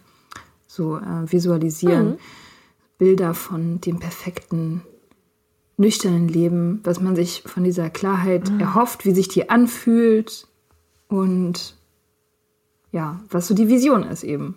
So 0.67 0.97
äh, 0.97 1.31
visualisieren. 1.31 2.09
Mhm. 2.09 2.17
Bilder 2.97 3.33
von 3.33 3.81
dem 3.81 3.99
perfekten, 3.99 4.81
nüchternen 5.77 6.27
Leben, 6.27 6.81
was 6.83 6.99
man 7.01 7.15
sich 7.15 7.43
von 7.45 7.63
dieser 7.63 7.89
Klarheit 7.89 8.49
mhm. 8.49 8.59
erhofft, 8.59 9.05
wie 9.05 9.13
sich 9.13 9.27
die 9.27 9.49
anfühlt 9.49 10.47
und 11.07 11.75
ja, 12.91 13.19
was 13.29 13.47
so 13.47 13.53
die 13.55 13.67
Vision 13.67 14.03
ist 14.03 14.23
eben. 14.23 14.55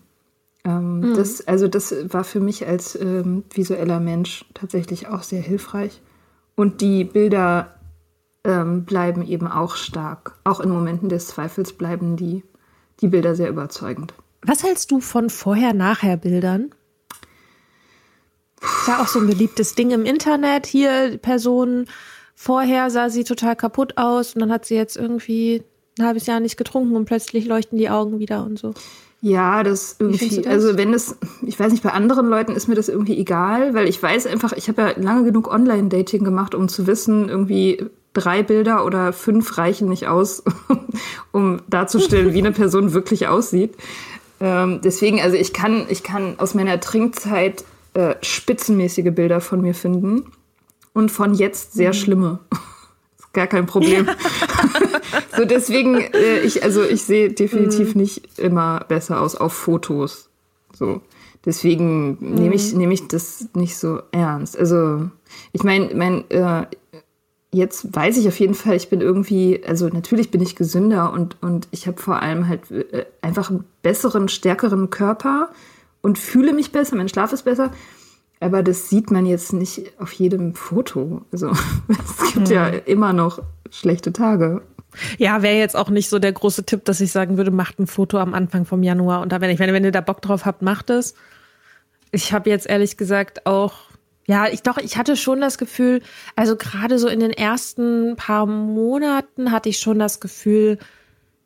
Ähm, 0.64 1.00
mhm. 1.00 1.14
das, 1.14 1.46
also 1.46 1.68
das 1.68 1.94
war 2.12 2.24
für 2.24 2.40
mich 2.40 2.66
als 2.66 2.98
ähm, 3.00 3.44
visueller 3.52 4.00
Mensch 4.00 4.44
tatsächlich 4.52 5.08
auch 5.08 5.22
sehr 5.22 5.40
hilfreich. 5.40 6.02
Und 6.54 6.80
die 6.80 7.04
Bilder 7.04 7.76
ähm, 8.44 8.84
bleiben 8.84 9.24
eben 9.26 9.46
auch 9.46 9.76
stark. 9.76 10.38
Auch 10.44 10.60
in 10.60 10.70
Momenten 10.70 11.08
des 11.08 11.28
Zweifels 11.28 11.72
bleiben 11.72 12.16
die, 12.16 12.42
die 13.00 13.08
Bilder 13.08 13.34
sehr 13.34 13.48
überzeugend. 13.48 14.14
Was 14.42 14.62
hältst 14.62 14.90
du 14.90 15.00
von 15.00 15.30
Vorher-Nachher-Bildern? 15.30 16.70
Ist 18.86 18.92
ja 18.92 19.02
auch 19.02 19.08
so 19.08 19.18
ein 19.18 19.26
beliebtes 19.26 19.74
Ding 19.74 19.90
im 19.90 20.04
Internet. 20.04 20.64
Hier, 20.64 21.18
Person, 21.20 21.86
vorher 22.36 22.88
sah 22.88 23.10
sie 23.10 23.24
total 23.24 23.56
kaputt 23.56 23.94
aus 23.96 24.34
und 24.34 24.42
dann 24.42 24.52
hat 24.52 24.64
sie 24.64 24.76
jetzt 24.76 24.96
irgendwie 24.96 25.64
ein 25.98 26.06
halbes 26.06 26.26
Jahr 26.26 26.38
nicht 26.38 26.56
getrunken 26.56 26.94
und 26.94 27.04
plötzlich 27.04 27.46
leuchten 27.46 27.78
die 27.78 27.90
Augen 27.90 28.20
wieder 28.20 28.44
und 28.44 28.60
so. 28.60 28.74
Ja, 29.20 29.64
das 29.64 29.96
irgendwie, 29.98 30.36
das? 30.36 30.46
also 30.46 30.78
wenn 30.78 30.94
es, 30.94 31.16
ich 31.44 31.58
weiß 31.58 31.72
nicht, 31.72 31.82
bei 31.82 31.90
anderen 31.90 32.28
Leuten 32.28 32.52
ist 32.52 32.68
mir 32.68 32.76
das 32.76 32.88
irgendwie 32.88 33.18
egal, 33.18 33.74
weil 33.74 33.88
ich 33.88 34.00
weiß 34.00 34.24
einfach, 34.28 34.52
ich 34.52 34.68
habe 34.68 34.82
ja 34.82 34.90
lange 34.96 35.24
genug 35.24 35.52
Online-Dating 35.52 36.22
gemacht, 36.22 36.54
um 36.54 36.68
zu 36.68 36.86
wissen, 36.86 37.28
irgendwie 37.28 37.86
drei 38.12 38.44
Bilder 38.44 38.84
oder 38.84 39.12
fünf 39.12 39.58
reichen 39.58 39.88
nicht 39.88 40.06
aus, 40.06 40.44
um 41.32 41.60
darzustellen, 41.66 42.34
wie 42.34 42.38
eine 42.38 42.52
Person 42.52 42.92
wirklich 42.92 43.26
aussieht. 43.26 43.74
Ähm, 44.38 44.80
deswegen, 44.84 45.20
also 45.20 45.36
ich 45.36 45.52
kann, 45.52 45.86
ich 45.88 46.04
kann 46.04 46.38
aus 46.38 46.54
meiner 46.54 46.78
Trinkzeit 46.78 47.64
äh, 47.96 48.16
spitzenmäßige 48.20 49.10
Bilder 49.14 49.40
von 49.40 49.62
mir 49.62 49.74
finden 49.74 50.30
und 50.92 51.10
von 51.10 51.32
jetzt 51.32 51.72
sehr 51.72 51.88
mhm. 51.88 51.94
schlimme. 51.94 52.38
ist 53.18 53.32
gar 53.32 53.46
kein 53.46 53.64
Problem. 53.64 54.06
so 55.36 55.46
deswegen, 55.46 56.00
äh, 56.00 56.40
ich, 56.40 56.62
also 56.62 56.82
ich 56.82 57.04
sehe 57.04 57.32
definitiv 57.32 57.94
mhm. 57.94 58.02
nicht 58.02 58.38
immer 58.38 58.84
besser 58.86 59.22
aus 59.22 59.34
auf 59.34 59.54
Fotos. 59.54 60.28
So. 60.74 61.00
Deswegen 61.46 62.18
mhm. 62.20 62.34
nehme 62.34 62.54
ich, 62.54 62.74
nehm 62.74 62.90
ich 62.90 63.08
das 63.08 63.48
nicht 63.54 63.78
so 63.78 64.00
ernst. 64.12 64.58
Also, 64.58 65.08
ich 65.52 65.64
meine, 65.64 65.94
mein, 65.94 66.30
äh, 66.30 66.66
jetzt 67.50 67.96
weiß 67.96 68.18
ich 68.18 68.28
auf 68.28 68.38
jeden 68.38 68.52
Fall, 68.52 68.76
ich 68.76 68.90
bin 68.90 69.00
irgendwie, 69.00 69.64
also 69.66 69.88
natürlich 69.88 70.30
bin 70.30 70.42
ich 70.42 70.54
gesünder 70.54 71.14
und, 71.14 71.38
und 71.40 71.66
ich 71.70 71.86
habe 71.86 71.98
vor 72.02 72.20
allem 72.20 72.46
halt 72.46 72.70
äh, 72.70 73.06
einfach 73.22 73.48
einen 73.48 73.64
besseren, 73.80 74.28
stärkeren 74.28 74.90
Körper 74.90 75.48
und 76.06 76.20
fühle 76.20 76.52
mich 76.52 76.70
besser, 76.70 76.94
mein 76.94 77.08
Schlaf 77.08 77.32
ist 77.32 77.42
besser. 77.42 77.72
Aber 78.38 78.62
das 78.62 78.88
sieht 78.88 79.10
man 79.10 79.26
jetzt 79.26 79.52
nicht 79.52 79.90
auf 79.98 80.12
jedem 80.12 80.54
Foto. 80.54 81.22
Also 81.32 81.50
es 81.88 82.32
gibt 82.32 82.48
hm. 82.48 82.54
ja 82.54 82.68
immer 82.68 83.12
noch 83.12 83.42
schlechte 83.70 84.12
Tage. 84.12 84.62
Ja, 85.18 85.42
wäre 85.42 85.56
jetzt 85.56 85.74
auch 85.74 85.90
nicht 85.90 86.08
so 86.08 86.20
der 86.20 86.32
große 86.32 86.64
Tipp, 86.64 86.84
dass 86.84 87.00
ich 87.00 87.10
sagen 87.10 87.38
würde, 87.38 87.50
macht 87.50 87.80
ein 87.80 87.88
Foto 87.88 88.18
am 88.18 88.34
Anfang 88.34 88.66
vom 88.66 88.84
Januar. 88.84 89.20
Und 89.20 89.32
da, 89.32 89.40
wenn 89.40 89.50
ich, 89.50 89.58
wenn, 89.58 89.72
wenn 89.72 89.82
ihr 89.82 89.90
da 89.90 90.00
Bock 90.00 90.22
drauf 90.22 90.46
habt, 90.46 90.62
macht 90.62 90.90
es. 90.90 91.14
Ich 92.12 92.32
habe 92.32 92.50
jetzt 92.50 92.68
ehrlich 92.68 92.96
gesagt 92.96 93.44
auch 93.44 93.74
Ja, 94.28 94.46
ich 94.46 94.62
doch, 94.62 94.78
ich 94.78 94.96
hatte 94.96 95.16
schon 95.16 95.40
das 95.40 95.58
Gefühl, 95.58 96.02
also 96.36 96.54
gerade 96.54 97.00
so 97.00 97.08
in 97.08 97.18
den 97.18 97.32
ersten 97.32 98.14
paar 98.14 98.46
Monaten 98.46 99.50
hatte 99.50 99.70
ich 99.70 99.78
schon 99.78 99.98
das 99.98 100.20
Gefühl, 100.20 100.78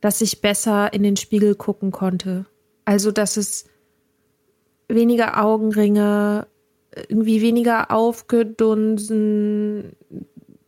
dass 0.02 0.20
ich 0.20 0.42
besser 0.42 0.92
in 0.92 1.02
den 1.02 1.16
Spiegel 1.16 1.54
gucken 1.54 1.92
konnte. 1.92 2.44
Also, 2.84 3.10
dass 3.10 3.38
es 3.38 3.69
weniger 4.94 5.44
Augenringe, 5.44 6.46
irgendwie 7.08 7.42
weniger 7.42 7.90
aufgedunsen, 7.90 9.92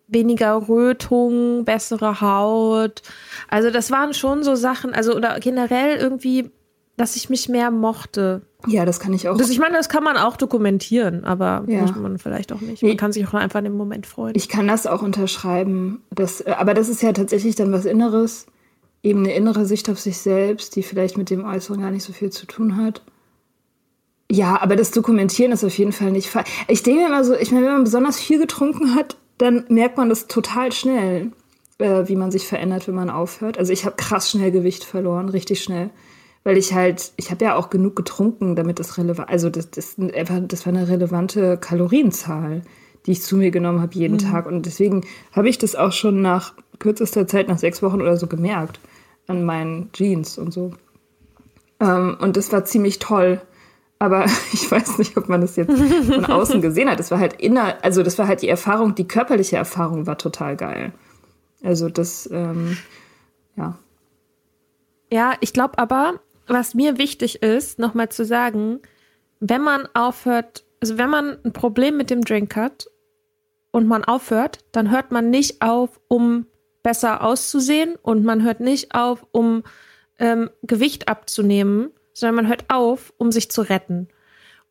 weniger 0.08 0.68
Rötung, 0.68 1.64
bessere 1.64 2.20
Haut. 2.20 3.02
Also 3.48 3.70
das 3.70 3.90
waren 3.90 4.14
schon 4.14 4.42
so 4.42 4.54
Sachen, 4.54 4.92
also 4.94 5.14
oder 5.14 5.38
generell 5.40 5.96
irgendwie, 5.96 6.50
dass 6.96 7.16
ich 7.16 7.30
mich 7.30 7.48
mehr 7.48 7.70
mochte. 7.70 8.42
Ja, 8.66 8.84
das 8.84 9.00
kann 9.00 9.12
ich 9.12 9.28
auch. 9.28 9.36
Das, 9.36 9.50
ich 9.50 9.58
meine, 9.58 9.74
das 9.74 9.88
kann 9.88 10.04
man 10.04 10.16
auch 10.16 10.36
dokumentieren, 10.36 11.24
aber 11.24 11.64
Ja. 11.66 11.80
muss 11.82 11.96
man 11.96 12.18
vielleicht 12.18 12.52
auch 12.52 12.60
nicht. 12.60 12.82
Man 12.82 12.90
Nee. 12.92 12.96
kann 12.96 13.12
sich 13.12 13.26
auch 13.26 13.34
einfach 13.34 13.58
in 13.58 13.64
dem 13.64 13.76
Moment 13.76 14.06
freuen. 14.06 14.34
Ich 14.36 14.48
kann 14.48 14.68
das 14.68 14.86
auch 14.86 15.02
unterschreiben. 15.02 16.02
Das, 16.10 16.40
äh, 16.42 16.52
aber 16.56 16.74
das 16.74 16.88
ist 16.88 17.02
ja 17.02 17.12
tatsächlich 17.12 17.56
dann 17.56 17.72
was 17.72 17.86
Inneres. 17.86 18.46
Eben 19.02 19.20
eine 19.24 19.34
innere 19.34 19.66
Sicht 19.66 19.90
auf 19.90 19.98
sich 19.98 20.18
selbst, 20.18 20.76
die 20.76 20.84
vielleicht 20.84 21.18
mit 21.18 21.28
dem 21.30 21.44
Äußeren 21.44 21.80
gar 21.80 21.90
nicht 21.90 22.04
so 22.04 22.12
viel 22.12 22.30
zu 22.30 22.46
tun 22.46 22.76
hat. 22.76 23.02
Ja, 24.32 24.62
aber 24.62 24.76
das 24.76 24.92
Dokumentieren 24.92 25.52
ist 25.52 25.62
auf 25.62 25.76
jeden 25.76 25.92
Fall 25.92 26.10
nicht 26.10 26.30
falsch. 26.30 26.48
Ich 26.66 26.82
denke 26.82 27.04
immer 27.04 27.22
so, 27.22 27.34
ich 27.34 27.52
meine, 27.52 27.66
wenn 27.66 27.74
man 27.74 27.84
besonders 27.84 28.18
viel 28.18 28.38
getrunken 28.38 28.94
hat, 28.94 29.18
dann 29.36 29.66
merkt 29.68 29.98
man 29.98 30.08
das 30.08 30.26
total 30.26 30.72
schnell, 30.72 31.32
äh, 31.76 32.08
wie 32.08 32.16
man 32.16 32.30
sich 32.30 32.48
verändert, 32.48 32.88
wenn 32.88 32.94
man 32.94 33.10
aufhört. 33.10 33.58
Also 33.58 33.74
ich 33.74 33.84
habe 33.84 33.96
krass 33.96 34.30
schnell 34.30 34.50
Gewicht 34.50 34.84
verloren, 34.84 35.28
richtig 35.28 35.62
schnell. 35.62 35.90
Weil 36.44 36.56
ich 36.56 36.72
halt, 36.72 37.12
ich 37.16 37.30
habe 37.30 37.44
ja 37.44 37.56
auch 37.56 37.68
genug 37.68 37.94
getrunken, 37.94 38.56
damit 38.56 38.80
es 38.80 38.96
relevant, 38.96 39.28
also 39.28 39.50
das, 39.50 39.70
das, 39.70 39.96
das 39.98 40.66
war 40.66 40.72
eine 40.72 40.88
relevante 40.88 41.58
Kalorienzahl, 41.58 42.62
die 43.04 43.12
ich 43.12 43.20
zu 43.20 43.36
mir 43.36 43.50
genommen 43.50 43.82
habe 43.82 43.94
jeden 43.94 44.16
Tag. 44.16 44.46
Und 44.46 44.64
deswegen 44.64 45.04
habe 45.32 45.50
ich 45.50 45.58
das 45.58 45.76
auch 45.76 45.92
schon 45.92 46.22
nach 46.22 46.54
kürzester 46.78 47.26
Zeit, 47.26 47.48
nach 47.48 47.58
sechs 47.58 47.82
Wochen 47.82 48.00
oder 48.00 48.16
so 48.16 48.28
gemerkt, 48.28 48.80
an 49.26 49.44
meinen 49.44 49.90
Jeans 49.92 50.38
und 50.38 50.54
so. 50.54 50.70
Ähm, 51.80 52.16
und 52.18 52.38
das 52.38 52.50
war 52.50 52.64
ziemlich 52.64 52.98
toll. 52.98 53.38
Aber 54.02 54.24
ich 54.52 54.68
weiß 54.68 54.98
nicht, 54.98 55.16
ob 55.16 55.28
man 55.28 55.42
das 55.42 55.54
jetzt 55.54 55.78
von 55.78 56.24
außen 56.24 56.60
gesehen 56.60 56.90
hat. 56.90 56.98
Das 56.98 57.12
war 57.12 57.20
halt 57.20 57.34
inner, 57.40 57.76
also 57.82 58.02
das 58.02 58.18
war 58.18 58.26
halt 58.26 58.42
die 58.42 58.48
Erfahrung, 58.48 58.96
die 58.96 59.06
körperliche 59.06 59.56
Erfahrung 59.56 60.08
war 60.08 60.18
total 60.18 60.56
geil. 60.56 60.92
Also 61.62 61.88
das, 61.88 62.28
ähm, 62.32 62.76
ja. 63.54 63.78
Ja, 65.12 65.34
ich 65.38 65.52
glaube 65.52 65.78
aber, 65.78 66.14
was 66.48 66.74
mir 66.74 66.98
wichtig 66.98 67.42
ist, 67.44 67.78
nochmal 67.78 68.08
zu 68.08 68.24
sagen, 68.24 68.80
wenn 69.38 69.62
man 69.62 69.86
aufhört, 69.94 70.64
also 70.80 70.98
wenn 70.98 71.08
man 71.08 71.38
ein 71.44 71.52
Problem 71.52 71.96
mit 71.96 72.10
dem 72.10 72.22
Drink 72.22 72.56
hat 72.56 72.88
und 73.70 73.86
man 73.86 74.04
aufhört, 74.04 74.64
dann 74.72 74.90
hört 74.90 75.12
man 75.12 75.30
nicht 75.30 75.62
auf, 75.62 76.00
um 76.08 76.46
besser 76.82 77.22
auszusehen 77.22 77.94
und 78.02 78.24
man 78.24 78.42
hört 78.42 78.58
nicht 78.58 78.96
auf, 78.96 79.24
um 79.30 79.62
ähm, 80.18 80.50
Gewicht 80.64 81.06
abzunehmen, 81.06 81.92
sondern 82.12 82.36
man 82.36 82.48
hört 82.48 82.64
auf, 82.68 83.12
um 83.16 83.32
sich 83.32 83.50
zu 83.50 83.62
retten. 83.62 84.08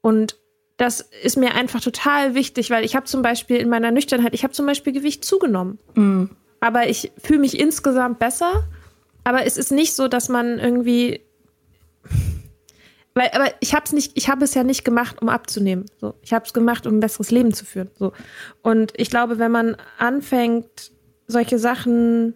Und 0.01 0.37
das 0.77 1.01
ist 1.23 1.37
mir 1.37 1.53
einfach 1.53 1.79
total 1.81 2.33
wichtig, 2.33 2.71
weil 2.71 2.83
ich 2.83 2.95
habe 2.95 3.05
zum 3.05 3.21
Beispiel 3.21 3.57
in 3.57 3.69
meiner 3.69 3.91
Nüchternheit, 3.91 4.33
ich 4.33 4.43
habe 4.43 4.53
zum 4.53 4.65
Beispiel 4.65 4.93
Gewicht 4.93 5.23
zugenommen. 5.23 5.77
Aber 6.59 6.87
ich 6.87 7.11
fühle 7.17 7.39
mich 7.39 7.59
insgesamt 7.59 8.19
besser. 8.19 8.63
Aber 9.23 9.45
es 9.45 9.57
ist 9.57 9.71
nicht 9.71 9.95
so, 9.95 10.07
dass 10.07 10.29
man 10.29 10.57
irgendwie. 10.59 11.21
Weil, 13.13 13.29
aber 13.33 13.51
ich 13.59 13.75
habe 13.75 13.83
es 13.85 13.91
nicht, 13.91 14.13
ich 14.15 14.29
habe 14.29 14.45
es 14.45 14.53
ja 14.53 14.63
nicht 14.63 14.85
gemacht, 14.85 15.21
um 15.21 15.29
abzunehmen. 15.29 15.85
So, 15.99 16.15
ich 16.21 16.33
habe 16.33 16.45
es 16.45 16.53
gemacht, 16.53 16.87
um 16.87 16.97
ein 16.97 16.99
besseres 16.99 17.29
Leben 17.29 17.53
zu 17.53 17.65
führen. 17.65 17.91
So. 17.99 18.13
Und 18.61 18.93
ich 18.95 19.09
glaube, 19.09 19.37
wenn 19.37 19.51
man 19.51 19.75
anfängt, 19.97 20.91
solche 21.27 21.59
Sachen 21.59 22.35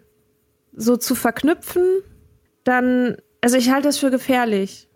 so 0.74 0.98
zu 0.98 1.16
verknüpfen, 1.16 2.02
dann, 2.64 3.18
also 3.42 3.58
ich 3.58 3.72
halte 3.72 3.88
das 3.88 3.98
für 3.98 4.12
gefährlich. 4.12 4.88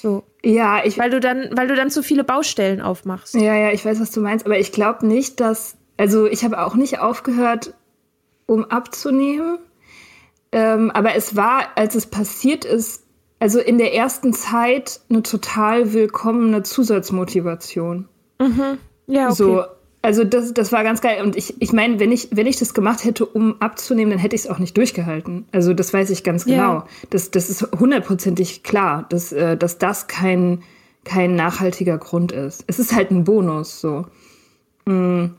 So. 0.00 0.24
Ja, 0.42 0.84
ich, 0.84 0.98
Weil 0.98 1.10
du 1.10 1.20
dann, 1.20 1.50
weil 1.52 1.68
du 1.68 1.74
dann 1.74 1.90
zu 1.90 2.02
viele 2.02 2.24
Baustellen 2.24 2.80
aufmachst. 2.80 3.34
Ja, 3.34 3.54
ja, 3.54 3.72
ich 3.72 3.84
weiß, 3.84 4.00
was 4.00 4.10
du 4.10 4.20
meinst, 4.20 4.46
aber 4.46 4.58
ich 4.58 4.72
glaube 4.72 5.06
nicht, 5.06 5.40
dass. 5.40 5.76
Also, 5.96 6.26
ich 6.26 6.44
habe 6.44 6.64
auch 6.64 6.74
nicht 6.74 7.00
aufgehört, 7.00 7.74
um 8.46 8.64
abzunehmen. 8.64 9.58
Ähm, 10.52 10.90
aber 10.90 11.14
es 11.14 11.36
war, 11.36 11.68
als 11.74 11.94
es 11.94 12.06
passiert 12.06 12.64
ist, 12.64 13.04
also 13.38 13.58
in 13.58 13.78
der 13.78 13.94
ersten 13.94 14.32
Zeit 14.32 15.00
eine 15.08 15.22
total 15.22 15.92
willkommene 15.92 16.62
Zusatzmotivation. 16.62 18.08
Ja, 19.06 19.26
okay. 19.26 19.34
So, 19.34 19.64
also 20.06 20.22
das, 20.22 20.54
das 20.54 20.70
war 20.70 20.84
ganz 20.84 21.00
geil. 21.00 21.20
Und 21.24 21.34
ich, 21.34 21.60
ich 21.60 21.72
meine, 21.72 21.98
wenn 21.98 22.12
ich, 22.12 22.28
wenn 22.30 22.46
ich 22.46 22.58
das 22.60 22.74
gemacht 22.74 23.04
hätte, 23.04 23.26
um 23.26 23.60
abzunehmen, 23.60 24.10
dann 24.12 24.20
hätte 24.20 24.36
ich 24.36 24.42
es 24.42 24.48
auch 24.48 24.60
nicht 24.60 24.76
durchgehalten. 24.76 25.46
Also 25.50 25.74
das 25.74 25.92
weiß 25.92 26.10
ich 26.10 26.22
ganz 26.22 26.44
genau. 26.44 26.74
Ja. 26.74 26.86
Das, 27.10 27.32
das 27.32 27.50
ist 27.50 27.66
hundertprozentig 27.78 28.62
klar, 28.62 29.06
dass, 29.08 29.32
äh, 29.32 29.56
dass 29.56 29.78
das 29.78 30.06
kein, 30.06 30.62
kein 31.02 31.34
nachhaltiger 31.34 31.98
Grund 31.98 32.30
ist. 32.30 32.62
Es 32.68 32.78
ist 32.78 32.94
halt 32.94 33.10
ein 33.10 33.24
Bonus, 33.24 33.80
so. 33.80 34.06
Mm. 34.86 35.30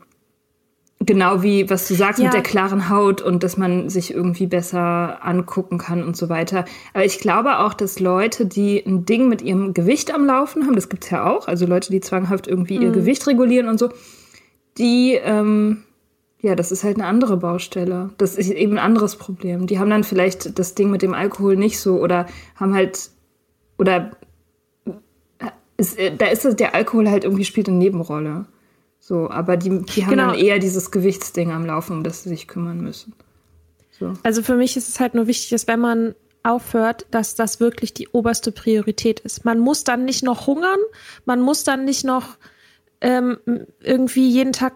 Genau 1.00 1.42
wie, 1.42 1.70
was 1.70 1.86
du 1.88 1.94
sagst 1.94 2.18
Ja. 2.18 2.24
mit 2.24 2.34
der 2.34 2.42
klaren 2.42 2.90
Haut 2.90 3.22
und 3.22 3.44
dass 3.44 3.56
man 3.56 3.88
sich 3.88 4.12
irgendwie 4.12 4.48
besser 4.48 5.24
angucken 5.24 5.78
kann 5.78 6.02
und 6.02 6.16
so 6.16 6.28
weiter. 6.28 6.64
Aber 6.92 7.04
ich 7.04 7.20
glaube 7.20 7.60
auch, 7.60 7.72
dass 7.72 8.00
Leute, 8.00 8.44
die 8.46 8.84
ein 8.84 9.06
Ding 9.06 9.28
mit 9.28 9.40
ihrem 9.40 9.72
Gewicht 9.72 10.12
am 10.12 10.26
Laufen 10.26 10.66
haben, 10.66 10.74
das 10.74 10.88
gibt's 10.88 11.08
ja 11.08 11.24
auch, 11.24 11.46
also 11.46 11.66
Leute, 11.66 11.90
die 11.92 12.00
zwanghaft 12.00 12.48
irgendwie 12.48 12.76
Mhm. 12.78 12.82
ihr 12.82 12.90
Gewicht 12.90 13.26
regulieren 13.28 13.68
und 13.68 13.78
so, 13.78 13.90
die, 14.78 15.14
ähm, 15.14 15.84
ja, 16.40 16.54
das 16.54 16.70
ist 16.72 16.84
halt 16.84 16.96
eine 16.96 17.06
andere 17.06 17.36
Baustelle. 17.36 18.10
Das 18.18 18.36
ist 18.36 18.50
eben 18.50 18.72
ein 18.74 18.78
anderes 18.78 19.16
Problem. 19.16 19.66
Die 19.66 19.78
haben 19.78 19.90
dann 19.90 20.04
vielleicht 20.04 20.58
das 20.58 20.74
Ding 20.74 20.90
mit 20.90 21.02
dem 21.02 21.14
Alkohol 21.14 21.56
nicht 21.56 21.80
so 21.80 22.00
oder 22.00 22.26
haben 22.56 22.74
halt, 22.74 23.10
oder 23.76 24.12
ist, 25.76 25.98
äh, 25.98 26.14
da 26.16 26.26
ist 26.26 26.44
es, 26.44 26.56
der 26.56 26.74
Alkohol 26.74 27.08
halt 27.08 27.24
irgendwie 27.24 27.44
spielt 27.44 27.68
eine 27.68 27.78
Nebenrolle. 27.78 28.46
So, 29.00 29.30
aber 29.30 29.56
die, 29.56 29.70
die 29.70 30.04
haben 30.04 30.10
Genau. 30.10 30.30
dann 30.30 30.38
eher 30.38 30.58
dieses 30.58 30.90
Gewichtsding 30.90 31.52
am 31.52 31.64
Laufen, 31.64 31.92
um 31.96 32.04
das 32.04 32.22
sie 32.24 32.28
sich 32.30 32.48
kümmern 32.48 32.80
müssen. 32.80 33.14
So. 33.98 34.12
Also 34.22 34.42
für 34.42 34.56
mich 34.56 34.76
ist 34.76 34.88
es 34.88 35.00
halt 35.00 35.14
nur 35.14 35.26
wichtig, 35.26 35.50
dass 35.50 35.66
wenn 35.66 35.80
man 35.80 36.14
aufhört, 36.42 37.06
dass 37.10 37.34
das 37.34 37.60
wirklich 37.60 37.94
die 37.94 38.08
oberste 38.08 38.52
Priorität 38.52 39.20
ist. 39.20 39.44
Man 39.44 39.58
muss 39.58 39.84
dann 39.84 40.04
nicht 40.04 40.22
noch 40.22 40.46
hungern, 40.46 40.78
man 41.26 41.40
muss 41.40 41.64
dann 41.64 41.84
nicht 41.84 42.04
noch 42.04 42.36
ähm, 43.00 43.38
irgendwie 43.80 44.28
jeden 44.28 44.52
Tag 44.52 44.74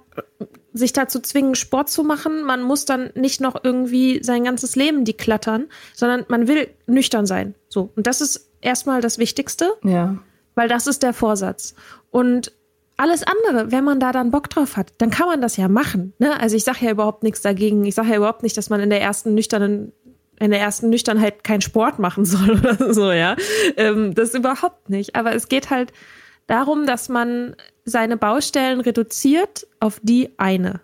sich 0.73 0.93
dazu 0.93 1.21
zwingen, 1.21 1.55
Sport 1.55 1.91
zu 1.91 2.03
machen. 2.05 2.45
Man 2.45 2.63
muss 2.63 2.85
dann 2.85 3.11
nicht 3.15 3.41
noch 3.41 3.63
irgendwie 3.63 4.23
sein 4.23 4.45
ganzes 4.45 4.77
Leben 4.77 5.05
deklattern, 5.05 5.67
sondern 5.95 6.25
man 6.29 6.49
will 6.49 6.69
nüchtern 6.87 7.27
sein. 7.27 7.55
So. 7.69 7.91
Und 7.97 8.07
das 8.07 8.21
ist 8.21 8.49
erstmal 8.61 9.01
das 9.01 9.19
Wichtigste, 9.19 9.73
Ja. 9.83 10.19
weil 10.55 10.69
das 10.69 10.87
ist 10.87 11.03
der 11.03 11.13
Vorsatz. 11.13 11.75
Und 12.11 12.53
alles 12.97 13.23
andere, 13.25 13.73
wenn 13.73 13.85
man 13.85 13.99
da 14.01 14.13
dann 14.13 14.31
Bock 14.31 14.49
drauf 14.51 14.77
hat, 14.77 14.93
dann 14.99 15.11
kann 15.11 15.27
man 15.27 15.41
das 15.41 15.57
ja 15.57 15.67
machen. 15.69 16.13
Ne? 16.19 16.39
Also 16.41 16.57
ich 16.57 16.65
sage 16.65 16.85
ja 16.85 16.91
überhaupt 16.93 17.23
nichts 17.25 17.43
dagegen. 17.43 17.85
Ich 17.85 17.95
sage 17.97 18.11
ja 18.11 18.17
überhaupt 18.17 18.43
nicht, 18.43 18.57
dass 18.57 18.71
man 18.71 18.81
in 18.81 18.91
der 18.91 19.01
ersten 19.01 19.35
nüchternen 19.35 19.93
in 20.39 20.51
der 20.51 20.61
ersten 20.61 20.91
Nüchternheit 20.91 21.45
keinen 21.45 21.61
Sport 21.61 21.99
machen 22.01 22.25
soll 22.25 22.51
oder 22.59 22.93
so, 22.93 23.13
ja. 23.13 23.37
Ähm, 23.77 24.13
das 24.15 24.35
überhaupt 24.35 24.91
nicht. 24.91 25.15
Aber 25.15 25.35
es 25.35 25.49
geht 25.49 25.71
halt 25.71 25.93
darum, 26.49 26.85
dass 26.87 27.09
man 27.09 27.55
seine 27.85 28.17
Baustellen 28.17 28.81
reduziert 28.81 29.67
auf 29.81 30.01
die 30.03 30.31
eine. 30.39 30.81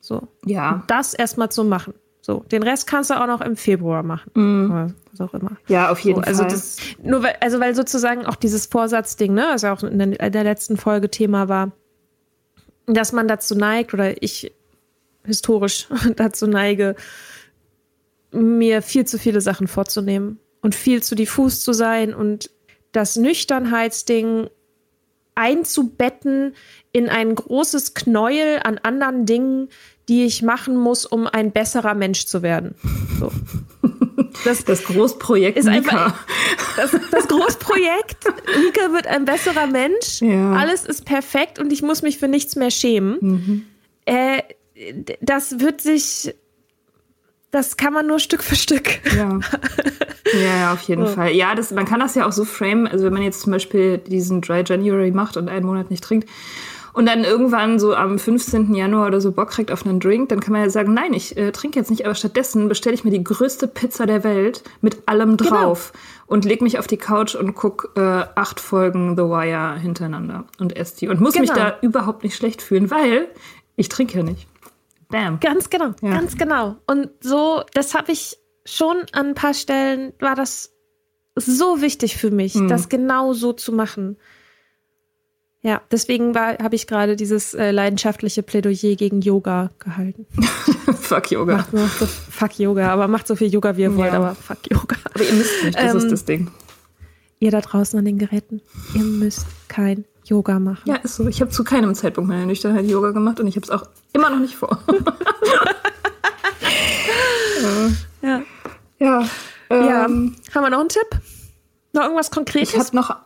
So. 0.00 0.28
Ja. 0.44 0.84
Das 0.86 1.14
erstmal 1.14 1.50
zu 1.50 1.64
machen. 1.64 1.94
So. 2.20 2.44
Den 2.50 2.62
Rest 2.62 2.86
kannst 2.86 3.10
du 3.10 3.20
auch 3.20 3.26
noch 3.26 3.40
im 3.40 3.56
Februar 3.56 4.02
machen. 4.02 4.30
Oder 4.70 4.94
was 5.10 5.20
auch 5.20 5.34
immer. 5.34 5.56
Ja, 5.68 5.90
auf 5.90 5.98
jeden 6.00 6.22
So, 6.22 6.26
also 6.26 6.42
Fall. 6.42 6.50
das, 6.50 6.76
nur 7.02 7.22
weil, 7.22 7.36
also 7.40 7.60
weil 7.60 7.74
sozusagen 7.74 8.26
auch 8.26 8.36
dieses 8.36 8.66
Vorsatzding, 8.66 9.34
ne, 9.34 9.48
also 9.48 9.68
auch 9.68 9.82
in 9.82 9.98
der, 9.98 10.20
in 10.20 10.32
der 10.32 10.44
letzten 10.44 10.76
Folge 10.76 11.10
Thema 11.10 11.48
war, 11.48 11.72
dass 12.86 13.12
man 13.12 13.28
dazu 13.28 13.54
neigt 13.54 13.94
oder 13.94 14.22
ich 14.22 14.52
historisch 15.24 15.88
dazu 16.16 16.46
neige, 16.46 16.96
mir 18.32 18.82
viel 18.82 19.06
zu 19.06 19.18
viele 19.18 19.40
Sachen 19.40 19.68
vorzunehmen 19.68 20.38
und 20.60 20.74
viel 20.74 21.02
zu 21.02 21.14
diffus 21.14 21.60
zu 21.60 21.72
sein 21.72 22.14
und 22.14 22.50
das 22.92 23.16
Nüchternheitsding 23.16 24.48
einzubetten 25.34 26.54
in 26.92 27.08
ein 27.08 27.34
großes 27.34 27.94
Knäuel 27.94 28.60
an 28.62 28.78
anderen 28.82 29.26
Dingen, 29.26 29.68
die 30.08 30.24
ich 30.24 30.42
machen 30.42 30.76
muss, 30.76 31.06
um 31.06 31.26
ein 31.26 31.50
besserer 31.52 31.94
Mensch 31.94 32.26
zu 32.26 32.42
werden. 32.42 32.74
So. 33.18 33.32
Das, 34.44 34.64
das 34.64 34.84
Großprojekt 34.84 35.56
ist 35.56 35.64
Mika. 35.66 35.76
einfach 36.06 36.26
das, 36.76 36.90
das 37.10 37.28
Großprojekt. 37.28 38.24
Mika 38.64 38.92
wird 38.92 39.06
ein 39.06 39.24
besserer 39.24 39.66
Mensch. 39.66 40.20
Ja. 40.20 40.52
Alles 40.54 40.84
ist 40.84 41.04
perfekt 41.06 41.58
und 41.58 41.72
ich 41.72 41.82
muss 41.82 42.02
mich 42.02 42.18
für 42.18 42.28
nichts 42.28 42.54
mehr 42.56 42.70
schämen. 42.70 43.66
Äh, 44.04 44.42
d- 44.76 45.16
das 45.22 45.60
wird 45.60 45.80
sich, 45.80 46.34
das 47.54 47.76
kann 47.76 47.92
man 47.92 48.06
nur 48.06 48.18
Stück 48.18 48.42
für 48.42 48.56
Stück. 48.56 48.88
Ja. 49.16 49.38
ja, 50.58 50.72
auf 50.72 50.82
jeden 50.82 51.06
Fall. 51.14 51.30
Ja, 51.32 51.54
das, 51.54 51.70
man 51.70 51.84
kann 51.84 52.00
das 52.00 52.14
ja 52.14 52.26
auch 52.26 52.32
so 52.32 52.44
framen, 52.44 52.86
also 52.86 53.04
wenn 53.04 53.12
man 53.12 53.22
jetzt 53.22 53.40
zum 53.42 53.52
Beispiel 53.52 53.98
diesen 53.98 54.40
Dry 54.40 54.62
January 54.66 55.10
macht 55.12 55.36
und 55.36 55.48
einen 55.48 55.64
Monat 55.66 55.90
nicht 55.90 56.02
trinkt 56.02 56.28
und 56.92 57.06
dann 57.06 57.24
irgendwann 57.24 57.78
so 57.78 57.94
am 57.94 58.18
15. 58.18 58.74
Januar 58.74 59.06
oder 59.08 59.20
so 59.20 59.32
Bock 59.32 59.50
kriegt 59.50 59.70
auf 59.72 59.84
einen 59.86 60.00
Drink, 60.00 60.28
dann 60.28 60.40
kann 60.40 60.52
man 60.52 60.62
ja 60.62 60.70
sagen, 60.70 60.94
nein, 60.94 61.12
ich 61.12 61.36
äh, 61.36 61.52
trinke 61.52 61.78
jetzt 61.78 61.90
nicht, 61.90 62.04
aber 62.04 62.14
stattdessen 62.14 62.68
bestelle 62.68 62.94
ich 62.94 63.04
mir 63.04 63.10
die 63.10 63.22
größte 63.24 63.66
Pizza 63.68 64.06
der 64.06 64.24
Welt 64.24 64.62
mit 64.80 65.08
allem 65.08 65.36
Genau. 65.36 65.50
drauf 65.50 65.92
und 66.26 66.44
leg 66.44 66.60
mich 66.62 66.78
auf 66.78 66.86
die 66.86 66.96
Couch 66.96 67.34
und 67.34 67.54
guck 67.54 67.92
äh, 67.96 68.00
acht 68.34 68.60
Folgen 68.60 69.16
The 69.16 69.22
Wire 69.22 69.78
hintereinander 69.78 70.44
und 70.58 70.76
esse 70.76 70.96
die 70.98 71.08
und 71.08 71.20
muss 71.20 71.38
mich 71.38 71.50
Genau. 71.52 71.62
da 71.70 71.76
überhaupt 71.82 72.24
nicht 72.24 72.36
schlecht 72.36 72.62
fühlen, 72.62 72.90
weil 72.90 73.26
ich 73.76 73.88
trinke 73.88 74.16
ja 74.18 74.22
nicht. 74.22 74.46
Bam. 75.14 75.38
Ganz 75.40 75.70
genau, 75.70 75.94
Ja. 76.02 76.10
ganz 76.10 76.36
genau. 76.36 76.76
Und 76.86 77.08
so, 77.20 77.62
das 77.72 77.94
habe 77.94 78.10
ich 78.12 78.36
schon 78.64 78.96
an 79.12 79.28
ein 79.28 79.34
paar 79.34 79.54
Stellen, 79.54 80.12
war 80.18 80.34
das 80.34 80.72
so 81.36 81.80
wichtig 81.80 82.16
für 82.16 82.30
mich, 82.30 82.54
Mhm. 82.56 82.68
das 82.68 82.88
genau 82.88 83.32
so 83.32 83.52
zu 83.52 83.72
machen. 83.72 84.16
Ja, 85.62 85.80
deswegen 85.90 86.34
habe 86.38 86.74
ich 86.74 86.86
gerade 86.86 87.16
dieses 87.16 87.54
äh, 87.54 87.70
leidenschaftliche 87.70 88.42
Plädoyer 88.42 88.96
gegen 88.96 89.20
Yoga 89.22 89.70
gehalten. 89.78 90.26
Fuck 91.00 91.30
Yoga. 91.30 91.66
So, 91.72 92.06
fuck 92.06 92.58
Yoga, 92.58 92.90
aber 92.90 93.08
macht 93.08 93.26
so 93.26 93.36
viel 93.36 93.48
Yoga, 93.52 93.76
wie 93.76 93.82
ihr 93.82 93.96
wollt, 93.96 94.12
Ja. 94.12 94.18
aber 94.18 94.34
fuck 94.34 94.58
Yoga. 94.70 94.96
Aber 95.14 95.22
ihr 95.24 95.32
müsst 95.32 95.64
nicht, 95.64 95.78
das 95.78 95.92
Ähm, 95.92 95.96
ist 95.98 96.10
das 96.10 96.24
Ding. 96.24 96.50
Ihr 97.40 97.50
da 97.50 97.60
draußen 97.60 97.98
an 97.98 98.04
den 98.04 98.18
Geräten, 98.18 98.60
ihr 98.94 99.04
müsst 99.04 99.46
kein 99.68 100.04
Yoga 100.24 100.58
machen. 100.58 100.82
Ja, 100.86 100.96
ist 100.96 101.16
so. 101.16 101.26
Ich 101.28 101.40
habe 101.40 101.50
zu 101.50 101.64
keinem 101.64 101.94
Zeitpunkt 101.94 102.28
meiner 102.28 102.46
Nüchternheit 102.46 102.86
Yoga 102.86 103.10
gemacht 103.10 103.40
und 103.40 103.46
ich 103.46 103.56
habe 103.56 103.64
es 103.64 103.70
auch 103.70 103.86
immer 104.12 104.30
noch 104.30 104.40
nicht 104.40 104.56
vor. 104.56 104.78
Ja. 108.22 108.42
ja. 108.98 109.24
ja. 109.70 110.04
Ähm, 110.04 110.36
Haben 110.54 110.62
wir 110.62 110.70
noch 110.70 110.80
einen 110.80 110.88
Tipp? 110.88 111.06
Noch 111.92 112.02
irgendwas 112.02 112.26
ich 112.28 112.32
Konkretes? 112.32 112.78
habe 112.78 112.96
noch, 112.96 113.16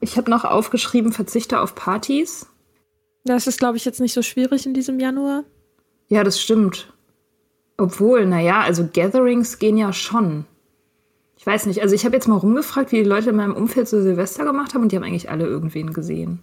ich 0.00 0.16
hab 0.16 0.28
noch 0.28 0.44
aufgeschrieben, 0.44 1.12
verzichte 1.12 1.60
auf 1.60 1.74
Partys. 1.74 2.46
Das 3.24 3.46
ist, 3.46 3.58
glaube 3.58 3.76
ich, 3.76 3.84
jetzt 3.84 4.00
nicht 4.00 4.14
so 4.14 4.22
schwierig 4.22 4.66
in 4.66 4.74
diesem 4.74 4.98
Januar. 4.98 5.44
Ja, 6.08 6.24
das 6.24 6.40
stimmt. 6.40 6.92
Obwohl, 7.76 8.26
naja, 8.26 8.60
also 8.60 8.88
Gatherings 8.92 9.58
gehen 9.58 9.76
ja 9.76 9.92
schon. 9.92 10.46
Ich 11.40 11.46
weiß 11.46 11.64
nicht, 11.64 11.80
also 11.80 11.94
ich 11.94 12.04
habe 12.04 12.14
jetzt 12.14 12.28
mal 12.28 12.36
rumgefragt, 12.36 12.92
wie 12.92 13.02
die 13.02 13.08
Leute 13.08 13.30
in 13.30 13.36
meinem 13.36 13.54
Umfeld 13.54 13.88
so 13.88 14.02
Silvester 14.02 14.44
gemacht 14.44 14.74
haben 14.74 14.82
und 14.82 14.92
die 14.92 14.96
haben 14.96 15.04
eigentlich 15.04 15.30
alle 15.30 15.46
irgendwen 15.46 15.94
gesehen. 15.94 16.40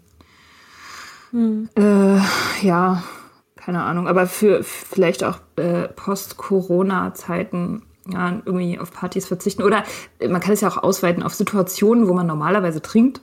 Äh, 1.76 2.20
ja, 2.64 3.04
keine 3.56 3.84
Ahnung, 3.84 4.08
aber 4.08 4.26
für 4.26 4.64
vielleicht 4.64 5.24
auch 5.24 5.38
äh, 5.58 5.88
Post-Corona-Zeiten 5.90 7.84
ja, 8.12 8.42
irgendwie 8.44 8.80
auf 8.80 8.92
Partys 8.92 9.28
verzichten. 9.28 9.62
Oder 9.62 9.84
äh, 10.18 10.30
man 10.30 10.42
kann 10.42 10.54
es 10.54 10.62
ja 10.62 10.68
auch 10.68 10.78
ausweiten 10.78 11.22
auf 11.22 11.36
Situationen, 11.36 12.08
wo 12.08 12.14
man 12.16 12.26
normalerweise 12.26 12.82
trinkt, 12.82 13.22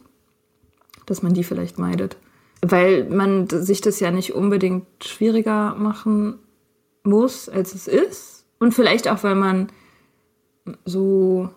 dass 1.07 1.25
man 1.25 1.35
die 1.35 1.43
vielleicht 1.43 1.77
meidet. 1.81 2.19
Weil 2.63 3.09
man 3.11 3.49
sich 3.49 3.81
das 3.81 3.99
ja 3.99 4.13
nicht 4.13 4.33
unbedingt 4.33 4.87
schwieriger 5.03 5.75
machen 5.75 6.39
muss, 7.03 7.49
als 7.49 7.75
es 7.75 7.89
ist. 7.89 8.47
Und 8.61 8.75
vielleicht 8.75 9.09
auch, 9.09 9.25
weil 9.25 9.35
man 9.35 9.73
so 10.85 11.51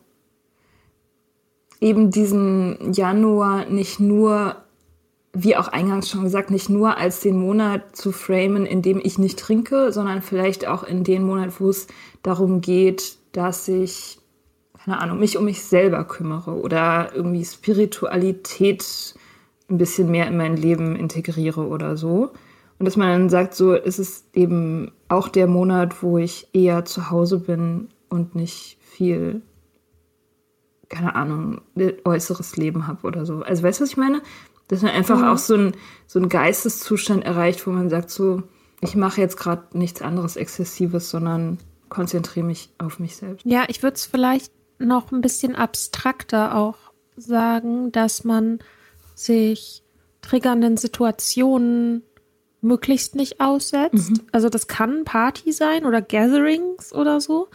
eben 1.80 2.11
diesen 2.11 2.93
Januar 2.93 3.65
nicht 3.65 3.99
nur, 3.99 4.55
wie 5.34 5.55
auch 5.55 5.67
eingangs 5.67 6.09
schon 6.09 6.23
gesagt, 6.23 6.51
nicht 6.51 6.69
nur 6.69 6.97
als 6.97 7.19
den 7.19 7.38
Monat 7.38 7.95
zu 7.95 8.11
framen, 8.11 8.65
in 8.65 8.82
dem 8.82 8.99
ich 9.03 9.17
nicht 9.17 9.39
trinke, 9.39 9.91
sondern 9.91 10.21
vielleicht 10.21 10.67
auch 10.67 10.84
in 10.84 11.03
den 11.03 11.23
Monat, 11.23 11.59
wo 11.59 11.69
es 11.69 11.88
darum 12.23 12.61
geht, 12.61 13.17
dass 13.32 13.67
ich, 13.67 14.19
keine 14.84 14.99
Ahnung, 14.99 15.19
mich 15.19 15.38
um 15.38 15.45
mich 15.45 15.63
selber 15.63 16.03
kümmere 16.05 16.59
oder 16.59 17.11
irgendwie 17.13 17.45
Spiritualität 17.45 19.15
ein 19.69 19.78
bisschen 19.78 20.09
mehr 20.09 20.28
in 20.28 20.38
mein 20.38 20.57
Leben 20.57 20.95
integriere 20.95 21.67
oder 21.67 21.97
so. 21.97 22.32
Und 22.80 22.86
dass 22.86 22.95
man 22.95 23.09
dann 23.09 23.30
sagt, 23.30 23.55
so, 23.55 23.73
es 23.73 23.99
ist 23.99 24.25
eben 24.34 24.91
auch 25.07 25.28
der 25.28 25.47
Monat, 25.47 26.03
wo 26.03 26.17
ich 26.17 26.47
eher 26.53 26.86
zu 26.86 27.09
Hause 27.09 27.39
bin 27.39 27.89
und 28.09 28.36
nicht 28.36 28.78
viel, 28.82 29.41
keine 30.89 31.15
Ahnung, 31.15 31.61
äußeres 32.05 32.57
Leben 32.57 32.88
habe 32.88 33.05
oder 33.05 33.25
so. 33.25 33.41
Also 33.41 33.63
weißt 33.63 33.79
du, 33.79 33.83
was 33.83 33.91
ich 33.91 33.97
meine? 33.97 34.21
Dass 34.67 34.81
man 34.81 34.91
einfach 34.91 35.23
auch 35.23 35.38
so 35.38 35.55
ein 35.55 35.73
so 36.07 36.19
einen 36.19 36.29
Geisteszustand 36.29 37.23
erreicht, 37.25 37.65
wo 37.67 37.71
man 37.71 37.89
sagt, 37.89 38.09
so, 38.09 38.43
ich 38.81 38.95
mache 38.95 39.21
jetzt 39.21 39.38
gerade 39.38 39.77
nichts 39.77 40.01
anderes 40.01 40.35
Exzessives, 40.35 41.09
sondern 41.09 41.57
konzentriere 41.89 42.45
mich 42.45 42.69
auf 42.77 42.99
mich 42.99 43.15
selbst. 43.15 43.45
Ja, 43.45 43.65
ich 43.67 43.83
würde 43.83 43.95
es 43.95 44.05
vielleicht 44.05 44.51
noch 44.79 45.11
ein 45.11 45.21
bisschen 45.21 45.55
abstrakter 45.55 46.55
auch 46.55 46.77
sagen, 47.15 47.91
dass 47.91 48.23
man 48.23 48.59
sich 49.15 49.83
triggernden 50.21 50.77
Situationen 50.77 52.03
möglichst 52.61 53.15
nicht 53.15 53.39
aussetzt. 53.39 54.11
Also 54.31 54.49
das 54.49 54.67
kann 54.67 55.05
Party 55.05 55.51
sein 55.51 55.85
oder 55.85 56.01
Gatherings 56.01 56.93
oder 56.93 57.21
so. 57.21 57.47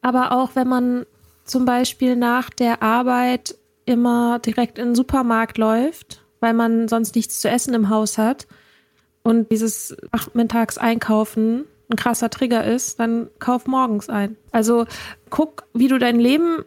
Aber 0.00 0.32
auch 0.32 0.54
wenn 0.54 0.68
man 0.68 1.06
zum 1.44 1.64
Beispiel 1.64 2.16
nach 2.16 2.50
der 2.50 2.82
Arbeit 2.82 3.56
immer 3.84 4.38
direkt 4.38 4.78
in 4.78 4.88
den 4.88 4.94
Supermarkt 4.94 5.58
läuft, 5.58 6.24
weil 6.40 6.54
man 6.54 6.88
sonst 6.88 7.14
nichts 7.14 7.40
zu 7.40 7.48
essen 7.48 7.74
im 7.74 7.88
Haus 7.88 8.18
hat 8.18 8.46
und 9.22 9.50
dieses 9.50 9.96
nachmittags 10.12 10.78
einkaufen 10.78 11.64
ein 11.90 11.96
krasser 11.96 12.30
Trigger 12.30 12.64
ist, 12.64 12.98
dann 12.98 13.28
kauf 13.38 13.66
morgens 13.66 14.08
ein. 14.08 14.36
Also 14.50 14.86
guck, 15.30 15.64
wie 15.74 15.88
du 15.88 15.98
dein 15.98 16.18
Leben 16.18 16.64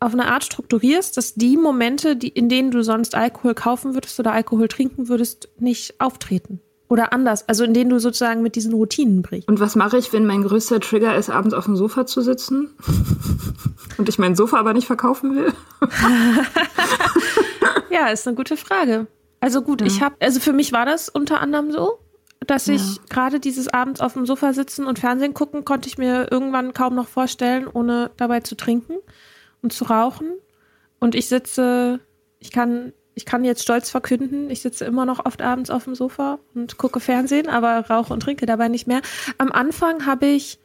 auf 0.00 0.14
eine 0.14 0.26
Art 0.26 0.44
strukturierst, 0.44 1.16
dass 1.16 1.34
die 1.34 1.56
Momente, 1.56 2.16
die, 2.16 2.28
in 2.28 2.48
denen 2.48 2.70
du 2.70 2.82
sonst 2.82 3.14
Alkohol 3.14 3.54
kaufen 3.54 3.94
würdest 3.94 4.18
oder 4.18 4.32
Alkohol 4.32 4.68
trinken 4.68 5.08
würdest, 5.08 5.48
nicht 5.58 6.00
auftreten. 6.00 6.60
Oder 6.92 7.14
anders, 7.14 7.48
also 7.48 7.64
in 7.64 7.72
denen 7.72 7.88
du 7.88 7.98
sozusagen 7.98 8.42
mit 8.42 8.54
diesen 8.54 8.74
Routinen 8.74 9.22
brichst. 9.22 9.48
Und 9.48 9.60
was 9.60 9.76
mache 9.76 9.96
ich, 9.96 10.12
wenn 10.12 10.26
mein 10.26 10.42
größter 10.42 10.78
Trigger 10.78 11.16
ist, 11.16 11.30
abends 11.30 11.54
auf 11.54 11.64
dem 11.64 11.74
Sofa 11.74 12.04
zu 12.04 12.20
sitzen 12.20 12.68
und 13.96 14.10
ich 14.10 14.18
mein 14.18 14.36
Sofa 14.36 14.58
aber 14.58 14.74
nicht 14.74 14.86
verkaufen 14.86 15.34
will? 15.34 15.54
Ja, 17.90 18.08
ist 18.08 18.26
eine 18.26 18.36
gute 18.36 18.56
Frage. 18.56 19.06
Also 19.40 19.60
gut, 19.60 19.82
ich 19.82 20.02
habe, 20.02 20.16
also 20.20 20.40
für 20.40 20.52
mich 20.52 20.72
war 20.72 20.86
das 20.86 21.08
unter 21.08 21.40
anderem 21.40 21.72
so, 21.72 21.98
dass 22.46 22.66
ich 22.68 23.00
gerade 23.08 23.38
dieses 23.38 23.68
abends 23.68 24.00
auf 24.00 24.14
dem 24.14 24.24
Sofa 24.24 24.54
sitzen 24.54 24.86
und 24.86 24.98
Fernsehen 24.98 25.34
gucken, 25.34 25.64
konnte 25.64 25.88
ich 25.88 25.98
mir 25.98 26.26
irgendwann 26.30 26.72
kaum 26.72 26.94
noch 26.94 27.06
vorstellen, 27.06 27.68
ohne 27.72 28.10
dabei 28.16 28.40
zu 28.40 28.56
trinken 28.56 28.94
und 29.62 29.72
zu 29.72 29.84
rauchen. 29.84 30.32
Und 31.00 31.14
ich 31.14 31.28
sitze, 31.28 32.00
ich 32.38 32.50
kann, 32.50 32.92
ich 33.14 33.24
kann 33.24 33.44
jetzt 33.44 33.62
stolz 33.62 33.90
verkünden, 33.90 34.50
ich 34.50 34.62
sitze 34.62 34.84
immer 34.84 35.04
noch 35.04 35.24
oft 35.24 35.42
abends 35.42 35.70
auf 35.70 35.84
dem 35.84 35.94
Sofa 35.94 36.38
und 36.54 36.78
gucke 36.78 37.00
Fernsehen, 37.00 37.48
aber 37.48 37.86
rauche 37.90 38.12
und 38.12 38.20
trinke 38.20 38.46
dabei 38.46 38.68
nicht 38.68 38.86
mehr. 38.86 39.02
Am 39.38 39.52
Anfang 39.52 40.06
habe 40.06 40.26
ich 40.26 40.58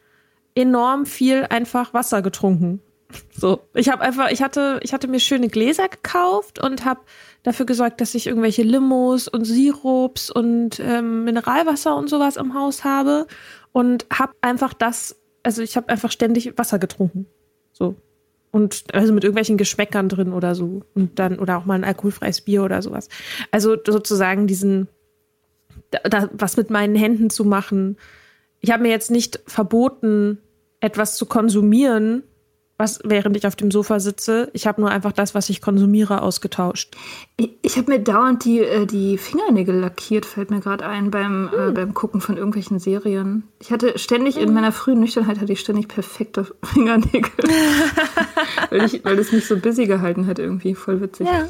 enorm 0.55 1.05
viel 1.05 1.45
einfach 1.49 1.93
Wasser 1.93 2.21
getrunken. 2.21 2.81
So, 3.31 3.61
ich 3.73 3.87
habe 3.87 4.01
einfach, 4.01 4.31
ich 4.31 4.41
hatte, 4.41 4.81
ich 4.83 4.91
hatte 4.91 5.07
mir 5.07 5.21
schöne 5.21 5.47
Gläser 5.47 5.87
gekauft 5.87 6.59
und 6.59 6.83
habe 6.83 6.99
dafür 7.43 7.65
gesorgt, 7.65 8.01
dass 8.01 8.15
ich 8.15 8.27
irgendwelche 8.27 8.63
Limos 8.63 9.29
und 9.29 9.45
Sirups 9.45 10.29
und 10.29 10.81
ähm, 10.81 11.23
Mineralwasser 11.23 11.95
und 11.95 12.09
sowas 12.09 12.35
im 12.35 12.53
Haus 12.53 12.83
habe 12.83 13.25
und 13.71 14.05
habe 14.11 14.33
einfach 14.41 14.73
das, 14.73 15.15
also 15.41 15.61
ich 15.61 15.77
habe 15.77 15.87
einfach 15.87 16.11
ständig 16.11 16.57
Wasser 16.57 16.79
getrunken, 16.79 17.27
so 17.71 17.95
und 18.57 18.85
also 18.91 19.13
mit 19.13 19.23
irgendwelchen 19.23 19.57
Geschmäckern 19.57 20.09
drin 20.09 20.33
oder 20.33 20.55
so 20.55 20.81
und 20.95 21.19
dann 21.19 21.37
oder 21.37 21.59
auch 21.59 21.65
mal 21.65 21.75
ein 21.75 21.83
alkoholfreies 21.83 22.41
Bier 22.41 22.63
oder 22.63 22.81
sowas. 22.81 23.07
Also 23.51 23.77
sozusagen 23.85 24.47
diesen, 24.47 24.87
da, 25.91 26.27
was 26.33 26.57
mit 26.57 26.71
meinen 26.71 26.95
Händen 26.95 27.29
zu 27.29 27.45
machen. 27.45 27.97
Ich 28.59 28.71
habe 28.71 28.81
mir 28.81 28.89
jetzt 28.89 29.11
nicht 29.11 29.39
verboten, 29.45 30.39
etwas 30.79 31.17
zu 31.17 31.27
konsumieren, 31.27 32.23
was 32.77 32.99
während 33.03 33.35
ich 33.35 33.47
auf 33.47 33.55
dem 33.55 33.71
Sofa 33.71 33.99
sitze. 33.99 34.49
Ich 34.53 34.67
habe 34.67 34.81
nur 34.81 34.91
einfach 34.91 35.11
das, 35.11 35.33
was 35.33 35.49
ich 35.49 35.61
konsumiere, 35.61 36.21
ausgetauscht. 36.21 36.95
Ich, 37.37 37.51
ich 37.63 37.77
habe 37.77 37.91
mir 37.91 37.99
dauernd 37.99 38.45
die, 38.45 38.59
äh, 38.59 38.85
die 38.85 39.17
Fingernägel 39.17 39.75
lackiert, 39.75 40.25
fällt 40.25 40.51
mir 40.51 40.59
gerade 40.59 40.85
ein, 40.85 41.09
beim, 41.09 41.49
äh, 41.57 41.71
beim 41.71 41.95
Gucken 41.95 42.21
von 42.21 42.37
irgendwelchen 42.37 42.77
Serien. 42.79 43.43
Ich 43.59 43.71
hatte 43.71 43.97
ständig, 43.97 44.37
in 44.37 44.53
meiner 44.53 44.71
frühen 44.71 44.99
Nüchternheit 44.99 45.39
hatte 45.39 45.53
ich 45.53 45.59
ständig 45.59 45.87
perfekte 45.87 46.45
Fingernägel. 46.63 47.31
weil, 48.69 48.85
ich, 48.85 49.03
weil 49.03 49.17
es 49.17 49.31
mich 49.31 49.47
so 49.47 49.57
busy 49.57 49.87
gehalten 49.87 50.27
hat 50.27 50.37
irgendwie. 50.37 50.75
Voll 50.75 51.01
witzig. 51.01 51.27
Ja. 51.27 51.49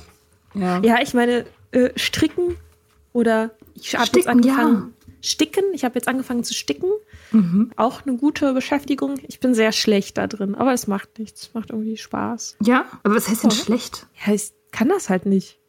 Ja. 0.54 0.80
Ja, 0.82 1.02
ich 1.02 1.14
meine, 1.14 1.46
äh, 1.72 1.90
stricken 1.98 2.56
oder 3.12 3.52
ich 3.76 3.96
habe 3.96 4.10
jetzt 4.16 4.28
angefangen. 4.28 4.94
Sticken, 5.22 5.64
ich 5.74 5.84
habe 5.84 5.96
jetzt 5.96 6.08
angefangen 6.08 6.44
zu 6.44 6.54
sticken. 6.54 6.90
Auch 7.76 8.06
eine 8.06 8.18
gute 8.18 8.54
Beschäftigung. 8.54 9.20
Ich 9.28 9.40
bin 9.40 9.54
sehr 9.54 9.72
schlecht 9.72 10.18
da 10.18 10.28
drin, 10.28 10.56
aber 10.56 10.74
es 10.74 10.88
macht 10.88 11.20
nichts. 11.20 11.52
Macht 11.54 11.72
irgendwie 11.72 11.98
Spaß. 11.98 12.58
Ja, 12.64 12.86
aber 13.04 13.16
was 13.16 13.28
heißt 13.28 13.44
denn 13.44 13.52
schlecht? 13.52 14.08
Ja, 14.26 14.34
ich 14.34 14.52
kann 14.72 14.90
das 14.90 15.10
halt 15.10 15.26
nicht. 15.26 15.60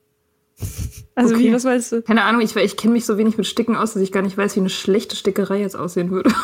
Also 1.14 1.34
Okay. 1.34 1.46
wie, 1.48 1.52
was 1.52 1.64
weißt 1.64 1.92
du? 1.92 2.02
Keine 2.02 2.22
Ahnung, 2.22 2.40
ich, 2.42 2.54
ich 2.54 2.76
kenne 2.76 2.92
mich 2.92 3.04
so 3.04 3.18
wenig 3.18 3.36
mit 3.36 3.44
Sticken 3.44 3.74
aus, 3.74 3.94
dass 3.94 4.02
ich 4.04 4.12
gar 4.12 4.22
nicht 4.22 4.38
weiß, 4.38 4.54
wie 4.54 4.60
eine 4.60 4.70
schlechte 4.70 5.16
Stickerei 5.16 5.60
jetzt 5.60 5.74
aussehen 5.76 6.10
würde. 6.10 6.32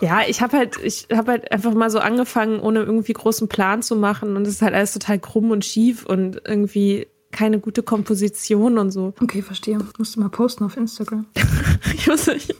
Ja, 0.00 0.20
ich 0.28 0.42
habe 0.42 0.56
halt, 0.56 0.76
ich 0.82 1.08
habe 1.12 1.32
halt 1.32 1.50
einfach 1.50 1.72
mal 1.74 1.90
so 1.90 1.98
angefangen, 1.98 2.60
ohne 2.60 2.80
irgendwie 2.80 3.12
großen 3.14 3.48
Plan 3.48 3.82
zu 3.82 3.96
machen 3.96 4.36
und 4.36 4.42
es 4.46 4.54
ist 4.54 4.62
halt 4.62 4.74
alles 4.74 4.92
total 4.92 5.18
krumm 5.18 5.50
und 5.50 5.64
schief 5.64 6.04
und 6.04 6.42
irgendwie 6.44 7.06
keine 7.30 7.60
gute 7.60 7.82
Komposition 7.82 8.78
und 8.78 8.90
so. 8.90 9.14
Okay, 9.20 9.42
verstehe. 9.42 9.78
Musst 9.98 10.16
du 10.16 10.20
mal 10.20 10.28
posten 10.28 10.64
auf 10.64 10.76
Instagram. 10.76 11.26
ich, 11.94 12.06
muss, 12.06 12.26
ich, 12.28 12.54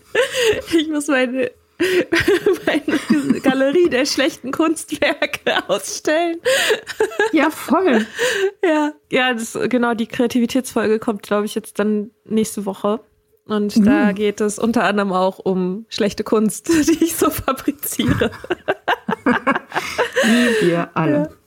ich 0.77 0.89
muss 0.89 1.09
meine, 1.09 1.51
meine 2.67 3.41
Galerie 3.41 3.89
der 3.89 4.05
schlechten 4.05 4.53
Kunstwerke 4.53 5.69
ausstellen. 5.69 6.39
Ja, 7.33 7.51
voll. 7.51 8.07
Ja, 8.63 8.93
ja, 9.11 9.35
das, 9.35 9.59
genau, 9.69 9.95
die 9.95 10.07
Kreativitätsfolge 10.07 10.99
kommt, 10.99 11.23
glaube 11.23 11.47
ich, 11.47 11.55
jetzt 11.55 11.79
dann 11.79 12.11
nächste 12.25 12.67
Woche. 12.67 13.01
Und 13.47 13.79
mhm. 13.79 13.85
da 13.85 14.13
geht 14.13 14.43
es 14.43 14.59
unter 14.59 14.85
anderem 14.85 15.13
auch 15.13 15.39
um 15.39 15.87
schlechte 15.89 16.23
Kunst, 16.23 16.69
die 16.89 17.05
ich 17.05 17.17
so 17.17 17.31
fabriziere. 17.31 18.31
Wie 20.23 20.67
wir 20.67 20.91
alle. 20.95 21.38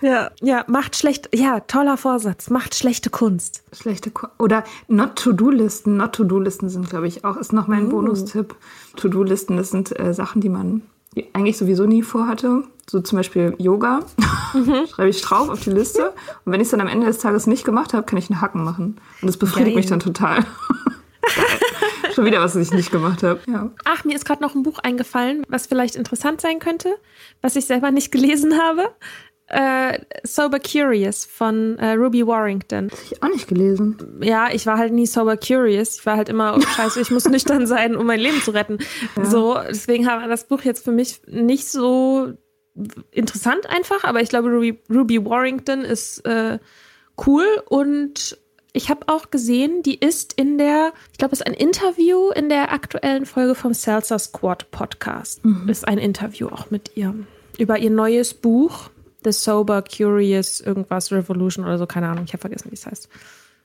Ja. 0.00 0.30
ja, 0.40 0.64
macht 0.66 0.96
schlecht, 0.96 1.28
ja, 1.34 1.60
toller 1.60 1.96
Vorsatz, 1.96 2.50
macht 2.50 2.74
schlechte 2.74 3.10
Kunst. 3.10 3.62
Schlechte 3.72 4.10
Kunst. 4.10 4.34
Oder 4.38 4.64
Not-To-Do-Listen. 4.88 5.96
Not-To-Do-Listen 5.96 6.68
sind, 6.68 6.88
glaube 6.88 7.06
ich, 7.06 7.24
auch, 7.24 7.36
ist 7.36 7.52
noch 7.52 7.66
mein 7.66 7.86
uh. 7.86 7.90
Bonustipp. 7.90 8.54
To-Do-Listen, 8.96 9.56
das 9.56 9.70
sind 9.70 9.98
äh, 9.98 10.14
Sachen, 10.14 10.40
die 10.40 10.48
man 10.48 10.82
eigentlich 11.32 11.58
sowieso 11.58 11.86
nie 11.86 12.02
vorhatte. 12.02 12.64
So 12.88 13.00
zum 13.00 13.18
Beispiel 13.18 13.54
Yoga. 13.58 14.00
Mhm. 14.54 14.86
Schreibe 14.90 15.10
ich 15.10 15.20
drauf 15.22 15.48
auf 15.48 15.60
die 15.60 15.70
Liste. 15.70 16.12
Und 16.44 16.52
wenn 16.52 16.60
ich 16.60 16.66
es 16.66 16.70
dann 16.70 16.80
am 16.80 16.88
Ende 16.88 17.06
des 17.06 17.18
Tages 17.18 17.46
nicht 17.46 17.64
gemacht 17.64 17.94
habe, 17.94 18.04
kann 18.04 18.18
ich 18.18 18.30
einen 18.30 18.40
Hacken 18.40 18.64
machen. 18.64 19.00
Und 19.20 19.28
das 19.28 19.36
befriedigt 19.36 19.74
Geil. 19.74 19.76
mich 19.76 19.86
dann 19.86 20.00
total. 20.00 20.44
Schon 22.14 22.24
wieder 22.24 22.40
was, 22.40 22.56
was 22.56 22.62
ich 22.62 22.72
nicht 22.72 22.90
gemacht 22.90 23.22
habe. 23.22 23.40
Ja. 23.46 23.70
Ach, 23.84 24.04
mir 24.04 24.16
ist 24.16 24.24
gerade 24.24 24.42
noch 24.42 24.54
ein 24.54 24.64
Buch 24.64 24.78
eingefallen, 24.80 25.44
was 25.48 25.66
vielleicht 25.66 25.94
interessant 25.94 26.40
sein 26.40 26.58
könnte, 26.58 26.96
was 27.40 27.54
ich 27.54 27.66
selber 27.66 27.92
nicht 27.92 28.10
gelesen 28.10 28.58
habe. 28.58 28.88
Äh, 29.50 29.98
Sober 30.22 30.60
Curious 30.60 31.24
von 31.24 31.76
äh, 31.78 31.94
Ruby 31.94 32.24
Warrington. 32.24 32.88
Das 32.88 32.98
habe 33.00 33.14
ich 33.14 33.22
auch 33.22 33.28
nicht 33.28 33.48
gelesen. 33.48 33.96
Ja, 34.22 34.48
ich 34.52 34.64
war 34.64 34.78
halt 34.78 34.92
nie 34.92 35.06
sober 35.06 35.36
curious. 35.36 35.98
Ich 35.98 36.06
war 36.06 36.16
halt 36.16 36.28
immer, 36.28 36.56
oh, 36.56 36.60
scheiße, 36.60 37.00
ich 37.00 37.10
muss 37.10 37.24
nüchtern 37.24 37.66
sein, 37.66 37.96
um 37.96 38.06
mein 38.06 38.20
Leben 38.20 38.40
zu 38.42 38.52
retten. 38.52 38.78
Ja. 39.16 39.24
So, 39.24 39.58
deswegen 39.68 40.06
war 40.06 40.28
das 40.28 40.44
Buch 40.46 40.62
jetzt 40.62 40.84
für 40.84 40.92
mich 40.92 41.20
nicht 41.26 41.66
so 41.66 42.32
interessant 43.10 43.68
einfach, 43.68 44.04
aber 44.04 44.20
ich 44.22 44.28
glaube, 44.28 44.50
Ruby, 44.50 44.80
Ruby 44.88 45.24
Warrington 45.24 45.80
ist 45.80 46.24
äh, 46.26 46.60
cool 47.26 47.44
und 47.68 48.38
ich 48.72 48.88
habe 48.88 49.08
auch 49.08 49.32
gesehen, 49.32 49.82
die 49.82 49.98
ist 49.98 50.32
in 50.34 50.58
der, 50.58 50.92
ich 51.10 51.18
glaube, 51.18 51.34
es 51.34 51.40
ist 51.40 51.46
ein 51.46 51.54
Interview 51.54 52.30
in 52.30 52.48
der 52.48 52.72
aktuellen 52.72 53.26
Folge 53.26 53.56
vom 53.56 53.74
Salsa 53.74 54.16
Squad 54.18 54.70
Podcast. 54.70 55.44
Mhm. 55.44 55.68
Ist 55.68 55.88
ein 55.88 55.98
Interview 55.98 56.46
auch 56.48 56.70
mit 56.70 56.92
ihr 56.94 57.14
über 57.58 57.78
ihr 57.78 57.90
neues 57.90 58.32
Buch, 58.32 58.90
The 59.24 59.32
Sober 59.32 59.82
Curious 59.82 60.60
irgendwas 60.60 61.12
Revolution 61.12 61.64
oder 61.64 61.78
so, 61.78 61.86
keine 61.86 62.08
Ahnung, 62.08 62.24
ich 62.24 62.32
habe 62.32 62.40
vergessen, 62.40 62.70
wie 62.70 62.74
es 62.74 62.86
heißt. 62.86 63.08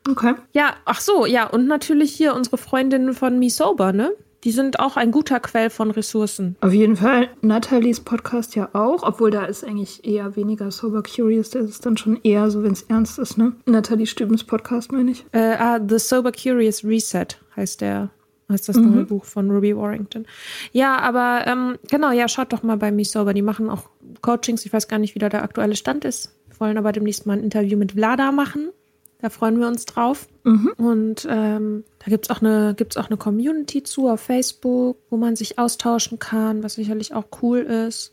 Okay. 0.10 0.36
Ja, 0.54 0.76
ach 0.86 1.02
so, 1.02 1.26
ja, 1.26 1.48
und 1.48 1.68
natürlich 1.68 2.14
hier 2.14 2.36
unsere 2.36 2.58
Freundin 2.58 3.14
von 3.14 3.40
Me 3.40 3.50
Sober, 3.50 3.92
ne? 3.92 4.12
Die 4.44 4.52
sind 4.52 4.80
auch 4.80 4.96
ein 4.96 5.10
guter 5.10 5.40
Quell 5.40 5.72
von 5.72 5.90
Ressourcen. 5.90 6.56
Auf 6.62 6.72
jeden 6.72 6.98
Fall. 6.98 7.30
Nathalies 7.42 8.00
Podcast 8.00 8.56
ja 8.56 8.70
auch, 8.74 9.02
obwohl 9.02 9.32
da 9.32 9.46
ist 9.46 9.64
eigentlich 9.64 10.06
eher 10.06 10.36
weniger 10.36 10.70
Sober 10.70 11.02
Curious. 11.02 11.50
Da 11.50 11.60
ist 11.60 11.70
es 11.72 11.80
dann 11.80 11.98
schon 11.98 12.20
eher 12.22 12.52
so, 12.52 12.62
wenn 12.62 12.74
es 12.74 12.84
ernst 12.84 13.18
ist, 13.18 13.40
ne? 13.40 13.54
Nathalie 13.66 14.06
Stübens 14.06 14.44
Podcast, 14.44 14.92
meine 14.92 15.10
ich. 15.10 15.26
Äh, 15.32 15.56
ah, 15.58 15.80
The 15.80 15.98
Sober 15.98 16.32
Curious 16.32 16.84
Reset 16.84 17.26
heißt 17.56 17.82
der. 17.82 18.12
Heißt 18.48 18.70
das 18.70 18.76
mhm. 18.76 18.94
neue 18.94 19.06
Buch 19.06 19.26
von 19.26 19.50
Ruby 19.50 19.76
Warrington. 19.76 20.28
Ja, 20.72 21.00
aber 21.00 21.48
ähm, 21.48 21.80
genau, 21.90 22.12
ja, 22.12 22.28
schaut 22.28 22.54
doch 22.54 22.62
mal 22.62 22.78
bei 22.78 22.92
Me 22.92 23.04
Sober. 23.04 23.34
Die 23.34 23.42
machen 23.42 23.72
auch 23.72 23.90
Coachings. 24.26 24.66
Ich 24.66 24.74
weiß 24.74 24.88
gar 24.88 24.98
nicht, 24.98 25.14
wie 25.14 25.20
da 25.20 25.30
der 25.30 25.44
aktuelle 25.44 25.76
Stand 25.76 26.04
ist. 26.04 26.36
Wir 26.48 26.60
wollen 26.60 26.78
aber 26.80 26.92
demnächst 26.92 27.28
mal 27.28 27.38
ein 27.38 27.44
Interview 27.44 27.78
mit 27.78 27.92
Vlada 27.92 28.32
machen. 28.32 28.72
Da 29.20 29.30
freuen 29.30 29.60
wir 29.60 29.68
uns 29.68 29.86
drauf. 29.86 30.28
Mhm. 30.44 30.74
Und 30.78 31.28
ähm, 31.30 31.84
da 32.00 32.06
gibt 32.08 32.26
es 32.26 32.32
auch, 32.32 32.42
eine, 32.42 32.76
auch 32.96 33.08
eine 33.08 33.18
Community 33.18 33.84
zu 33.84 34.10
auf 34.10 34.22
Facebook, 34.22 34.98
wo 35.12 35.18
man 35.18 35.36
sich 35.36 35.60
austauschen 35.60 36.18
kann, 36.18 36.64
was 36.64 36.74
sicherlich 36.74 37.14
auch 37.14 37.26
cool 37.44 37.60
ist. 37.60 38.12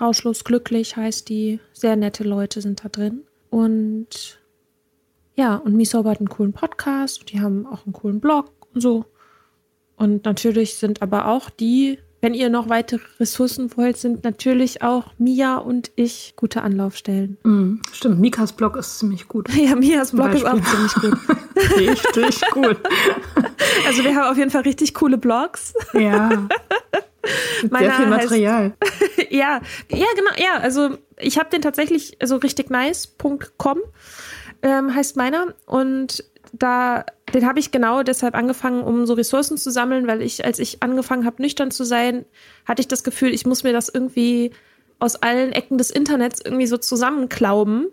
Rauschlos 0.00 0.44
glücklich 0.44 0.96
heißt 0.96 1.28
die. 1.28 1.58
Sehr 1.72 1.96
nette 1.96 2.22
Leute 2.22 2.60
sind 2.60 2.84
da 2.84 2.88
drin. 2.88 3.22
Und 3.50 4.38
ja, 5.34 5.56
und 5.56 5.74
Misoba 5.74 6.10
hat 6.10 6.18
einen 6.18 6.28
coolen 6.28 6.52
Podcast. 6.52 7.32
Die 7.32 7.40
haben 7.40 7.66
auch 7.66 7.84
einen 7.84 7.92
coolen 7.92 8.20
Blog 8.20 8.52
und 8.72 8.80
so. 8.80 9.06
Und 9.96 10.24
natürlich 10.24 10.76
sind 10.76 11.02
aber 11.02 11.26
auch 11.26 11.50
die 11.50 11.98
wenn 12.20 12.34
ihr 12.34 12.50
noch 12.50 12.68
weitere 12.68 13.00
Ressourcen 13.20 13.70
wollt, 13.76 13.96
sind 13.96 14.24
natürlich 14.24 14.82
auch 14.82 15.12
Mia 15.18 15.56
und 15.56 15.90
ich 15.94 16.34
gute 16.36 16.62
Anlaufstellen. 16.62 17.38
Mm, 17.44 17.76
stimmt, 17.92 18.20
Mikas 18.20 18.52
Blog 18.52 18.76
ist 18.76 18.98
ziemlich 18.98 19.28
gut. 19.28 19.48
Ja, 19.58 19.74
Mias 19.74 20.12
Blog 20.12 20.32
ist 20.34 20.46
auch 20.46 20.60
ziemlich 20.60 20.94
gut. 20.94 21.18
richtig 21.76 22.40
gut. 22.52 22.78
Also 23.86 24.04
wir 24.04 24.14
haben 24.14 24.30
auf 24.30 24.36
jeden 24.36 24.50
Fall 24.50 24.62
richtig 24.62 24.94
coole 24.94 25.18
Blogs. 25.18 25.72
Ja. 25.92 26.48
Sehr 27.60 27.92
viel 27.92 28.06
Material. 28.06 28.72
Heißt, 28.82 29.30
ja, 29.30 29.60
ja, 29.90 30.06
genau, 30.14 30.30
ja. 30.36 30.58
Also 30.60 30.98
ich 31.18 31.38
habe 31.38 31.50
den 31.50 31.62
tatsächlich, 31.62 32.16
also 32.20 32.36
richtig 32.36 32.70
nice.com 32.70 33.78
ähm, 34.62 34.94
heißt 34.94 35.16
meiner. 35.16 35.54
Und 35.66 36.24
da, 36.52 37.04
den 37.32 37.46
habe 37.46 37.58
ich 37.58 37.70
genau 37.70 38.02
deshalb 38.02 38.34
angefangen, 38.34 38.82
um 38.82 39.06
so 39.06 39.14
Ressourcen 39.14 39.56
zu 39.56 39.70
sammeln, 39.70 40.06
weil 40.06 40.22
ich, 40.22 40.44
als 40.44 40.58
ich 40.58 40.82
angefangen 40.82 41.24
habe, 41.24 41.42
nüchtern 41.42 41.70
zu 41.70 41.84
sein, 41.84 42.24
hatte 42.64 42.80
ich 42.80 42.88
das 42.88 43.04
Gefühl, 43.04 43.34
ich 43.34 43.46
muss 43.46 43.64
mir 43.64 43.72
das 43.72 43.88
irgendwie 43.88 44.52
aus 44.98 45.16
allen 45.16 45.52
Ecken 45.52 45.78
des 45.78 45.90
Internets 45.90 46.40
irgendwie 46.44 46.66
so 46.66 46.76
zusammenklauben 46.76 47.88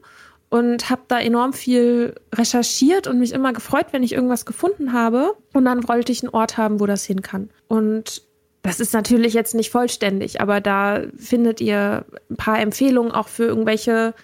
und 0.49 0.89
habe 0.89 1.01
da 1.07 1.19
enorm 1.19 1.53
viel 1.53 2.15
recherchiert 2.33 3.07
und 3.07 3.19
mich 3.19 3.33
immer 3.33 3.53
gefreut, 3.53 3.87
wenn 3.91 4.03
ich 4.03 4.13
irgendwas 4.13 4.45
gefunden 4.45 4.93
habe. 4.93 5.35
Und 5.53 5.65
dann 5.65 5.87
wollte 5.87 6.11
ich 6.11 6.23
einen 6.23 6.33
Ort 6.33 6.57
haben, 6.57 6.79
wo 6.79 6.85
das 6.85 7.03
hin 7.03 7.21
kann. 7.21 7.49
Und 7.67 8.23
das 8.61 8.79
ist 8.79 8.93
natürlich 8.93 9.33
jetzt 9.33 9.53
nicht 9.53 9.69
vollständig, 9.69 10.41
aber 10.41 10.59
da 10.59 11.01
findet 11.17 11.61
ihr 11.61 12.05
ein 12.31 12.35
paar 12.35 12.59
Empfehlungen 12.59 13.11
auch 13.11 13.27
für 13.27 13.43
irgendwelche 13.43 14.15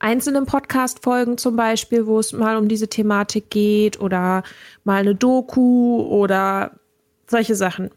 einzelnen 0.00 0.46
Podcast-Folgen 0.46 1.38
zum 1.38 1.54
Beispiel, 1.54 2.06
wo 2.06 2.18
es 2.18 2.32
mal 2.32 2.56
um 2.56 2.68
diese 2.68 2.88
Thematik 2.88 3.50
geht 3.50 4.00
oder 4.00 4.42
mal 4.82 5.00
eine 5.00 5.14
Doku 5.14 6.02
oder 6.02 6.72
solche 7.28 7.54
Sachen 7.54 7.90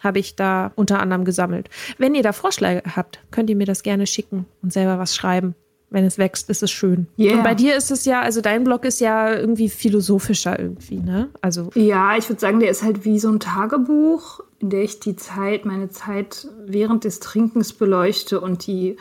habe 0.00 0.18
ich 0.18 0.34
da 0.34 0.72
unter 0.74 0.98
anderem 1.00 1.24
gesammelt. 1.24 1.68
Wenn 1.98 2.14
ihr 2.14 2.22
da 2.22 2.32
Vorschläge 2.32 2.82
habt, 2.96 3.20
könnt 3.30 3.50
ihr 3.50 3.56
mir 3.56 3.66
das 3.66 3.82
gerne 3.82 4.06
schicken 4.06 4.46
und 4.62 4.72
selber 4.72 4.98
was 4.98 5.14
schreiben. 5.14 5.54
Wenn 5.90 6.04
es 6.04 6.18
wächst, 6.18 6.48
ist 6.48 6.62
es 6.62 6.70
schön. 6.70 7.08
Yeah. 7.18 7.34
Und 7.34 7.42
bei 7.42 7.54
dir 7.54 7.76
ist 7.76 7.90
es 7.90 8.04
ja, 8.04 8.22
also 8.22 8.40
dein 8.40 8.62
Blog 8.62 8.84
ist 8.84 9.00
ja 9.00 9.34
irgendwie 9.34 9.68
philosophischer 9.68 10.58
irgendwie, 10.58 11.00
ne? 11.00 11.30
Also 11.40 11.70
ja, 11.74 12.16
ich 12.16 12.28
würde 12.28 12.40
sagen, 12.40 12.60
der 12.60 12.70
ist 12.70 12.84
halt 12.84 13.04
wie 13.04 13.18
so 13.18 13.28
ein 13.28 13.40
Tagebuch, 13.40 14.40
in 14.60 14.70
der 14.70 14.84
ich 14.84 15.00
die 15.00 15.16
Zeit, 15.16 15.64
meine 15.64 15.90
Zeit 15.90 16.46
während 16.64 17.02
des 17.02 17.18
Trinkens 17.18 17.72
beleuchte 17.72 18.40
und 18.40 18.68
die 18.68 18.96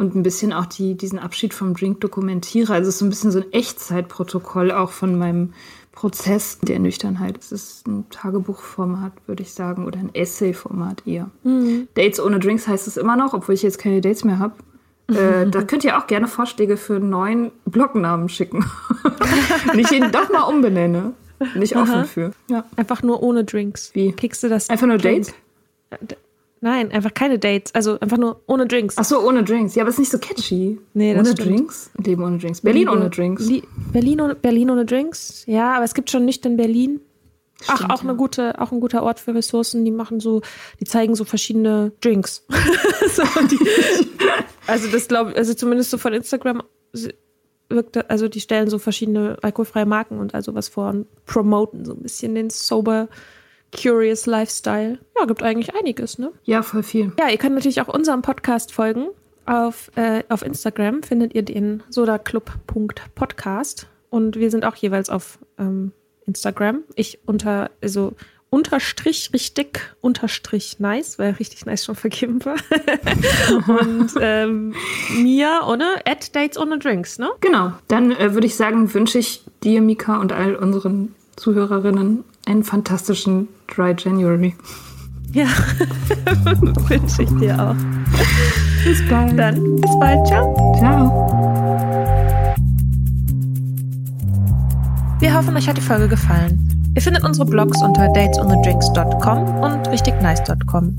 und 0.00 0.14
ein 0.14 0.22
bisschen 0.22 0.54
auch 0.54 0.64
die, 0.64 0.94
diesen 0.94 1.18
Abschied 1.18 1.52
vom 1.52 1.74
Drink 1.74 2.00
dokumentiere. 2.00 2.72
Also 2.72 2.88
es 2.88 2.94
ist 2.94 2.98
so 3.00 3.04
ein 3.04 3.10
bisschen 3.10 3.32
so 3.32 3.40
ein 3.40 3.52
Echtzeitprotokoll 3.52 4.72
auch 4.72 4.92
von 4.92 5.18
meinem 5.18 5.52
Prozess 5.92 6.58
der 6.60 6.78
Nüchternheit. 6.78 7.36
Es 7.36 7.52
ist 7.52 7.86
ein 7.86 8.08
Tagebuchformat, 8.08 9.12
würde 9.26 9.42
ich 9.42 9.52
sagen, 9.52 9.84
oder 9.84 9.98
ein 9.98 10.14
Essayformat 10.14 11.06
eher. 11.06 11.30
Mhm. 11.42 11.88
Dates 11.92 12.18
ohne 12.18 12.38
Drinks 12.38 12.66
heißt 12.66 12.88
es 12.88 12.96
immer 12.96 13.14
noch, 13.14 13.34
obwohl 13.34 13.54
ich 13.54 13.62
jetzt 13.62 13.78
keine 13.78 14.00
Dates 14.00 14.24
mehr 14.24 14.38
habe. 14.38 14.54
Äh, 15.10 15.50
da 15.50 15.64
könnt 15.64 15.82
ihr 15.82 15.98
auch 15.98 16.06
gerne 16.06 16.28
Vorschläge 16.28 16.76
für 16.76 16.94
einen 16.94 17.10
neuen 17.10 17.50
Blognamen 17.64 18.28
schicken. 18.28 18.64
Wenn 19.66 19.80
ich 19.80 19.90
ihn 19.90 20.12
doch 20.12 20.30
mal 20.30 20.42
umbenenne. 20.42 21.14
Bin 21.52 21.62
ich 21.62 21.74
offen 21.74 22.04
für. 22.04 22.30
Ja. 22.48 22.64
Einfach 22.76 23.02
nur 23.02 23.20
ohne 23.20 23.42
Drinks. 23.42 23.90
Wie? 23.92 24.12
Kriegst 24.12 24.44
du 24.44 24.48
das? 24.48 24.70
Einfach 24.70 24.86
nur 24.86 24.98
Dates? 24.98 25.34
Nein, 26.62 26.92
einfach 26.92 27.14
keine 27.14 27.38
Dates. 27.38 27.74
Also 27.74 27.98
einfach 28.00 28.18
nur 28.18 28.42
ohne 28.46 28.66
Drinks. 28.66 28.96
Ach 28.98 29.04
so, 29.04 29.20
ohne 29.26 29.42
Drinks. 29.42 29.74
Ja, 29.74 29.82
aber 29.82 29.90
ist 29.90 29.98
nicht 29.98 30.10
so 30.10 30.18
catchy. 30.18 30.78
Nee, 30.92 31.14
das 31.14 31.26
Ohne 31.26 31.32
stimmt. 31.32 31.48
Drinks? 31.48 31.90
Leben 31.96 32.22
ohne 32.22 32.38
Drinks. 32.38 32.60
Berlin 32.60 32.80
Liebe, 32.80 32.92
ohne 32.92 33.10
Drinks. 33.10 33.46
Li 33.46 33.62
Berlin, 33.92 34.20
ohne, 34.20 34.34
Berlin 34.34 34.70
ohne 34.70 34.84
Drinks? 34.84 35.44
Ja, 35.46 35.74
aber 35.74 35.84
es 35.84 35.94
gibt 35.94 36.10
schon 36.10 36.26
nicht 36.26 36.44
in 36.44 36.56
Berlin. 36.58 37.00
Stimmt, 37.62 37.80
Ach, 37.82 37.90
auch 37.90 38.02
ja. 38.02 38.08
eine 38.08 38.16
gute, 38.16 38.60
auch 38.60 38.72
ein 38.72 38.80
guter 38.80 39.02
Ort 39.02 39.20
für 39.20 39.34
Ressourcen. 39.34 39.84
Die 39.84 39.90
machen 39.90 40.20
so, 40.20 40.42
die 40.80 40.84
zeigen 40.84 41.14
so 41.14 41.24
verschiedene 41.24 41.92
Drinks. 42.02 42.44
so, 43.14 43.22
die, 43.50 43.58
also 44.66 44.88
das 44.88 45.08
glaube 45.08 45.30
ich, 45.30 45.36
also 45.38 45.54
zumindest 45.54 45.90
so 45.90 45.98
von 45.98 46.12
Instagram 46.12 46.62
wirkt, 47.70 48.10
also 48.10 48.28
die 48.28 48.40
stellen 48.40 48.68
so 48.68 48.78
verschiedene 48.78 49.38
alkoholfreie 49.40 49.86
Marken 49.86 50.18
und 50.18 50.34
also 50.34 50.54
was 50.54 50.68
vor 50.68 50.90
und 50.90 51.06
promoten 51.24 51.84
so 51.84 51.92
ein 51.92 52.02
bisschen 52.02 52.34
den 52.34 52.50
sober 52.50 53.08
Curious 53.72 54.26
Lifestyle. 54.26 54.98
Ja, 55.18 55.26
gibt 55.26 55.42
eigentlich 55.42 55.74
einiges, 55.74 56.18
ne? 56.18 56.32
Ja, 56.44 56.62
voll 56.62 56.82
viel. 56.82 57.12
Ja, 57.18 57.28
ihr 57.28 57.38
könnt 57.38 57.54
natürlich 57.54 57.80
auch 57.80 57.88
unserem 57.88 58.22
Podcast 58.22 58.72
folgen. 58.72 59.08
Auf, 59.46 59.90
äh, 59.96 60.22
auf 60.28 60.42
Instagram 60.42 61.02
findet 61.02 61.34
ihr 61.34 61.42
den 61.42 61.82
sodaclub.podcast. 61.88 63.86
Und 64.10 64.36
wir 64.36 64.50
sind 64.50 64.64
auch 64.64 64.76
jeweils 64.76 65.08
auf 65.08 65.38
ähm, 65.58 65.92
Instagram. 66.26 66.82
Ich 66.94 67.20
unter, 67.26 67.70
also 67.80 68.14
unterstrich 68.50 69.30
richtig 69.32 69.94
unterstrich 70.00 70.80
nice, 70.80 71.18
weil 71.18 71.32
richtig 71.32 71.66
nice 71.66 71.84
schon 71.84 71.94
vergeben 71.94 72.44
war. 72.44 72.56
und 73.80 74.10
ähm, 74.20 74.74
mir 75.16 75.60
ohne 75.66 75.84
at 76.04 76.34
Dates 76.34 76.58
ohne 76.58 76.78
Drinks, 76.78 77.18
ne? 77.18 77.30
Genau. 77.40 77.72
Dann 77.88 78.10
äh, 78.10 78.34
würde 78.34 78.48
ich 78.48 78.56
sagen, 78.56 78.92
wünsche 78.92 79.18
ich 79.18 79.44
dir, 79.62 79.80
Mika, 79.80 80.18
und 80.18 80.32
all 80.32 80.56
unseren 80.56 81.14
Zuhörerinnen 81.36 82.24
einen 82.46 82.64
fantastischen 82.64 83.48
Dry 83.74 83.94
January. 83.96 84.54
Ja, 85.32 85.46
wünsche 86.88 87.22
ich 87.22 87.30
dir 87.38 87.54
auch. 87.58 87.76
Bis 88.84 89.06
bald. 89.08 89.38
Dann 89.38 89.76
bis 89.76 89.90
bald. 90.00 90.26
Ciao. 90.26 90.74
Ciao. 90.78 91.70
Wir 95.20 95.34
hoffen, 95.34 95.56
euch 95.56 95.68
hat 95.68 95.76
die 95.76 95.82
Folge 95.82 96.08
gefallen. 96.08 96.66
Ihr 96.94 97.02
findet 97.02 97.22
unsere 97.24 97.46
Blogs 97.46 97.80
unter 97.82 98.08
datesonthedrinks.com 98.08 99.60
und 99.60 99.88
richtignice.com. 99.88 100.96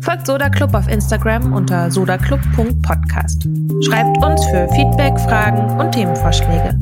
Folgt 0.00 0.26
Soda 0.26 0.48
Club 0.48 0.74
auf 0.74 0.88
Instagram 0.88 1.52
unter 1.52 1.90
sodaclub.podcast. 1.90 3.48
Schreibt 3.84 4.24
uns 4.24 4.44
für 4.46 4.68
Feedback, 4.74 5.18
Fragen 5.20 5.80
und 5.80 5.92
Themenvorschläge. 5.92 6.78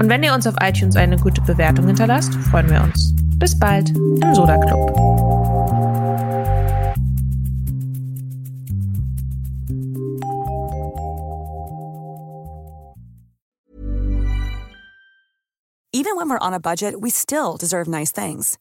Und 0.00 0.08
wenn 0.08 0.22
ihr 0.22 0.32
uns 0.32 0.46
auf 0.46 0.54
iTunes 0.62 0.96
eine 0.96 1.16
gute 1.16 1.42
Bewertung 1.42 1.86
hinterlasst, 1.86 2.32
freuen 2.50 2.70
wir 2.70 2.82
uns. 2.82 3.12
Bis 3.38 3.58
bald 3.58 3.90
im 3.90 4.34
Soda 4.34 4.56
Club. 4.56 4.78
Even 15.92 16.16
when 16.16 16.30
we're 16.30 16.38
on 16.38 16.54
a 16.54 16.58
budget, 16.58 16.98
we 16.98 17.10
still 17.10 17.58
deserve 17.58 17.86
nice 17.86 18.10
things. 18.10 18.56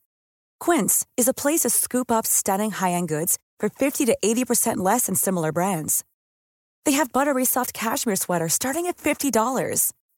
Quince 0.60 1.06
is 1.16 1.30
a 1.30 1.34
place 1.34 1.62
to 1.62 1.70
scoop 1.70 2.12
up 2.12 2.28
stunning 2.28 2.72
high-end 2.72 3.08
goods 3.08 3.38
for 3.62 3.70
50 3.70 4.06
to 4.08 4.18
80% 4.22 4.78
less 4.78 5.06
than 5.06 5.16
similar 5.16 5.54
brands. 5.54 6.04
They 6.86 6.94
have 6.94 7.14
buttery 7.14 7.46
soft 7.46 7.74
cashmere 7.74 8.18
sweaters 8.18 8.54
starting 8.54 8.88
at 8.88 8.98
$50, 8.98 9.94